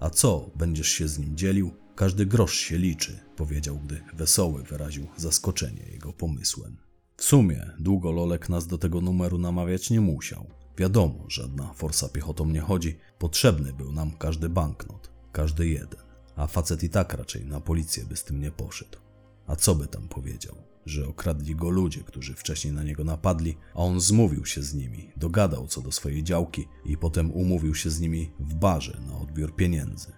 A 0.00 0.10
co, 0.10 0.50
będziesz 0.56 0.88
się 0.88 1.08
z 1.08 1.18
nim 1.18 1.36
dzielił? 1.36 1.70
Każdy 1.94 2.26
grosz 2.26 2.54
się 2.54 2.78
liczy, 2.78 3.20
powiedział, 3.36 3.78
gdy 3.84 4.00
Wesoły 4.14 4.62
wyraził 4.62 5.06
zaskoczenie 5.16 5.82
jego 5.92 6.12
pomysłem. 6.12 6.76
W 7.16 7.24
sumie 7.24 7.70
długo 7.78 8.12
Lolek 8.12 8.48
nas 8.48 8.66
do 8.66 8.78
tego 8.78 9.00
numeru 9.00 9.38
namawiać 9.38 9.90
nie 9.90 10.00
musiał. 10.00 10.46
Wiadomo, 10.76 11.24
żadna 11.28 11.72
forsa 11.72 12.08
piechotą 12.08 12.46
nie 12.46 12.60
chodzi, 12.60 12.98
potrzebny 13.18 13.72
był 13.72 13.92
nam 13.92 14.16
każdy 14.16 14.48
banknot, 14.48 15.10
każdy 15.32 15.68
jeden. 15.68 16.00
A 16.36 16.46
facet 16.46 16.82
i 16.82 16.90
tak 16.90 17.14
raczej 17.14 17.46
na 17.46 17.60
policję 17.60 18.04
by 18.04 18.16
z 18.16 18.24
tym 18.24 18.40
nie 18.40 18.50
poszedł. 18.50 18.98
A 19.46 19.56
co 19.56 19.74
by 19.74 19.86
tam 19.86 20.08
powiedział? 20.08 20.54
Że 20.86 21.08
okradli 21.08 21.56
go 21.56 21.70
ludzie, 21.70 22.00
którzy 22.00 22.34
wcześniej 22.34 22.72
na 22.72 22.82
niego 22.82 23.04
napadli, 23.04 23.56
a 23.74 23.78
on 23.78 24.00
zmówił 24.00 24.46
się 24.46 24.62
z 24.62 24.74
nimi, 24.74 25.10
dogadał 25.16 25.66
co 25.66 25.80
do 25.80 25.92
swojej 25.92 26.24
działki 26.24 26.68
i 26.84 26.96
potem 26.96 27.32
umówił 27.32 27.74
się 27.74 27.90
z 27.90 28.00
nimi 28.00 28.30
w 28.40 28.54
barze 28.54 29.00
na 29.06 29.18
odbiór 29.18 29.56
pieniędzy. 29.56 30.12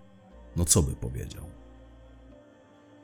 No 0.57 0.65
co 0.65 0.83
by 0.83 0.97
powiedział? 0.97 1.57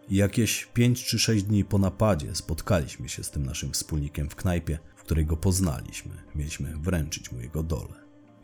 I 0.08 0.16
jakieś 0.16 0.64
pięć 0.64 1.04
czy 1.04 1.18
sześć 1.18 1.44
dni 1.44 1.64
po 1.64 1.78
napadzie 1.78 2.34
spotkaliśmy 2.34 3.08
się 3.08 3.24
z 3.24 3.30
tym 3.30 3.46
naszym 3.46 3.72
wspólnikiem 3.72 4.30
w 4.30 4.36
knajpie, 4.36 4.78
w 4.96 5.02
której 5.02 5.26
go 5.26 5.36
poznaliśmy. 5.36 6.12
Mieliśmy 6.34 6.76
wręczyć 6.76 7.32
mu 7.32 7.40
jego 7.40 7.62
dole. 7.62 7.94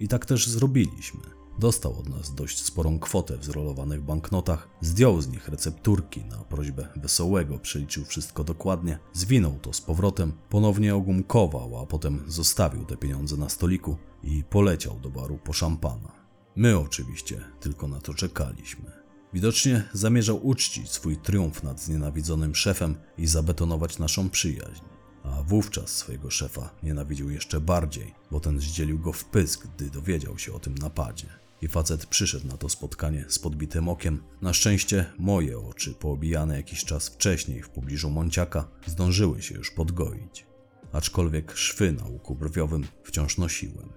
I 0.01 0.09
tak 0.09 0.27
też 0.27 0.49
zrobiliśmy. 0.49 1.38
Dostał 1.59 1.99
od 1.99 2.09
nas 2.09 2.35
dość 2.35 2.65
sporą 2.65 2.99
kwotę 2.99 3.39
w 3.39 3.45
zrolowanych 3.45 4.03
banknotach, 4.03 4.69
zdjął 4.81 5.21
z 5.21 5.29
nich 5.29 5.49
recepturki 5.49 6.25
na 6.25 6.37
prośbę 6.37 6.89
Wesołego, 6.97 7.59
przeliczył 7.59 8.05
wszystko 8.05 8.45
dokładnie, 8.45 8.99
zwinął 9.13 9.59
to 9.59 9.73
z 9.73 9.81
powrotem, 9.81 10.33
ponownie 10.49 10.95
ogumkował, 10.95 11.79
a 11.79 11.87
potem 11.87 12.25
zostawił 12.27 12.85
te 12.85 12.97
pieniądze 12.97 13.37
na 13.37 13.49
stoliku 13.49 13.97
i 14.23 14.45
poleciał 14.45 15.01
do 15.01 15.11
baru 15.11 15.39
po 15.39 15.53
szampana. 15.53 16.13
My 16.57 16.79
oczywiście 16.79 17.41
tylko 17.61 17.89
na 17.89 18.01
to 18.01 18.15
czekaliśmy. 18.15 18.93
Widocznie 19.33 19.89
zamierzał 19.93 20.47
uczcić 20.47 20.91
swój 20.91 21.17
triumf 21.17 21.63
nad 21.63 21.81
znienawidzonym 21.81 22.55
szefem 22.55 22.97
i 23.19 23.27
zabetonować 23.27 23.99
naszą 23.99 24.31
przyjaźń. 24.31 24.85
A 25.23 25.43
wówczas 25.43 25.91
swojego 25.91 26.31
szefa 26.31 26.71
nienawidził 26.83 27.31
jeszcze 27.31 27.61
bardziej, 27.61 28.15
bo 28.31 28.41
ten 28.41 28.61
zdzielił 28.61 28.99
go 28.99 29.13
w 29.13 29.25
pysk, 29.25 29.67
gdy 29.77 29.91
dowiedział 29.91 30.39
się 30.39 30.53
o 30.53 30.59
tym 30.59 30.75
napadzie. 30.75 31.48
I 31.63 31.69
facet 31.69 32.07
przyszedł 32.07 32.47
na 32.47 32.57
to 32.57 32.69
spotkanie 32.69 33.25
z 33.29 33.39
podbitym 33.39 33.89
okiem. 33.89 34.23
Na 34.43 34.53
szczęście 34.53 35.07
moje 35.19 35.59
oczy, 35.59 35.95
poobijane 35.95 36.57
jakiś 36.57 36.85
czas 36.85 37.09
wcześniej 37.09 37.63
w 37.63 37.69
pobliżu 37.69 38.11
Monciaka, 38.11 38.69
zdążyły 38.87 39.43
się 39.43 39.55
już 39.55 39.71
podgoić. 39.71 40.47
Aczkolwiek 40.93 41.53
szwy 41.57 41.93
na 41.93 42.05
łuku 42.05 42.35
brwiowym 42.35 42.85
wciąż 43.05 43.39
nosiłem. 43.39 43.93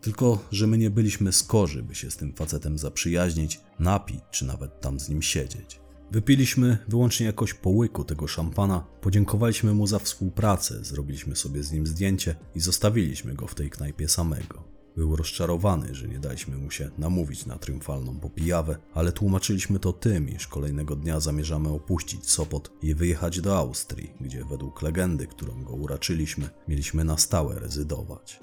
Tylko, 0.00 0.44
że 0.50 0.66
my 0.66 0.78
nie 0.78 0.90
byliśmy 0.90 1.32
skorzy, 1.32 1.82
by 1.82 1.94
się 1.94 2.10
z 2.10 2.16
tym 2.16 2.34
facetem 2.34 2.78
zaprzyjaźnić, 2.78 3.60
napić 3.78 4.20
czy 4.30 4.44
nawet 4.44 4.80
tam 4.80 5.00
z 5.00 5.08
nim 5.08 5.22
siedzieć. 5.22 5.80
Wypiliśmy 6.10 6.78
wyłącznie 6.88 7.26
jakoś 7.26 7.54
po 7.54 7.70
łyku 7.70 8.04
tego 8.04 8.28
szampana, 8.28 8.86
podziękowaliśmy 9.00 9.74
mu 9.74 9.86
za 9.86 9.98
współpracę, 9.98 10.84
zrobiliśmy 10.84 11.36
sobie 11.36 11.62
z 11.62 11.72
nim 11.72 11.86
zdjęcie 11.86 12.36
i 12.54 12.60
zostawiliśmy 12.60 13.34
go 13.34 13.46
w 13.46 13.54
tej 13.54 13.70
knajpie 13.70 14.08
samego. 14.08 14.75
Był 14.96 15.16
rozczarowany, 15.16 15.94
że 15.94 16.08
nie 16.08 16.18
daliśmy 16.18 16.56
mu 16.56 16.70
się 16.70 16.90
namówić 16.98 17.46
na 17.46 17.58
triumfalną 17.58 18.20
popijawę, 18.20 18.76
ale 18.94 19.12
tłumaczyliśmy 19.12 19.78
to 19.78 19.92
tym, 19.92 20.28
iż 20.28 20.46
kolejnego 20.46 20.96
dnia 20.96 21.20
zamierzamy 21.20 21.68
opuścić 21.68 22.30
Sopot 22.30 22.72
i 22.82 22.94
wyjechać 22.94 23.40
do 23.40 23.58
Austrii, 23.58 24.12
gdzie 24.20 24.44
według 24.44 24.82
legendy, 24.82 25.26
którą 25.26 25.64
go 25.64 25.72
uraczyliśmy, 25.72 26.48
mieliśmy 26.68 27.04
na 27.04 27.18
stałe 27.18 27.58
rezydować. 27.58 28.40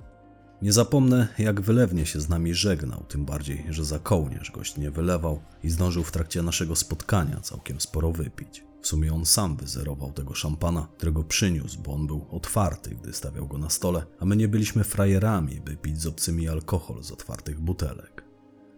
Nie 0.61 0.73
zapomnę, 0.73 1.27
jak 1.37 1.61
wylewnie 1.61 2.05
się 2.05 2.21
z 2.21 2.29
nami 2.29 2.53
żegnał, 2.53 3.03
tym 3.09 3.25
bardziej, 3.25 3.65
że 3.69 3.85
za 3.85 3.99
kołnierz 3.99 4.51
gość 4.51 4.77
nie 4.77 4.91
wylewał 4.91 5.41
i 5.63 5.69
zdążył 5.69 6.03
w 6.03 6.11
trakcie 6.11 6.41
naszego 6.41 6.75
spotkania 6.75 7.39
całkiem 7.39 7.81
sporo 7.81 8.11
wypić. 8.11 8.72
W 8.83 8.87
sumie 8.87 9.13
on 9.13 9.25
sam 9.25 9.57
wyzerował 9.57 10.11
tego 10.11 10.33
szampana, 10.33 10.87
którego 10.97 11.23
przyniósł, 11.23 11.81
bo 11.81 11.93
on 11.93 12.07
był 12.07 12.25
otwarty, 12.31 12.89
gdy 13.01 13.13
stawiał 13.13 13.47
go 13.47 13.57
na 13.57 13.69
stole, 13.69 14.05
a 14.19 14.25
my 14.25 14.35
nie 14.35 14.47
byliśmy 14.47 14.83
frajerami, 14.83 15.61
by 15.61 15.77
pić 15.77 16.01
z 16.01 16.07
obcymi 16.07 16.49
alkohol 16.49 17.03
z 17.03 17.11
otwartych 17.11 17.59
butelek. 17.59 18.23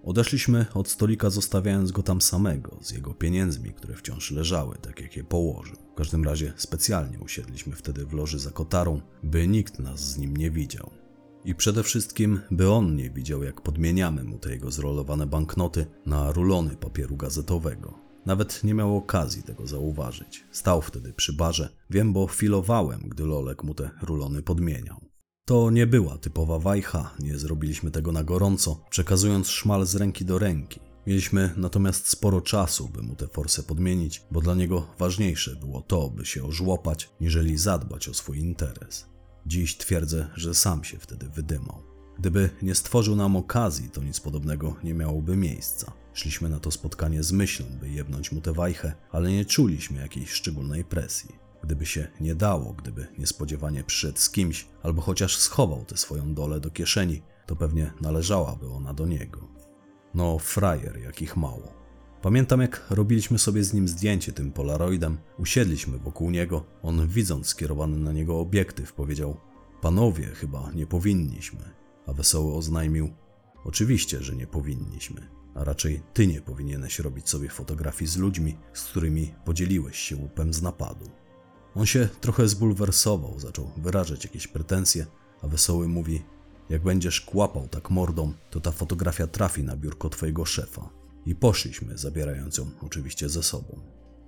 Odeszliśmy 0.03 0.66
od 0.74 0.88
stolika, 0.89 1.30
zostawiając 1.30 1.91
go 1.91 2.03
tam 2.03 2.22
samego, 2.22 2.78
z 2.82 2.91
jego 2.91 3.14
pieniędzmi, 3.14 3.74
które 3.74 3.95
wciąż 3.95 4.32
leżały, 4.32 4.78
tak 4.78 5.01
jak 5.01 5.18
je 5.18 5.24
położył. 5.24 5.76
W 5.93 5.97
każdym 5.97 6.24
razie 6.24 6.53
specjalnie 6.56 7.20
usiedliśmy 7.20 7.76
wtedy 7.76 8.06
w 8.06 8.14
loży 8.14 8.39
za 8.39 8.51
kotarą, 8.51 9.01
by 9.24 9.47
nikt 9.47 9.80
nas 9.80 9.99
z 9.99 10.18
nim 10.18 10.38
nie 10.38 10.51
widział. 10.51 10.89
I 11.45 11.56
przede 11.56 11.84
wszystkim, 11.84 12.39
by 12.51 12.72
on 12.72 12.95
nie 12.95 13.10
widział, 13.10 13.43
jak 13.43 13.62
podmieniamy 13.62 14.24
mu 14.24 14.38
te 14.39 14.49
jego 14.49 14.72
zrolowane 14.72 15.28
banknoty 15.28 15.86
na 16.06 16.32
rulony 16.32 16.78
papieru 16.78 17.18
gazetowego. 17.18 18.05
Nawet 18.26 18.63
nie 18.63 18.73
miał 18.73 18.97
okazji 18.97 19.43
tego 19.43 19.67
zauważyć. 19.67 20.43
Stał 20.51 20.82
wtedy 20.82 21.13
przy 21.13 21.34
barze. 21.34 21.69
Wiem, 21.89 22.13
bo 22.13 22.28
chwilowałem, 22.28 23.01
gdy 23.09 23.26
Lolek 23.26 23.63
mu 23.63 23.73
te 23.73 23.89
rulony 24.01 24.41
podmieniał. 24.41 25.01
To 25.45 25.71
nie 25.71 25.88
była 25.88 26.17
typowa 26.17 26.59
wajcha, 26.59 27.13
nie 27.19 27.38
zrobiliśmy 27.38 27.91
tego 27.91 28.11
na 28.11 28.23
gorąco, 28.23 28.84
przekazując 28.89 29.49
szmal 29.49 29.86
z 29.86 29.95
ręki 29.95 30.26
do 30.26 30.39
ręki. 30.39 30.80
Mieliśmy 31.07 31.53
natomiast 31.57 32.09
sporo 32.09 32.41
czasu, 32.41 32.89
by 32.89 33.01
mu 33.01 33.15
tę 33.15 33.28
forsę 33.28 33.63
podmienić, 33.63 34.23
bo 34.32 34.41
dla 34.41 34.55
niego 34.55 34.88
ważniejsze 34.99 35.55
było 35.55 35.82
to, 35.82 36.09
by 36.09 36.26
się 36.26 36.43
ożłopać, 36.43 37.09
niżeli 37.21 37.57
zadbać 37.57 38.09
o 38.09 38.13
swój 38.13 38.39
interes. 38.39 39.05
Dziś 39.45 39.78
twierdzę, 39.78 40.28
że 40.36 40.53
sam 40.53 40.84
się 40.84 40.97
wtedy 40.99 41.30
wydymał. 41.30 41.84
Gdyby 42.19 42.49
nie 42.61 42.76
stworzył 42.76 43.15
nam 43.15 43.36
okazji, 43.36 43.89
to 43.89 44.03
nic 44.03 44.19
podobnego 44.19 44.76
nie 44.84 44.93
miałoby 44.93 45.38
miejsca. 45.38 46.05
Szliśmy 46.16 46.49
na 46.49 46.59
to 46.59 46.72
spotkanie 46.72 47.24
z 47.24 47.32
myślą, 47.32 47.66
by 47.80 47.89
jebnąć 47.89 48.32
mu 48.32 48.41
tę 48.41 48.53
wajchę, 48.53 48.93
ale 49.11 49.32
nie 49.32 49.45
czuliśmy 49.45 50.01
jakiejś 50.01 50.32
szczególnej 50.32 50.84
presji. 50.84 51.36
Gdyby 51.63 51.86
się 51.86 52.07
nie 52.20 52.36
dało, 52.36 52.74
gdyby 52.74 53.07
niespodziewanie 53.18 53.84
przyszedł 53.84 54.18
z 54.18 54.30
kimś, 54.30 54.68
albo 54.84 55.01
chociaż 55.01 55.38
schował 55.38 55.86
tę 55.86 55.97
swoją 55.97 56.34
dolę 56.34 56.59
do 56.59 56.70
kieszeni, 56.70 57.22
to 57.45 57.55
pewnie 57.55 57.93
należałaby 58.01 58.68
ona 58.68 58.93
do 58.93 59.05
niego. 59.05 59.47
No, 60.13 60.39
frajer, 60.39 60.97
jakich 60.97 61.38
mało. 61.38 61.74
Pamiętam, 62.22 62.61
jak 62.61 62.86
robiliśmy 62.89 63.39
sobie 63.39 63.63
z 63.63 63.74
nim 63.74 63.88
zdjęcie 63.88 64.34
tym 64.34 64.51
polaroidem, 64.51 65.18
usiedliśmy 65.38 65.97
wokół 65.97 66.32
niego. 66.32 66.66
On, 66.84 67.07
widząc 67.07 67.47
skierowany 67.47 67.97
na 67.97 68.11
niego 68.11 68.39
obiektyw, 68.39 68.93
powiedział: 68.93 69.38
Panowie, 69.82 70.26
chyba 70.26 70.72
nie 70.72 70.88
powinniśmy. 70.88 71.61
A 72.07 72.13
wesoły 72.13 72.53
oznajmił: 72.53 73.09
Oczywiście, 73.66 74.24
że 74.24 74.36
nie 74.36 74.47
powinniśmy 74.47 75.34
a 75.56 75.64
raczej 75.64 76.01
ty 76.14 76.28
nie 76.28 76.41
powinieneś 76.41 76.99
robić 76.99 77.30
sobie 77.30 77.49
fotografii 77.49 78.12
z 78.12 78.18
ludźmi, 78.18 78.58
z 78.74 78.84
którymi 78.84 79.34
podzieliłeś 79.45 79.97
się 79.97 80.16
łupem 80.16 80.53
z 80.53 80.62
napadu. 80.62 81.10
On 81.76 81.86
się 81.86 82.10
trochę 82.22 82.47
zbulwersował, 82.47 83.39
zaczął 83.39 83.72
wyrażać 83.78 84.24
jakieś 84.24 84.47
pretensje, 84.47 85.06
a 85.41 85.47
wesoły 85.47 85.88
mówi: 85.88 86.24
Jak 86.70 86.84
będziesz 86.84 87.22
kłapał 87.22 87.68
tak 87.68 87.89
mordą, 87.89 88.34
to 88.49 88.60
ta 88.60 88.72
fotografia 88.72 89.28
trafi 89.28 89.64
na 89.64 89.78
biurko 89.78 90.10
twojego 90.10 90.45
szefa. 90.45 90.89
I 91.26 91.36
poszliśmy, 91.36 91.97
zabierając 91.97 92.58
ją 92.58 92.72
oczywiście 92.82 93.30
ze 93.30 93.43
sobą. 93.43 93.80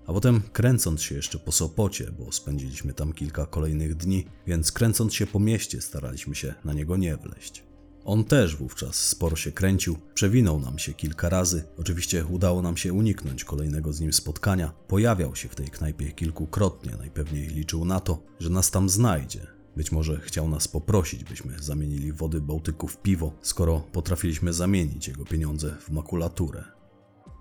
A 0.08 0.14
potem 0.14 0.42
kręcąc 0.54 1.02
się 1.02 1.16
jeszcze 1.16 1.40
po 1.40 1.52
Sopocie, 1.52 2.12
bo 2.12 2.32
spędziliśmy 2.32 2.94
tam 2.94 3.14
kilka 3.14 3.46
kolejnych 3.46 3.96
dni, 3.96 4.26
więc 4.48 4.72
kręcąc 4.72 5.14
się 5.14 5.28
po 5.28 5.40
mieście 5.40 5.82
staraliśmy 5.82 6.36
się 6.36 6.54
na 6.66 6.74
niego 6.74 6.98
nie 6.98 7.18
wleść. 7.18 7.64
On 8.08 8.24
też 8.24 8.56
wówczas 8.56 8.96
sporo 8.96 9.36
się 9.36 9.52
kręcił, 9.52 9.98
przewinął 10.14 10.60
nam 10.60 10.80
się 10.80 10.94
kilka 10.94 11.30
razy. 11.30 11.64
Oczywiście 11.78 12.26
udało 12.26 12.62
nam 12.62 12.78
się 12.78 12.94
uniknąć 12.94 13.44
kolejnego 13.44 13.94
z 13.94 14.00
nim 14.00 14.14
spotkania. 14.14 14.74
Pojawiał 14.88 15.36
się 15.36 15.50
w 15.50 15.56
tej 15.56 15.68
knajpie 15.68 16.12
kilkukrotnie, 16.12 16.96
najpewniej 17.00 17.48
liczył 17.48 17.86
na 17.86 18.00
to, 18.00 18.24
że 18.40 18.50
nas 18.50 18.72
tam 18.72 18.90
znajdzie. 18.90 19.48
Być 19.76 19.92
może 19.92 20.20
chciał 20.20 20.50
nas 20.50 20.68
poprosić, 20.68 21.24
byśmy 21.24 21.60
zamienili 21.60 22.14
wody 22.14 22.42
Bałtyku 22.42 22.88
w 22.88 22.98
piwo, 22.98 23.34
skoro 23.42 23.80
potrafiliśmy 23.80 24.54
zamienić 24.54 25.08
jego 25.08 25.26
pieniądze 25.26 25.76
w 25.80 25.90
makulaturę. 25.90 26.64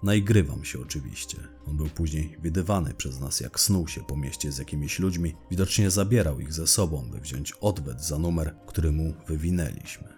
Naigrywam 0.03 0.65
się 0.65 0.81
oczywiście. 0.81 1.39
On 1.67 1.77
był 1.77 1.87
później 1.87 2.37
widywany 2.43 2.95
przez 2.95 3.21
nas, 3.21 3.41
jak 3.41 3.61
snuł 3.61 3.89
się 3.89 4.01
po 4.05 4.17
mieście 4.17 4.53
z 4.53 4.59
jakimiś 4.59 4.99
ludźmi. 4.99 5.35
Widocznie 5.51 5.91
zabierał 5.91 6.41
ich 6.41 6.53
ze 6.53 6.67
sobą, 6.67 7.09
by 7.11 7.21
wziąć 7.21 7.53
odwet 7.53 8.05
za 8.05 8.19
numer, 8.19 8.55
który 8.67 8.93
mu 8.93 9.15
wywinęliśmy. 9.27 10.16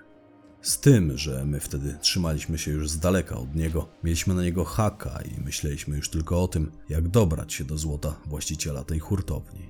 Z 0.63 0.81
tym, 0.81 1.19
że 1.19 1.45
my 1.45 1.61
wtedy 1.61 1.99
trzymaliśmy 2.01 2.59
się 2.59 2.71
już 2.71 2.91
z 2.91 2.99
daleka 2.99 3.37
od 3.37 3.55
niego, 3.55 3.89
mieliśmy 4.05 4.35
na 4.35 4.43
niego 4.43 4.65
haka 4.65 5.21
i 5.23 5.41
myśleliśmy 5.41 5.97
już 5.97 6.11
tylko 6.11 6.43
o 6.43 6.49
tym, 6.49 6.73
jak 6.89 7.09
dobrać 7.09 7.53
się 7.53 7.65
do 7.65 7.79
złota 7.79 8.21
właściciela 8.27 8.85
tej 8.85 8.99
hurtowni. 8.99 9.67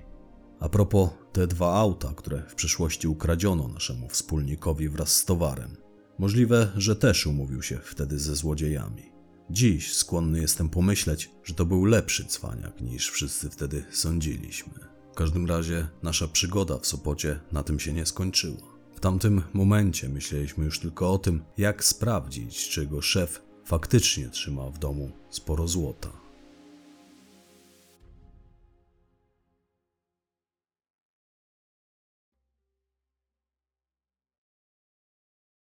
A 0.61 0.68
propos 0.68 1.11
te 1.32 1.47
dwa 1.47 1.74
auta, 1.74 2.12
które 2.16 2.43
w 2.49 2.55
przyszłości 2.55 3.09
ukradziono 3.09 3.68
naszemu 3.68 4.09
wspólnikowi 4.09 4.89
wraz 4.89 5.09
z 5.09 5.24
towarem. 5.24 5.76
Możliwe, 6.18 6.72
że 6.76 6.97
też 6.97 7.26
umówił 7.26 7.62
się 7.62 7.78
wtedy 7.84 8.18
ze 8.18 8.36
złodziejami. 8.36 9.03
Dziś 9.51 9.95
skłonny 9.95 10.41
jestem 10.41 10.68
pomyśleć, 10.68 11.30
że 11.45 11.55
to 11.55 11.66
był 11.66 11.84
lepszy 11.84 12.24
cwaniak 12.24 12.80
niż 12.80 13.11
wszyscy 13.11 13.51
wtedy 13.51 13.84
sądziliśmy. 13.91 14.74
W 15.12 15.14
każdym 15.14 15.47
razie 15.47 15.89
nasza 16.03 16.28
przygoda 16.28 16.78
w 16.78 16.86
Sopocie 16.86 17.41
na 17.53 17.62
tym 17.62 17.80
się 17.80 17.93
nie 17.93 18.07
skończyła. 18.07 18.68
W 18.99 19.01
tamtym 19.01 19.43
momencie 19.53 20.09
myśleliśmy 20.09 20.65
już 20.65 20.81
tylko 20.81 21.13
o 21.13 21.19
tym, 21.19 21.45
jak 21.59 21.85
sprawdzić, 21.85 22.69
czy 22.69 22.81
jego 22.81 23.03
szef 23.03 23.43
faktycznie 23.65 24.29
trzyma 24.29 24.71
w 24.71 24.79
domu 24.79 25.11
sporo 25.31 25.69
złota. 25.69 26.28